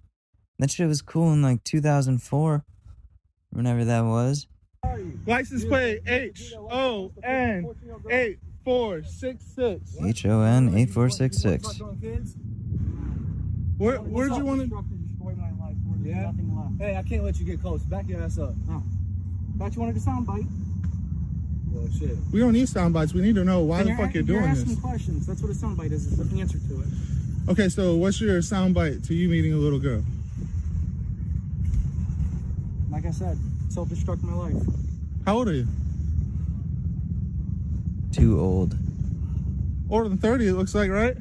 That 0.60 0.70
shit 0.72 0.88
was 0.88 1.02
cool 1.02 1.34
in 1.34 1.42
like 1.42 1.64
2004. 1.64 2.64
Whenever 3.50 3.84
that 3.86 4.02
was. 4.06 4.48
License 5.26 5.66
plate 5.66 6.02
H 6.08 6.54
O 6.58 7.12
N 7.24 7.66
eight 8.10 8.40
four 8.66 9.02
six 9.04 9.44
six. 9.56 9.96
H 10.04 10.26
O 10.26 10.42
N 10.42 10.72
You 10.74 10.78
8466. 10.80 11.64
wanna 11.64 11.74
start 11.76 12.02
doing 12.02 12.16
kids? 12.18 12.36
Where 13.78 14.02
What's 14.02 14.10
where'd 14.12 14.32
you 14.34 14.46
want 14.46 14.60
to? 14.62 14.66
Destructive, 14.68 15.08
destroy 15.08 15.34
my 15.36 15.50
life. 15.52 15.76
Where 15.86 15.93
there's 15.93 15.93
Yeah? 16.06 16.22
nothing 16.24 16.56
left. 16.56 16.82
Hey, 16.82 16.96
I 16.98 17.04
can't 17.04 17.24
let 17.24 17.40
you 17.40 17.46
get 17.46 17.62
close. 17.62 17.82
Back 17.84 18.08
your 18.08 18.22
ass 18.22 18.38
up. 18.38 18.54
No. 18.68 18.84
Thought 19.58 19.76
you 19.76 19.82
wanted 19.82 19.98
a 19.98 20.00
soundbite. 20.00 20.48
Well, 21.72 21.88
shit. 21.98 22.16
We 22.32 22.40
don't 22.40 22.54
need 22.54 22.70
sound 22.70 22.94
bites. 22.94 23.14
We 23.14 23.22
need 23.22 23.36
to 23.36 23.44
know 23.44 23.62
why 23.64 23.82
And 23.82 23.90
the 23.90 23.96
fuck 23.96 24.12
a- 24.12 24.14
you're 24.16 24.24
doing 24.24 24.44
asking 24.44 24.70
this. 24.76 24.80
questions. 24.80 25.26
That's 25.26 25.42
what 25.42 25.52
a 25.52 25.56
soundbite 25.56 25.92
is. 25.92 26.06
Is 26.06 26.18
the 26.30 26.40
answer 26.42 26.58
to 26.60 26.82
it. 26.82 26.88
Okay, 27.50 27.68
so 27.70 27.96
what's 27.96 28.22
your 28.22 28.42
sound 28.42 28.74
bite 28.74 29.04
to 29.06 29.14
you 29.16 29.28
meeting 29.30 29.54
a 29.54 29.58
little 29.58 29.80
girl? 29.80 30.04
Like 32.90 33.06
I 33.06 33.12
said, 33.12 33.38
self-destruct 33.70 34.22
my 34.24 34.34
life. 34.34 34.56
How 35.26 35.38
old 35.38 35.48
are 35.50 35.54
you? 35.54 35.68
Too 38.12 38.40
old. 38.40 38.78
Older 39.90 40.10
than 40.10 40.18
30, 40.20 40.48
it 40.48 40.54
looks 40.54 40.76
like, 40.76 40.90
right? 40.92 41.16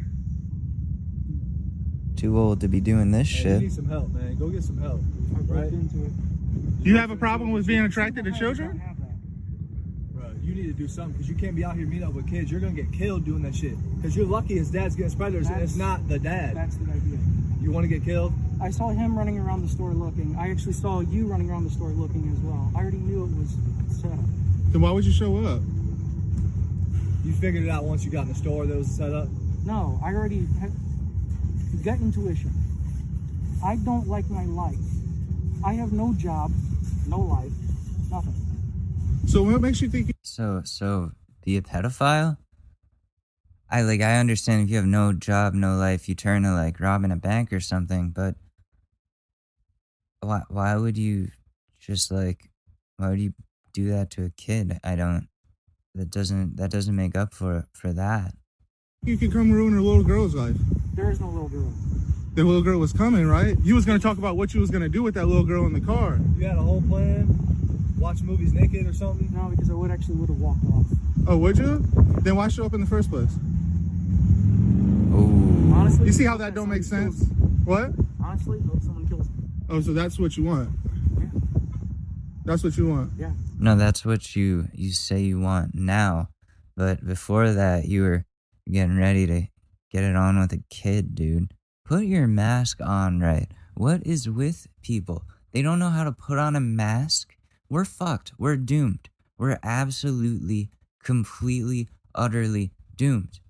Too 2.23 2.39
old 2.39 2.61
to 2.61 2.69
be 2.69 2.79
doing 2.81 3.11
this 3.11 3.29
Hey, 3.29 3.55
you 3.55 3.59
need 3.63 3.73
some 3.73 3.87
help, 3.87 4.09
man. 4.13 4.37
Go 4.37 4.49
get 4.49 4.63
some 4.63 4.79
help. 4.79 5.01
I 5.37 5.41
broke 5.43 5.59
Right? 5.59 5.73
into 5.73 6.05
it. 6.05 6.83
Do 6.85 6.89
you 6.89 6.97
have 6.97 7.11
a 7.11 7.17
problem 7.17 7.51
with 7.51 7.67
being 7.67 7.81
attracted 7.81 8.25
to 8.27 8.31
children? 8.31 8.69
don't 8.69 8.79
have 8.79 9.01
that. 9.01 10.15
Bro, 10.15 10.25
you 10.45 10.55
need 10.55 10.67
to 10.69 10.73
do 10.73 10.87
something 10.87 11.15
because 11.15 11.29
you 11.29 11.35
can't 11.35 11.57
be 11.57 11.65
out 11.65 11.75
here 11.75 11.85
meeting 11.85 12.05
up 12.07 12.15
with 12.15 12.29
kids. 12.31 12.49
You're 12.49 12.61
gonna 12.61 12.75
get 12.75 12.93
killed 12.93 13.25
doing 13.25 13.43
that 13.43 13.57
shit. 13.57 13.75
Because 13.97 14.15
you're 14.17 14.25
lucky 14.27 14.55
his 14.57 14.71
dad's 14.71 14.95
getting 14.95 15.17
predators 15.19 15.49
and 15.49 15.61
it's 15.63 15.75
not 15.75 16.07
the 16.09 16.21
dad. 16.21 16.55
That's 16.55 16.77
the 16.77 16.85
idea. 16.93 17.19
You 17.61 17.73
want 17.73 17.83
to 17.83 17.89
get 17.89 18.05
killed? 18.05 18.33
I 18.61 18.71
saw 18.71 18.91
him 18.91 19.19
running 19.19 19.41
around 19.41 19.63
the 19.63 19.69
store 19.69 19.91
looking. 19.93 20.37
I 20.39 20.49
actually 20.49 20.75
saw 20.75 21.01
you 21.01 21.27
running 21.27 21.51
around 21.51 21.65
the 21.65 21.71
store 21.71 21.89
looking 21.89 22.31
as 22.33 22.39
well. 22.39 22.71
I 22.77 22.83
already 22.83 22.99
knew 22.99 23.25
it 23.25 23.37
was 23.37 23.57
set 24.01 24.13
up. 24.13 24.21
Then 24.71 24.81
why 24.81 24.93
would 24.93 25.05
you 25.05 25.11
show 25.13 25.39
up? 25.45 25.61
You 27.25 27.33
figured 27.33 27.65
it 27.65 27.69
out 27.69 27.83
once 27.83 28.05
you 28.05 28.13
got 28.13 28.23
in 28.23 28.29
the 28.29 28.35
store 28.37 28.65
that 28.65 28.75
it 28.75 28.79
was 28.79 28.87
set 28.95 29.13
up. 29.13 29.27
No, 29.65 29.99
I 30.05 30.15
already 30.15 30.47
had 30.61 30.71
gut 31.83 32.01
intuition. 32.01 32.53
I 33.65 33.77
don't 33.77 34.09
like 34.09 34.29
my 34.31 34.45
life. 34.45 34.77
I 35.65 35.75
have 35.75 35.93
no 35.93 36.13
job, 36.15 36.51
no 37.07 37.21
life, 37.21 37.53
nothing. 38.11 38.35
So 39.27 39.43
what 39.43 39.61
makes 39.61 39.81
you 39.81 39.89
think 39.89 40.13
So, 40.23 40.63
so 40.65 41.13
be 41.45 41.57
a 41.57 41.63
pedophile? 41.63 42.39
I 43.71 43.83
like, 43.83 44.01
I 44.01 44.19
understand 44.19 44.65
if 44.65 44.71
you 44.71 44.77
have 44.77 44.87
no 44.87 45.13
job, 45.13 45.55
no 45.55 45.77
life, 45.77 46.09
you 46.09 46.15
turn 46.15 46.43
to 46.43 46.53
like 46.53 46.81
robbing 46.81 47.13
a 47.13 47.17
bank 47.17 47.53
or 47.53 47.61
something, 47.61 48.11
but 48.11 48.35
why, 50.21 50.43
why 50.49 50.77
would 50.77 50.99
you 50.99 51.29
just 51.81 52.11
like, 52.11 52.51
why 52.97 53.09
would 53.09 53.21
you 53.21 53.33
do 53.73 53.91
that 53.91 54.11
to 54.11 54.25
a 54.25 54.31
kid. 54.31 54.79
I 54.85 54.97
don't. 54.97 55.29
That 55.95 56.11
doesn't. 56.11 56.57
That 56.57 56.71
doesn't 56.71 56.95
make 56.95 57.17
up 57.17 57.35
for 57.35 57.69
for 57.73 57.93
that. 57.93 58.35
You 59.05 59.17
can 59.19 59.33
come 59.33 59.51
ruin 59.51 59.77
a 59.77 59.83
little 59.83 60.05
girl's 60.05 60.33
life. 60.33 60.55
There 60.95 61.11
is 61.11 61.19
no 61.19 61.27
little 61.29 61.49
girl. 61.49 61.73
The 62.37 62.45
little 62.45 62.63
girl 62.63 62.79
was 62.79 62.93
coming, 62.93 63.27
right? 63.27 63.57
You 63.65 63.75
was 63.75 63.85
gonna 63.85 63.99
talk 63.99 64.17
about 64.17 64.37
what 64.37 64.55
you 64.55 64.61
was 64.61 64.71
gonna 64.71 64.89
do 64.89 65.03
with 65.03 65.15
that 65.15 65.27
little 65.27 65.43
girl 65.43 65.67
in 65.67 65.73
the 65.73 65.81
car. 65.81 66.21
You 66.39 66.47
had 66.47 66.57
a 66.57 66.63
whole 66.63 66.83
plan. 66.83 67.27
Watch 67.99 68.23
movies 68.23 68.53
naked 68.53 68.87
or 68.87 68.93
something. 68.93 69.29
No, 69.35 69.49
because 69.49 69.71
I 69.71 69.75
would 69.75 69.91
actually 69.91 70.15
would 70.15 70.29
have 70.29 70.39
walked 70.39 70.65
off. 70.67 70.87
Oh, 71.27 71.37
would 71.37 71.59
you? 71.59 71.85
Then 72.23 72.37
why 72.37 72.47
show 72.47 72.65
up 72.65 72.75
in 72.75 72.81
the 72.81 72.87
first 72.87 73.11
place? 73.11 73.31
Oh, 75.13 75.73
Honestly, 75.75 76.07
You 76.07 76.13
see 76.13 76.25
how 76.25 76.37
that 76.37 76.55
don't 76.55 76.69
make 76.69 76.85
sense? 76.85 77.19
kills. 77.19 77.29
What? 77.65 77.91
Honestly, 78.23 78.61
hope 78.61 78.83
someone 78.83 79.09
kills 79.09 79.27
me. 79.31 79.49
Oh, 79.69 79.81
so 79.81 79.93
that's 79.95 80.17
what 80.17 80.37
you 80.37 80.45
want? 80.45 80.71
Yeah. 81.19 81.27
That's 82.45 82.63
what 82.63 82.77
you 82.77 82.87
want. 82.87 83.11
Yeah. 83.19 83.33
no, 83.59 83.75
that's 83.75 84.05
what 84.05 84.37
you 84.37 84.69
you 84.73 84.93
say 84.93 85.23
you 85.23 85.41
want 85.41 85.75
now, 85.75 86.29
but 86.77 87.05
before 87.05 87.51
that, 87.51 87.87
you 87.87 88.03
were 88.03 88.27
getting 88.71 88.97
ready 88.97 89.27
to 89.27 89.49
get 89.91 90.05
it 90.05 90.17
on 90.17 90.39
with 90.39 90.53
a 90.53 90.63
kid, 90.71 91.15
dude. 91.15 91.53
Put 91.85 92.05
your 92.05 92.27
mask 92.27 92.81
on, 92.81 93.21
right? 93.21 93.49
What 93.75 94.07
is 94.07 94.29
with 94.29 94.67
people? 94.83 95.25
They 95.53 95.63
don't 95.63 95.79
know 95.79 95.91
how 95.91 96.05
to 96.05 96.13
put 96.13 96.39
on 96.39 96.57
a 96.57 96.61
mask. 96.61 97.37
We're 97.69 97.85
fucked. 97.85 98.33
We're 98.39 98.57
doomed. 98.57 99.09
We're 99.39 99.59
absolutely, 99.63 100.71
completely, 101.03 101.89
utterly 102.15 102.73
doomed. 102.97 103.41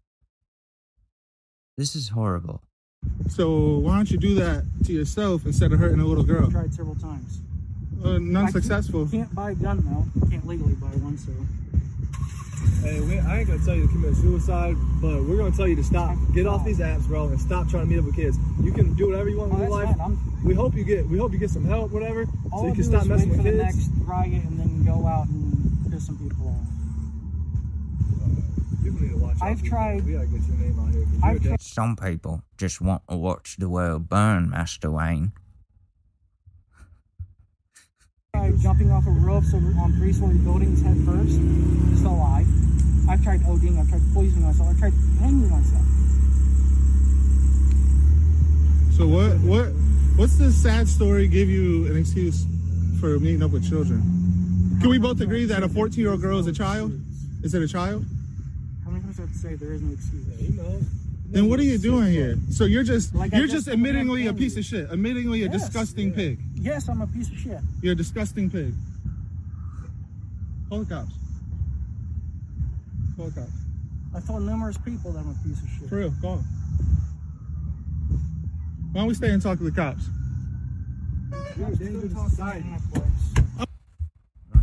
This 1.76 1.94
is 1.96 2.10
horrible. 2.10 2.62
So 3.28 3.78
why 3.78 3.96
don't 3.96 4.10
you 4.10 4.18
do 4.18 4.34
that 4.36 4.64
to 4.84 4.92
yourself 4.92 5.44
instead 5.46 5.72
of 5.72 5.78
hurting 5.80 6.00
a 6.00 6.06
little 6.06 6.24
girl? 6.24 6.46
I 6.46 6.50
Tried 6.50 6.74
several 6.74 6.94
times. 6.96 7.40
Uh, 8.04 8.14
I 8.14 8.18
none 8.18 8.44
can't- 8.44 8.52
successful. 8.52 9.06
Can't 9.08 9.34
buy 9.34 9.52
a 9.52 9.54
gun 9.54 9.84
now. 9.84 10.28
Can't 10.28 10.46
legally 10.46 10.74
buy 10.74 10.88
one, 10.88 11.18
so 11.18 11.32
Hey, 12.82 13.00
we, 13.00 13.18
I 13.18 13.38
ain't 13.38 13.48
gonna 13.48 13.64
tell 13.64 13.74
you 13.76 13.82
to 13.86 13.88
commit 13.88 14.16
suicide, 14.16 14.76
but 15.00 15.22
we're 15.22 15.36
gonna 15.36 15.54
tell 15.54 15.68
you 15.68 15.76
to 15.76 15.84
stop. 15.84 16.16
Get 16.34 16.46
off 16.46 16.64
these 16.64 16.78
apps, 16.80 17.06
bro, 17.06 17.28
and 17.28 17.40
stop 17.40 17.68
trying 17.68 17.84
to 17.84 17.88
meet 17.90 17.98
up 17.98 18.04
with 18.04 18.16
kids. 18.16 18.36
You 18.62 18.72
can 18.72 18.94
do 18.94 19.06
whatever 19.08 19.28
you 19.28 19.38
want 19.38 19.52
Oh, 19.52 19.56
with 19.56 19.68
your 19.68 19.84
life. 19.84 20.18
We 20.42 20.54
hope 20.54 20.74
you 20.74 20.82
get 20.84 21.06
we 21.08 21.16
hope 21.18 21.32
you 21.32 21.38
get 21.38 21.50
some 21.50 21.64
help, 21.64 21.92
whatever, 21.92 22.26
all 22.50 22.58
so 22.60 22.64
you 22.64 22.70
I'll 22.70 22.74
can 22.74 22.84
stop 22.84 23.06
messing 23.06 23.28
wait 23.30 23.36
with 23.38 23.46
for 23.46 23.52
the 23.52 23.62
kids. 23.64 23.76
next 23.88 23.90
riot 24.04 24.42
and 24.44 24.58
then 24.58 24.84
go 24.84 25.06
out 25.06 25.28
and 25.28 25.92
piss 25.92 26.06
some 26.06 26.18
people 26.18 26.48
off. 26.48 26.56
Uh, 28.24 28.84
people 28.84 29.00
need 29.00 29.10
to 29.10 29.16
watch 29.18 29.36
I've 29.40 29.62
tried- 29.62 30.04
We 30.04 30.12
gotta 30.14 30.26
get 30.26 30.40
your 30.48 30.56
name 30.58 30.78
out 30.80 30.92
here. 30.92 31.04
'cause 31.04 31.20
I've 31.22 31.32
you're 31.44 31.54
a 31.54 31.56
tried- 31.58 31.60
Some 31.60 31.96
people 31.96 32.42
just 32.58 32.80
want 32.80 33.02
to 33.08 33.16
watch 33.16 33.56
the 33.58 33.68
world 33.68 34.08
burn, 34.08 34.50
Master 34.50 34.90
Wayne. 34.90 35.32
Tried 38.52 38.62
jumping 38.62 38.90
off 38.90 39.06
of 39.06 39.24
roofs 39.24 39.54
over 39.54 39.72
on 39.80 39.92
three-story 39.94 40.34
buildings 40.38 40.82
head 40.82 40.96
first. 41.04 41.34
Still 41.98 42.12
alive. 42.12 42.46
I've 43.08 43.22
tried 43.22 43.40
ODing. 43.42 43.78
I've 43.78 43.88
tried 43.88 44.02
poisoning 44.14 44.44
myself. 44.44 44.68
I've 44.68 44.78
tried 44.78 44.94
hanging 45.20 45.50
myself. 45.50 45.82
So 48.96 49.06
what? 49.06 49.38
What? 49.40 49.72
What's 50.16 50.36
this 50.36 50.54
sad 50.54 50.88
story 50.88 51.26
give 51.26 51.48
you 51.48 51.86
an 51.86 51.96
excuse 51.96 52.46
for 53.00 53.18
meeting 53.18 53.42
up 53.42 53.50
with 53.50 53.68
children? 53.68 54.02
Can 54.80 54.90
we 54.90 54.98
both 54.98 55.20
agree 55.20 55.46
that 55.46 55.62
a 55.62 55.68
14 55.68 56.00
year 56.00 56.10
old 56.10 56.20
girl 56.20 56.38
is 56.38 56.46
a 56.46 56.52
child? 56.52 56.92
Is 57.42 57.54
it 57.54 57.62
a 57.62 57.68
child? 57.68 58.04
How 58.84 58.90
many 58.90 59.02
times 59.02 59.16
do 59.16 59.22
I 59.22 59.26
have 59.26 59.32
to 59.32 59.38
say 59.38 59.54
there 59.54 59.72
is 59.72 59.82
no 59.82 59.92
excuse? 59.94 60.38
He 60.38 60.48
knows. 60.56 60.84
Then 61.32 61.48
what 61.48 61.58
are 61.58 61.62
you 61.64 61.78
doing 61.78 62.12
here? 62.12 62.36
So 62.50 62.64
you're 62.64 62.82
just 62.82 63.14
Like 63.14 63.32
you're 63.32 63.46
just 63.46 63.64
just 63.64 63.78
admittingly 63.78 64.28
a 64.28 64.34
piece 64.34 64.58
of 64.58 64.66
shit, 64.66 64.90
admittingly 64.90 65.46
a 65.46 65.48
disgusting 65.48 66.10
yeah. 66.10 66.14
pig. 66.14 66.38
Yes, 66.54 66.88
I'm 66.90 67.00
a 67.00 67.06
piece 67.06 67.30
of 67.30 67.38
shit. 67.38 67.58
You're 67.80 67.94
a 67.94 67.96
disgusting 67.96 68.50
pig. 68.50 68.74
Call 70.68 70.80
the 70.80 70.94
cops. 70.94 71.14
Call 73.16 73.26
the 73.30 73.40
cops. 73.40 73.52
I've 74.14 74.26
told 74.26 74.42
numerous 74.42 74.76
people 74.76 75.12
that 75.12 75.20
I'm 75.20 75.30
a 75.30 75.48
piece 75.48 75.62
of 75.62 75.68
shit. 75.70 75.88
For 75.88 75.96
real, 75.96 76.12
call 76.20 76.34
'em. 76.34 76.44
Why 78.92 79.00
don't 79.00 79.08
we 79.08 79.14
stay 79.14 79.30
and 79.30 79.40
talk 79.40 79.56
to 79.56 79.64
the 79.64 79.70
cops? 79.70 80.04
You're 81.56 81.68
a 81.68 81.76
danger 81.76 82.08
to 82.08 82.28
society. 82.28 82.68
In 82.68 83.66
my 84.52 84.62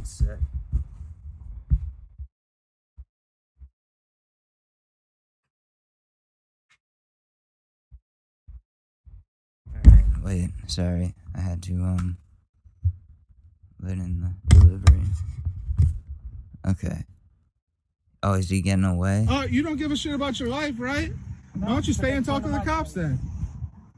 wait, 10.24 10.49
sorry. 10.67 11.13
I 11.36 11.41
had 11.41 11.61
to, 11.63 11.74
um, 11.74 12.17
let 13.82 13.93
in 13.93 14.22
the 14.22 14.55
delivery. 14.55 15.01
Okay. 16.67 17.05
Oh, 18.22 18.34
is 18.34 18.49
he 18.49 18.61
getting 18.61 18.84
away? 18.84 19.26
Oh, 19.30 19.43
you 19.43 19.63
don't 19.63 19.78
give 19.78 19.91
a 19.91 19.95
shit 19.95 20.13
about 20.13 20.39
your 20.39 20.49
life, 20.49 20.76
right? 20.78 21.11
Why 21.53 21.67
don't 21.70 21.88
you 21.88 21.93
stay 21.93 22.11
and 22.11 22.26
talk 22.26 22.43
to 22.43 22.49
the 22.49 22.59
cops 22.59 22.93
then? 22.93 23.20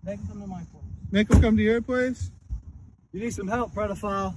They 0.03 0.15
can 0.15 0.27
come 0.27 0.41
to 0.41 0.47
my 0.47 0.57
place. 0.71 0.83
Make 1.11 1.27
them 1.27 1.41
come 1.41 1.57
to 1.57 1.63
your 1.63 1.81
place. 1.81 2.31
You 3.11 3.19
need 3.19 3.33
some 3.33 3.47
help, 3.47 3.73
pedophile. 3.73 4.35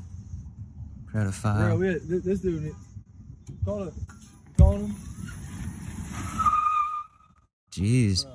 Bro, 1.13 1.25
Pedophile. 1.25 1.79
we, 1.79 1.87
this, 1.87 2.25
this 2.25 2.41
dude 2.41 2.63
need, 2.63 2.75
call 3.65 3.85
it. 3.85 3.95
Call 4.59 4.73
him. 4.79 4.95
Jeez. 7.71 8.27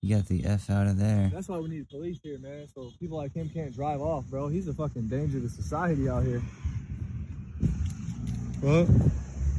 You 0.00 0.14
got 0.14 0.26
the 0.26 0.44
F 0.44 0.70
out 0.70 0.86
of 0.86 0.96
there. 0.96 1.28
That's 1.34 1.48
why 1.48 1.58
we 1.58 1.68
need 1.68 1.88
police 1.88 2.20
here, 2.22 2.38
man. 2.38 2.68
So 2.72 2.92
people 3.00 3.16
like 3.16 3.34
him 3.34 3.48
can't 3.48 3.74
drive 3.74 4.00
off, 4.00 4.26
bro. 4.26 4.46
He's 4.46 4.68
a 4.68 4.72
fucking 4.72 5.08
danger 5.08 5.40
to 5.40 5.48
society 5.48 6.08
out 6.08 6.22
here. 6.22 6.40
Well, 8.62 8.86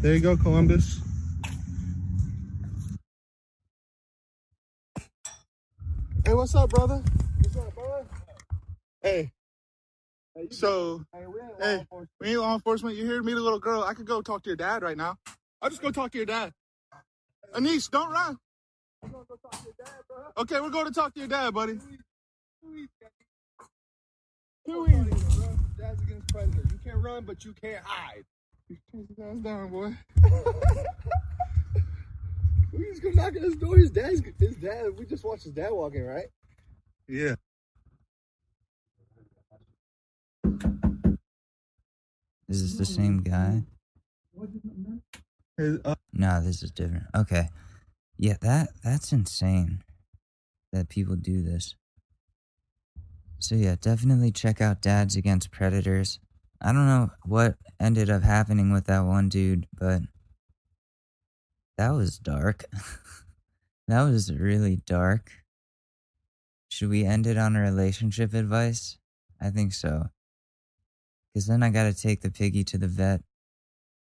there 0.01 0.13
you 0.13 0.21
go, 0.21 0.37
Columbus. 0.37 1.01
Hey, 6.25 6.33
what's 6.33 6.55
up, 6.55 6.69
brother? 6.69 7.03
What's 7.41 7.57
up, 7.57 7.75
brother? 7.75 8.05
Hey. 9.01 9.31
So, 10.51 11.03
Hey, 11.11 11.25
we 11.27 11.41
ain't 11.41 11.61
hey, 11.61 11.85
we 12.21 12.29
ain't 12.29 12.39
law 12.39 12.53
enforcement. 12.53 12.95
You 12.95 13.05
here? 13.05 13.21
Meet 13.21 13.35
a 13.35 13.41
little 13.41 13.59
girl. 13.59 13.83
I 13.83 13.93
could 13.93 14.05
go 14.05 14.21
talk 14.21 14.43
to 14.43 14.49
your 14.49 14.55
dad 14.55 14.83
right 14.83 14.95
now. 14.95 15.17
I'll 15.61 15.69
just 15.69 15.81
go 15.81 15.91
talk 15.91 16.11
to 16.11 16.17
your 16.17 16.25
dad. 16.25 16.53
Anish, 17.53 17.89
don't 17.89 18.09
run. 18.09 18.37
Okay, 20.37 20.61
we're 20.61 20.69
going 20.69 20.85
to 20.85 20.91
talk 20.91 21.13
to 21.13 21.19
your 21.19 21.27
dad, 21.27 21.53
buddy. 21.53 21.79
Too 24.65 24.87
easy. 24.87 25.09
Dad's 25.77 26.01
against 26.03 26.27
predator. 26.27 26.63
You 26.71 26.79
can't 26.83 27.03
run, 27.03 27.23
but 27.25 27.43
you 27.43 27.53
can't 27.61 27.83
hide. 27.83 28.23
Take 28.69 29.07
his 29.07 29.19
ass 29.19 29.37
down, 29.37 29.69
boy. 29.69 29.93
We 32.71 32.85
just 32.85 33.01
go 33.01 33.09
knock 33.09 33.35
on 33.35 33.41
his 33.41 33.55
door. 33.55 33.77
His 33.77 33.89
dad's 33.89 34.21
his 34.39 34.55
dad. 34.55 34.97
We 34.97 35.05
just 35.05 35.25
watched 35.25 35.43
his 35.43 35.53
dad 35.53 35.71
walking, 35.71 36.05
right? 36.05 36.27
Yeah. 37.07 37.33
Is 42.47 42.61
this 42.61 42.75
the 42.75 42.85
same 42.85 43.21
guy? 43.21 43.63
His, 45.57 45.79
uh, 45.83 45.95
No, 46.13 46.41
this 46.41 46.61
is 46.63 46.71
different. 46.71 47.05
Okay. 47.15 47.49
Yeah, 48.21 48.35
that 48.41 48.71
that's 48.83 49.13
insane 49.13 49.81
that 50.73 50.89
people 50.89 51.15
do 51.15 51.41
this. 51.41 51.75
So 53.39 53.55
yeah, 53.55 53.77
definitely 53.79 54.33
check 54.33 54.59
out 54.59 54.81
Dads 54.81 55.15
Against 55.15 55.51
Predators. 55.51 56.19
I 56.61 56.73
don't 56.73 56.85
know 56.85 57.11
what 57.23 57.55
ended 57.79 58.09
up 58.09 58.21
happening 58.21 58.73
with 58.73 58.87
that 58.87 59.05
one 59.05 59.29
dude, 59.29 59.67
but 59.73 60.01
that 61.77 61.91
was 61.91 62.19
dark. 62.19 62.65
that 63.87 64.03
was 64.03 64.33
really 64.33 64.81
dark. 64.85 65.31
Should 66.67 66.89
we 66.89 67.05
end 67.05 67.25
it 67.25 67.37
on 67.37 67.53
relationship 67.53 68.33
advice? 68.33 68.97
I 69.39 69.49
think 69.49 69.71
so. 69.71 70.09
Cuz 71.33 71.47
then 71.47 71.63
I 71.63 71.69
got 71.69 71.83
to 71.83 71.93
take 71.93 72.19
the 72.19 72.31
piggy 72.31 72.65
to 72.65 72.77
the 72.77 72.89
vet. 72.89 73.23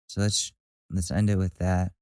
So 0.06 0.22
let's 0.22 0.50
let's 0.88 1.10
end 1.10 1.28
it 1.28 1.36
with 1.36 1.58
that. 1.58 1.92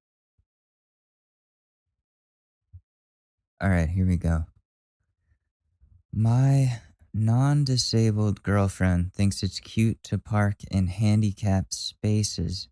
All 3.59 3.71
right, 3.71 3.89
here 3.89 4.07
we 4.07 4.19
go. 4.19 4.45
My 6.13 6.81
non 7.15 7.65
disabled 7.65 8.43
girlfriend 8.43 9.15
thinks 9.15 9.43
it's 9.43 9.61
cute 9.61 10.03
to 10.05 10.19
park 10.19 10.57
in 10.71 10.89
handicapped 10.89 11.73
spaces. 11.73 12.69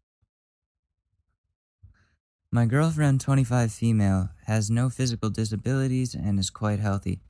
My 2.50 2.66
girlfriend, 2.66 3.22
25 3.22 3.72
female, 3.72 4.28
has 4.46 4.70
no 4.70 4.90
physical 4.90 5.30
disabilities 5.30 6.14
and 6.14 6.38
is 6.38 6.50
quite 6.50 6.80
healthy. 6.80 7.22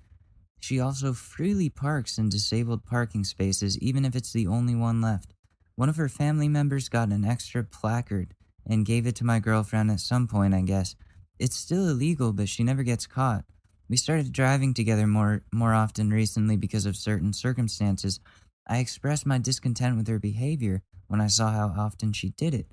She 0.59 0.81
also 0.81 1.13
freely 1.13 1.69
parks 1.69 2.19
in 2.19 2.29
disabled 2.29 2.85
parking 2.85 3.23
spaces, 3.23 3.79
even 3.79 4.05
if 4.05 4.17
it's 4.17 4.33
the 4.33 4.49
only 4.49 4.75
one 4.75 5.01
left. 5.01 5.33
One 5.77 5.89
of 5.89 5.97
her 5.97 6.09
family 6.09 6.49
members 6.49 6.89
got 6.89 7.11
an 7.11 7.25
extra 7.25 7.63
placard 7.63 8.35
and 8.67 8.85
gave 8.85 9.07
it 9.07 9.15
to 9.17 9.25
my 9.25 9.39
girlfriend 9.39 9.91
at 9.93 10.01
some 10.01 10.27
point, 10.27 10.55
I 10.55 10.63
guess. 10.63 10.97
It's 11.39 11.57
still 11.57 11.89
illegal, 11.89 12.33
but 12.33 12.49
she 12.49 12.63
never 12.63 12.85
gets 12.85 13.07
caught. 13.07 13.45
We 13.89 13.97
started 13.97 14.33
driving 14.33 14.73
together 14.73 15.07
more 15.07 15.43
more 15.53 15.75
often 15.75 16.11
recently 16.11 16.57
because 16.57 16.87
of 16.87 16.97
certain 16.97 17.33
circumstances. 17.33 18.21
I 18.67 18.79
expressed 18.79 19.27
my 19.27 19.39
discontent 19.39 19.97
with 19.97 20.09
her 20.09 20.19
behavior 20.19 20.83
when 21.09 21.21
I 21.21 21.27
saw 21.27 21.51
how 21.51 21.75
often 21.77 22.13
she 22.13 22.31
did 22.31 22.55
it. 22.55 22.67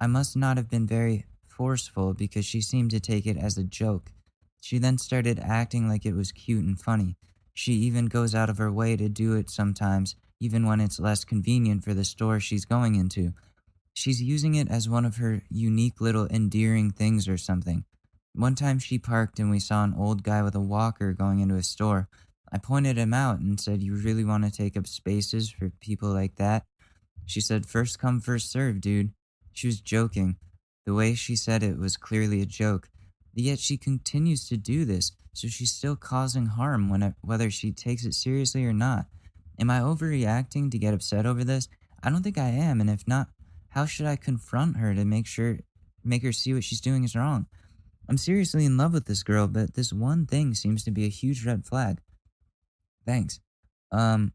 I 0.00 0.06
must 0.06 0.36
not 0.36 0.56
have 0.56 0.70
been 0.70 0.86
very 0.86 1.26
forceful 1.46 2.14
because 2.14 2.46
she 2.46 2.60
seemed 2.60 2.90
to 2.92 3.00
take 3.00 3.26
it 3.26 3.36
as 3.36 3.58
a 3.58 3.64
joke. 3.64 4.12
She 4.60 4.78
then 4.78 4.98
started 4.98 5.38
acting 5.38 5.88
like 5.88 6.06
it 6.06 6.14
was 6.14 6.32
cute 6.32 6.64
and 6.64 6.80
funny. 6.80 7.16
She 7.54 7.74
even 7.74 8.06
goes 8.06 8.34
out 8.34 8.50
of 8.50 8.58
her 8.58 8.72
way 8.72 8.96
to 8.96 9.08
do 9.08 9.34
it 9.34 9.50
sometimes, 9.50 10.16
even 10.40 10.66
when 10.66 10.80
it's 10.80 10.98
less 10.98 11.24
convenient 11.24 11.84
for 11.84 11.94
the 11.94 12.04
store 12.04 12.40
she's 12.40 12.64
going 12.64 12.94
into. 12.94 13.34
She's 13.94 14.22
using 14.22 14.54
it 14.54 14.70
as 14.70 14.88
one 14.88 15.04
of 15.04 15.16
her 15.16 15.42
unique 15.50 16.00
little 16.00 16.26
endearing 16.28 16.90
things 16.90 17.28
or 17.28 17.36
something. 17.36 17.84
One 18.38 18.54
time 18.54 18.78
she 18.78 19.00
parked 19.00 19.40
and 19.40 19.50
we 19.50 19.58
saw 19.58 19.82
an 19.82 19.94
old 19.98 20.22
guy 20.22 20.44
with 20.44 20.54
a 20.54 20.60
walker 20.60 21.12
going 21.12 21.40
into 21.40 21.56
a 21.56 21.62
store. 21.64 22.08
I 22.52 22.58
pointed 22.58 22.96
him 22.96 23.12
out 23.12 23.40
and 23.40 23.60
said, 23.60 23.82
You 23.82 23.96
really 23.96 24.24
want 24.24 24.44
to 24.44 24.50
take 24.52 24.76
up 24.76 24.86
spaces 24.86 25.50
for 25.50 25.72
people 25.80 26.10
like 26.10 26.36
that? 26.36 26.62
She 27.26 27.40
said, 27.40 27.66
First 27.66 27.98
come, 27.98 28.20
first 28.20 28.52
serve, 28.52 28.80
dude. 28.80 29.10
She 29.52 29.66
was 29.66 29.80
joking. 29.80 30.36
The 30.86 30.94
way 30.94 31.14
she 31.14 31.34
said 31.34 31.64
it 31.64 31.78
was 31.78 31.96
clearly 31.96 32.40
a 32.40 32.46
joke. 32.46 32.88
Yet 33.34 33.58
she 33.58 33.76
continues 33.76 34.48
to 34.50 34.56
do 34.56 34.84
this, 34.84 35.10
so 35.32 35.48
she's 35.48 35.72
still 35.72 35.96
causing 35.96 36.46
harm 36.46 36.88
when 36.88 37.02
it, 37.02 37.14
whether 37.22 37.50
she 37.50 37.72
takes 37.72 38.04
it 38.04 38.14
seriously 38.14 38.64
or 38.64 38.72
not. 38.72 39.06
Am 39.58 39.68
I 39.68 39.80
overreacting 39.80 40.70
to 40.70 40.78
get 40.78 40.94
upset 40.94 41.26
over 41.26 41.42
this? 41.42 41.68
I 42.04 42.10
don't 42.10 42.22
think 42.22 42.38
I 42.38 42.50
am, 42.50 42.80
and 42.80 42.88
if 42.88 43.02
not, 43.08 43.30
how 43.70 43.84
should 43.84 44.06
I 44.06 44.14
confront 44.14 44.76
her 44.76 44.94
to 44.94 45.04
make 45.04 45.26
sure 45.26 45.58
make 46.04 46.22
her 46.22 46.30
see 46.30 46.54
what 46.54 46.62
she's 46.62 46.80
doing 46.80 47.02
is 47.02 47.16
wrong? 47.16 47.48
I'm 48.08 48.16
seriously 48.16 48.64
in 48.64 48.76
love 48.76 48.92
with 48.92 49.06
this 49.06 49.22
girl, 49.22 49.46
but 49.46 49.74
this 49.74 49.92
one 49.92 50.26
thing 50.26 50.54
seems 50.54 50.82
to 50.84 50.90
be 50.90 51.04
a 51.04 51.10
huge 51.10 51.44
red 51.44 51.64
flag. 51.64 52.00
Thanks. 53.06 53.40
Um 53.92 54.32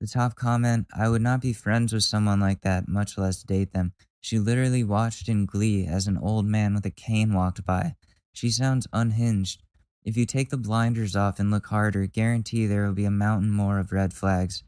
the 0.00 0.08
top 0.08 0.34
comment, 0.34 0.88
I 0.92 1.08
would 1.08 1.22
not 1.22 1.40
be 1.40 1.52
friends 1.52 1.92
with 1.92 2.02
someone 2.02 2.40
like 2.40 2.62
that, 2.62 2.88
much 2.88 3.16
less 3.16 3.44
date 3.44 3.72
them. 3.72 3.92
She 4.20 4.38
literally 4.38 4.82
watched 4.82 5.28
in 5.28 5.46
glee 5.46 5.86
as 5.86 6.08
an 6.08 6.18
old 6.18 6.44
man 6.44 6.74
with 6.74 6.84
a 6.84 6.90
cane 6.90 7.34
walked 7.34 7.64
by. 7.64 7.94
She 8.32 8.50
sounds 8.50 8.88
unhinged. 8.92 9.62
If 10.04 10.16
you 10.16 10.26
take 10.26 10.50
the 10.50 10.56
blinders 10.56 11.14
off 11.14 11.38
and 11.38 11.52
look 11.52 11.66
harder, 11.66 12.06
guarantee 12.06 12.66
there 12.66 12.84
will 12.84 12.94
be 12.94 13.04
a 13.04 13.10
mountain 13.10 13.50
more 13.50 13.78
of 13.78 13.92
red 13.92 14.12
flags. 14.12 14.64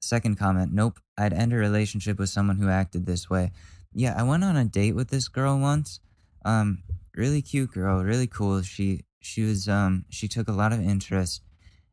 Second 0.00 0.36
comment, 0.36 0.72
nope, 0.72 0.98
I'd 1.16 1.32
end 1.32 1.52
a 1.52 1.56
relationship 1.56 2.18
with 2.18 2.30
someone 2.30 2.56
who 2.56 2.68
acted 2.68 3.06
this 3.06 3.30
way. 3.30 3.52
Yeah, 3.92 4.14
I 4.16 4.24
went 4.24 4.44
on 4.44 4.56
a 4.56 4.64
date 4.64 4.94
with 4.94 5.08
this 5.08 5.28
girl 5.28 5.58
once. 5.58 6.00
Um, 6.46 6.84
really 7.16 7.42
cute 7.42 7.72
girl, 7.72 8.04
really 8.04 8.28
cool. 8.28 8.62
She 8.62 9.04
she 9.20 9.42
was 9.42 9.68
um 9.68 10.04
she 10.08 10.28
took 10.28 10.46
a 10.46 10.52
lot 10.52 10.72
of 10.72 10.80
interest 10.80 11.42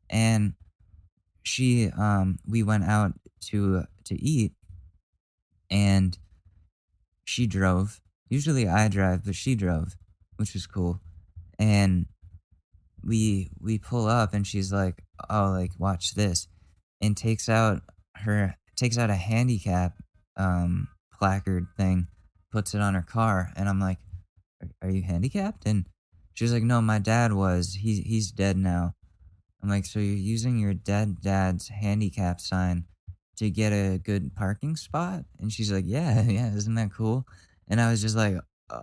and 0.09 0.53
she 1.41 1.89
um 1.97 2.37
we 2.47 2.61
went 2.61 2.83
out 2.83 3.13
to 3.47 3.85
to 4.05 4.15
eat 4.21 4.53
and 5.71 6.15
she 7.23 7.47
drove. 7.47 7.99
Usually 8.29 8.67
I 8.67 8.89
drive, 8.89 9.25
but 9.25 9.35
she 9.35 9.55
drove, 9.55 9.95
which 10.37 10.53
was 10.53 10.67
cool. 10.67 11.01
And 11.57 12.05
we 13.03 13.49
we 13.59 13.79
pull 13.79 14.05
up 14.05 14.35
and 14.35 14.45
she's 14.45 14.71
like, 14.71 15.03
"Oh, 15.31 15.49
like 15.49 15.71
watch 15.79 16.13
this." 16.13 16.47
And 17.01 17.17
takes 17.17 17.49
out 17.49 17.81
her 18.17 18.55
takes 18.75 18.99
out 18.99 19.09
a 19.09 19.15
handicap 19.15 19.95
um 20.37 20.89
placard 21.11 21.65
thing, 21.75 22.07
puts 22.51 22.75
it 22.75 22.81
on 22.81 22.93
her 22.93 23.01
car, 23.01 23.51
and 23.55 23.67
I'm 23.67 23.79
like, 23.79 23.97
"Are, 24.81 24.89
you 24.89 25.03
handicapped?" 25.03 25.65
And 25.65 25.85
she's 26.33 26.53
like, 26.53 26.63
"No, 26.63 26.81
my 26.81 26.99
dad 26.99 27.33
was. 27.33 27.73
He's 27.73 27.99
he's 27.99 28.31
dead 28.31 28.57
now." 28.57 28.95
I'm 29.61 29.69
like, 29.69 29.85
"So 29.85 29.99
you're 29.99 30.15
using 30.15 30.57
your 30.59 30.73
dead 30.73 31.21
dad's 31.21 31.69
handicap 31.69 32.41
sign 32.41 32.85
to 33.37 33.49
get 33.49 33.71
a 33.71 33.97
good 33.97 34.35
parking 34.35 34.75
spot?" 34.75 35.25
And 35.39 35.51
she's 35.51 35.71
like, 35.71 35.85
"Yeah, 35.87 36.21
yeah, 36.27 36.53
isn't 36.53 36.75
that 36.75 36.91
cool?" 36.91 37.27
And 37.67 37.79
I 37.79 37.89
was 37.89 38.01
just 38.01 38.15
like, 38.15 38.35
"Oh, 38.69 38.81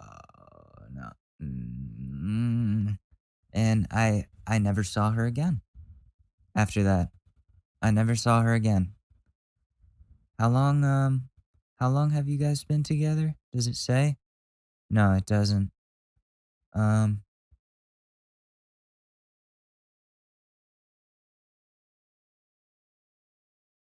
no." 0.93 1.11
Mm. 1.43 2.99
And 3.53 3.87
I 3.91 4.26
I 4.47 4.59
never 4.59 4.85
saw 4.85 5.11
her 5.11 5.26
again. 5.26 5.61
After 6.55 6.83
that, 6.83 7.11
I 7.83 7.91
never 7.91 8.14
saw 8.14 8.43
her 8.43 8.55
again. 8.55 8.95
How 10.39 10.49
long 10.49 10.85
um 10.85 11.28
how 11.76 11.89
long 11.89 12.11
have 12.11 12.28
you 12.28 12.39
guys 12.39 12.64
been 12.64 12.83
together? 12.83 13.37
Does 13.53 13.66
it 13.66 13.76
say? 13.76 14.16
No, 14.91 15.12
it 15.14 15.24
doesn't. 15.26 15.70
Um 16.74 17.22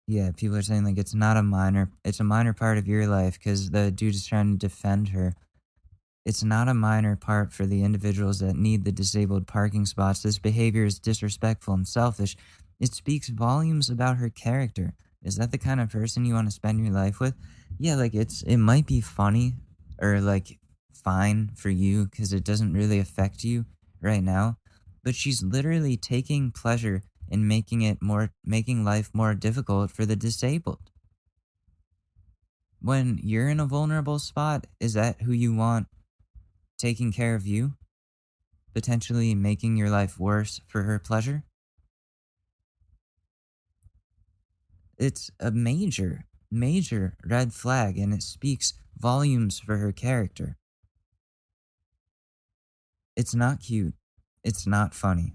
Yeah, 0.09 0.31
people 0.37 0.57
are 0.57 0.63
saying 0.63 0.85
like 0.85 0.99
it's 0.99 1.15
not 1.15 1.37
a 1.37 1.43
minor 1.43 1.91
it's 2.05 2.21
a 2.21 2.25
minor 2.25 2.53
part 2.53 2.79
of 2.79 2.87
your 2.87 3.07
life 3.09 3.41
cuz 3.41 3.71
the 3.71 3.91
dude 3.91 4.15
is 4.15 4.27
trying 4.27 4.53
to 4.53 4.59
defend 4.69 5.09
her. 5.09 5.35
It's 6.25 6.45
not 6.45 6.69
a 6.69 6.75
minor 6.75 7.17
part 7.17 7.53
for 7.53 7.67
the 7.67 7.85
individuals 7.85 8.41
that 8.41 8.57
need 8.57 8.85
the 8.85 8.93
disabled 8.93 9.47
parking 9.47 9.87
spots. 9.87 10.23
This 10.23 10.39
behavior 10.39 10.85
is 10.85 10.99
disrespectful 11.01 11.75
and 11.75 11.89
selfish. 11.89 12.37
It 12.81 12.95
speaks 12.95 13.29
volumes 13.31 13.91
about 13.91 14.19
her 14.19 14.31
character. 14.31 14.95
Is 15.23 15.37
that 15.37 15.53
the 15.53 15.59
kind 15.59 15.81
of 15.81 15.91
person 15.91 16.25
you 16.25 16.35
want 16.35 16.49
to 16.49 16.53
spend 16.53 16.81
your 16.85 16.95
life 16.95 17.21
with? 17.21 17.35
Yeah, 17.79 17.97
like 17.97 18.15
it's 18.15 18.43
it 18.43 18.59
might 18.59 18.87
be 18.87 19.01
funny 19.01 19.55
or 20.01 20.21
like 20.21 20.59
fine 21.03 21.51
for 21.55 21.71
you 21.71 22.07
cuz 22.09 22.33
it 22.33 22.45
doesn't 22.45 22.73
really 22.73 22.99
affect 22.99 23.45
you 23.45 23.67
right 24.01 24.23
now, 24.23 24.59
but 25.03 25.15
she's 25.15 25.43
literally 25.43 25.97
taking 25.97 26.51
pleasure 26.51 27.03
in 27.29 27.47
making 27.47 27.83
it 27.83 28.03
more 28.03 28.33
making 28.45 28.85
life 28.85 29.11
more 29.13 29.35
difficult 29.35 29.91
for 29.91 30.07
the 30.07 30.17
disabled. 30.17 30.91
When 32.81 33.19
you're 33.23 33.49
in 33.49 33.61
a 33.61 33.67
vulnerable 33.67 34.19
spot, 34.19 34.67
is 34.81 34.93
that 34.95 35.23
who 35.23 35.33
you 35.33 35.55
want 35.55 35.89
taking 36.79 37.13
care 37.13 37.35
of 37.35 37.47
you? 37.47 37.75
Potentially 38.75 39.35
making 39.35 39.77
your 39.77 39.91
life 39.91 40.19
worse 40.19 40.61
for 40.67 40.83
her 40.83 40.99
pleasure? 40.99 41.45
It's 44.99 45.31
a 45.41 45.51
major, 45.51 46.27
major 46.51 47.17
red 47.25 47.53
flag 47.53 47.99
and 47.99 48.15
it 48.15 48.23
speaks 48.23 48.75
volumes 48.97 49.59
for 49.59 49.79
her 49.79 49.93
character. 49.93 50.57
It's 53.17 53.35
not 53.35 53.61
cute. 53.61 53.95
It's 54.45 54.67
not 54.67 54.95
funny. 54.95 55.35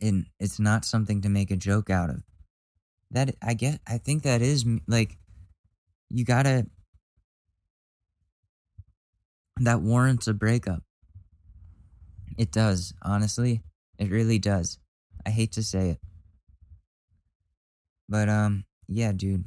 And 0.00 0.26
it's 0.38 0.60
not 0.60 0.84
something 0.84 1.22
to 1.22 1.28
make 1.28 1.50
a 1.50 1.56
joke 1.56 1.88
out 1.90 2.10
of. 2.10 2.22
That 3.10 3.34
I 3.42 3.54
get 3.54 3.80
I 3.86 3.98
think 3.98 4.24
that 4.24 4.42
is 4.42 4.66
like 4.86 5.16
you 6.10 6.24
got 6.24 6.42
to 6.42 6.66
that 9.60 9.80
warrants 9.80 10.26
a 10.26 10.34
breakup. 10.34 10.82
It 12.36 12.52
does, 12.52 12.92
honestly. 13.02 13.62
It 13.98 14.10
really 14.10 14.38
does. 14.38 14.78
I 15.24 15.30
hate 15.30 15.52
to 15.52 15.62
say 15.62 15.90
it. 15.90 16.00
But 18.08 18.28
um 18.28 18.64
yeah, 18.86 19.12
dude. 19.12 19.44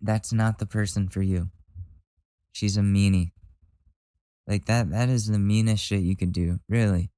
That's 0.00 0.32
not 0.32 0.58
the 0.58 0.66
person 0.66 1.08
for 1.08 1.22
you. 1.22 1.50
She's 2.52 2.76
a 2.76 2.80
meanie. 2.80 3.32
Like 4.48 4.64
that 4.64 4.90
that 4.90 5.10
is 5.10 5.26
the 5.26 5.38
meanest 5.38 5.84
shit 5.84 6.00
you 6.00 6.16
could 6.16 6.32
do, 6.32 6.58
really. 6.68 7.10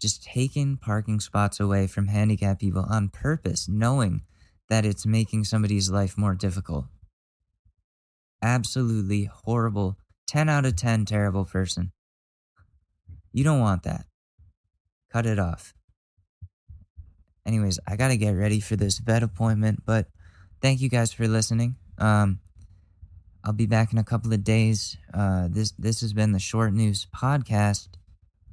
Just 0.00 0.22
taking 0.22 0.76
parking 0.76 1.18
spots 1.18 1.58
away 1.58 1.88
from 1.88 2.06
handicapped 2.06 2.60
people 2.60 2.86
on 2.88 3.08
purpose, 3.08 3.68
knowing 3.68 4.22
that 4.68 4.86
it's 4.86 5.04
making 5.04 5.44
somebody's 5.44 5.90
life 5.90 6.16
more 6.16 6.34
difficult. 6.34 6.86
Absolutely 8.40 9.24
horrible. 9.24 9.98
10 10.28 10.48
out 10.48 10.64
of 10.64 10.76
10 10.76 11.04
terrible 11.04 11.44
person. 11.44 11.92
You 13.32 13.44
don't 13.44 13.60
want 13.60 13.82
that. 13.82 14.06
Cut 15.12 15.26
it 15.26 15.38
off. 15.38 15.74
Anyways, 17.44 17.78
I 17.86 17.96
got 17.96 18.08
to 18.08 18.16
get 18.16 18.30
ready 18.30 18.60
for 18.60 18.76
this 18.76 18.98
vet 18.98 19.22
appointment, 19.22 19.82
but 19.84 20.06
thank 20.60 20.80
you 20.80 20.88
guys 20.88 21.12
for 21.12 21.26
listening. 21.26 21.76
Um 21.98 22.38
I'll 23.44 23.52
be 23.52 23.66
back 23.66 23.92
in 23.92 23.98
a 23.98 24.04
couple 24.04 24.32
of 24.32 24.44
days. 24.44 24.96
Uh, 25.12 25.48
this 25.50 25.72
this 25.72 26.00
has 26.02 26.12
been 26.12 26.30
the 26.30 26.38
Short 26.38 26.72
News 26.72 27.08
Podcast. 27.14 27.88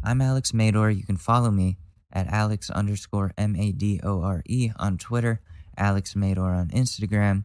I'm 0.04 0.20
Alex 0.20 0.52
Madore. 0.52 0.96
You 0.96 1.04
can 1.04 1.18
follow 1.18 1.52
me 1.52 1.78
at 2.12 2.28
Alex 2.28 2.72
underscore 2.72 3.32
M 3.38 3.56
A 3.56 3.72
D 3.72 4.00
O 4.04 4.24
R 4.24 4.42
E 4.48 4.72
on 4.78 4.98
Twitter, 4.98 5.42
Alex 5.78 6.16
Madore 6.16 6.58
on 6.58 6.70
Instagram. 6.70 7.44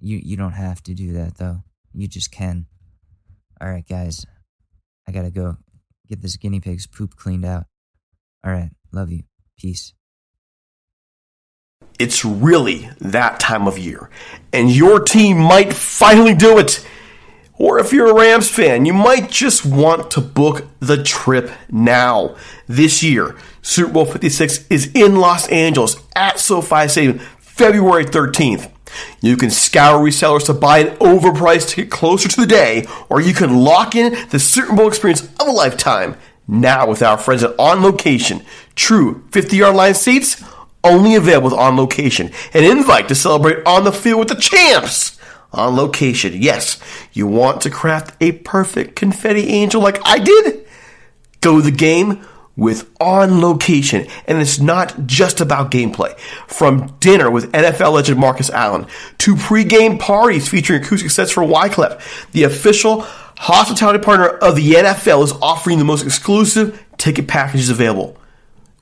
You 0.00 0.18
you 0.22 0.38
don't 0.38 0.52
have 0.52 0.82
to 0.84 0.94
do 0.94 1.12
that 1.12 1.36
though. 1.36 1.62
You 1.92 2.08
just 2.08 2.32
can. 2.32 2.66
All 3.60 3.68
right, 3.68 3.86
guys. 3.86 4.24
I 5.06 5.12
gotta 5.12 5.30
go 5.30 5.58
get 6.08 6.22
this 6.22 6.36
guinea 6.36 6.60
pig's 6.60 6.86
poop 6.86 7.16
cleaned 7.16 7.44
out. 7.44 7.64
All 8.42 8.52
right, 8.52 8.70
love 8.92 9.10
you. 9.12 9.24
Peace. 9.58 9.92
It's 11.98 12.24
really 12.24 12.90
that 13.00 13.40
time 13.40 13.66
of 13.66 13.76
year, 13.76 14.08
and 14.52 14.70
your 14.70 15.00
team 15.00 15.38
might 15.38 15.72
finally 15.72 16.34
do 16.34 16.58
it. 16.58 16.86
Or 17.54 17.80
if 17.80 17.92
you're 17.92 18.10
a 18.10 18.14
Rams 18.14 18.48
fan, 18.48 18.86
you 18.86 18.92
might 18.92 19.30
just 19.30 19.66
want 19.66 20.12
to 20.12 20.20
book 20.20 20.68
the 20.78 21.02
trip 21.02 21.50
now. 21.68 22.36
This 22.68 23.02
year, 23.02 23.34
Super 23.62 23.92
Bowl 23.92 24.04
56 24.04 24.66
is 24.70 24.92
in 24.94 25.16
Los 25.16 25.48
Angeles 25.48 25.96
at 26.14 26.38
SoFi 26.38 26.86
Stadium, 26.86 27.18
February 27.40 28.04
13th. 28.04 28.70
You 29.20 29.36
can 29.36 29.50
scour 29.50 29.98
resellers 29.98 30.46
to 30.46 30.54
buy 30.54 30.78
an 30.78 30.96
overpriced 30.98 31.70
ticket 31.70 31.90
closer 31.90 32.28
to 32.28 32.40
the 32.40 32.46
day, 32.46 32.86
or 33.08 33.20
you 33.20 33.34
can 33.34 33.56
lock 33.56 33.96
in 33.96 34.16
the 34.30 34.38
Super 34.38 34.74
Bowl 34.76 34.86
experience 34.86 35.22
of 35.40 35.48
a 35.48 35.50
lifetime. 35.50 36.16
Now 36.46 36.88
with 36.88 37.02
our 37.02 37.18
friends 37.18 37.42
at 37.42 37.58
On 37.58 37.82
Location. 37.82 38.42
True 38.74 39.24
50 39.32 39.56
yard 39.56 39.76
line 39.76 39.94
seats, 39.94 40.42
only 40.84 41.14
available 41.14 41.54
On 41.56 41.76
Location. 41.76 42.30
An 42.54 42.64
invite 42.64 43.08
to 43.08 43.14
celebrate 43.14 43.66
on 43.66 43.84
the 43.84 43.92
field 43.92 44.20
with 44.20 44.28
the 44.28 44.34
champs. 44.34 45.18
On 45.52 45.76
Location. 45.76 46.32
Yes, 46.36 46.78
you 47.12 47.26
want 47.26 47.60
to 47.62 47.70
craft 47.70 48.16
a 48.20 48.32
perfect 48.32 48.96
confetti 48.96 49.48
angel 49.48 49.82
like 49.82 49.98
I 50.04 50.18
did? 50.18 50.66
Go 51.40 51.60
the 51.60 51.70
game 51.70 52.24
with 52.56 52.90
On 53.00 53.40
Location. 53.40 54.06
And 54.26 54.38
it's 54.38 54.58
not 54.58 55.06
just 55.06 55.40
about 55.40 55.70
gameplay. 55.70 56.18
From 56.48 56.96
dinner 57.00 57.30
with 57.30 57.52
NFL 57.52 57.92
legend 57.92 58.18
Marcus 58.18 58.50
Allen 58.50 58.86
to 59.18 59.36
pregame 59.36 59.98
parties 59.98 60.48
featuring 60.48 60.82
acoustic 60.82 61.10
sets 61.10 61.30
for 61.30 61.44
Wyclef, 61.44 62.30
the 62.32 62.42
official 62.42 63.02
hospitality 63.38 64.00
partner 64.00 64.28
of 64.28 64.56
the 64.56 64.72
NFL 64.72 65.22
is 65.22 65.32
offering 65.40 65.78
the 65.78 65.84
most 65.84 66.04
exclusive 66.04 66.84
ticket 66.98 67.28
packages 67.28 67.70
available. 67.70 68.16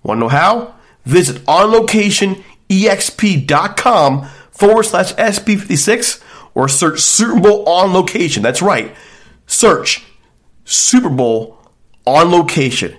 Want 0.03 0.19
to 0.19 0.21
know 0.21 0.29
how? 0.29 0.76
Visit 1.07 1.39
onlocationexp.com 1.47 4.29
forward 4.51 4.83
slash 4.83 5.15
SB56 5.15 6.23
or 6.55 6.69
search 6.69 7.01
Super 7.01 7.41
Bowl 7.41 7.67
on 7.69 7.93
location. 7.93 8.43
That's 8.43 8.61
right. 8.61 8.95
Search 9.47 10.05
Super 10.65 11.09
Bowl 11.09 11.59
on 12.05 12.31
location. 12.31 12.97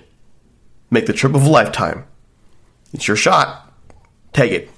Make 0.90 1.06
the 1.06 1.12
trip 1.12 1.34
of 1.34 1.44
a 1.44 1.50
lifetime. 1.50 2.06
It's 2.94 3.06
your 3.06 3.16
shot. 3.16 3.70
Take 4.32 4.52
it. 4.52 4.70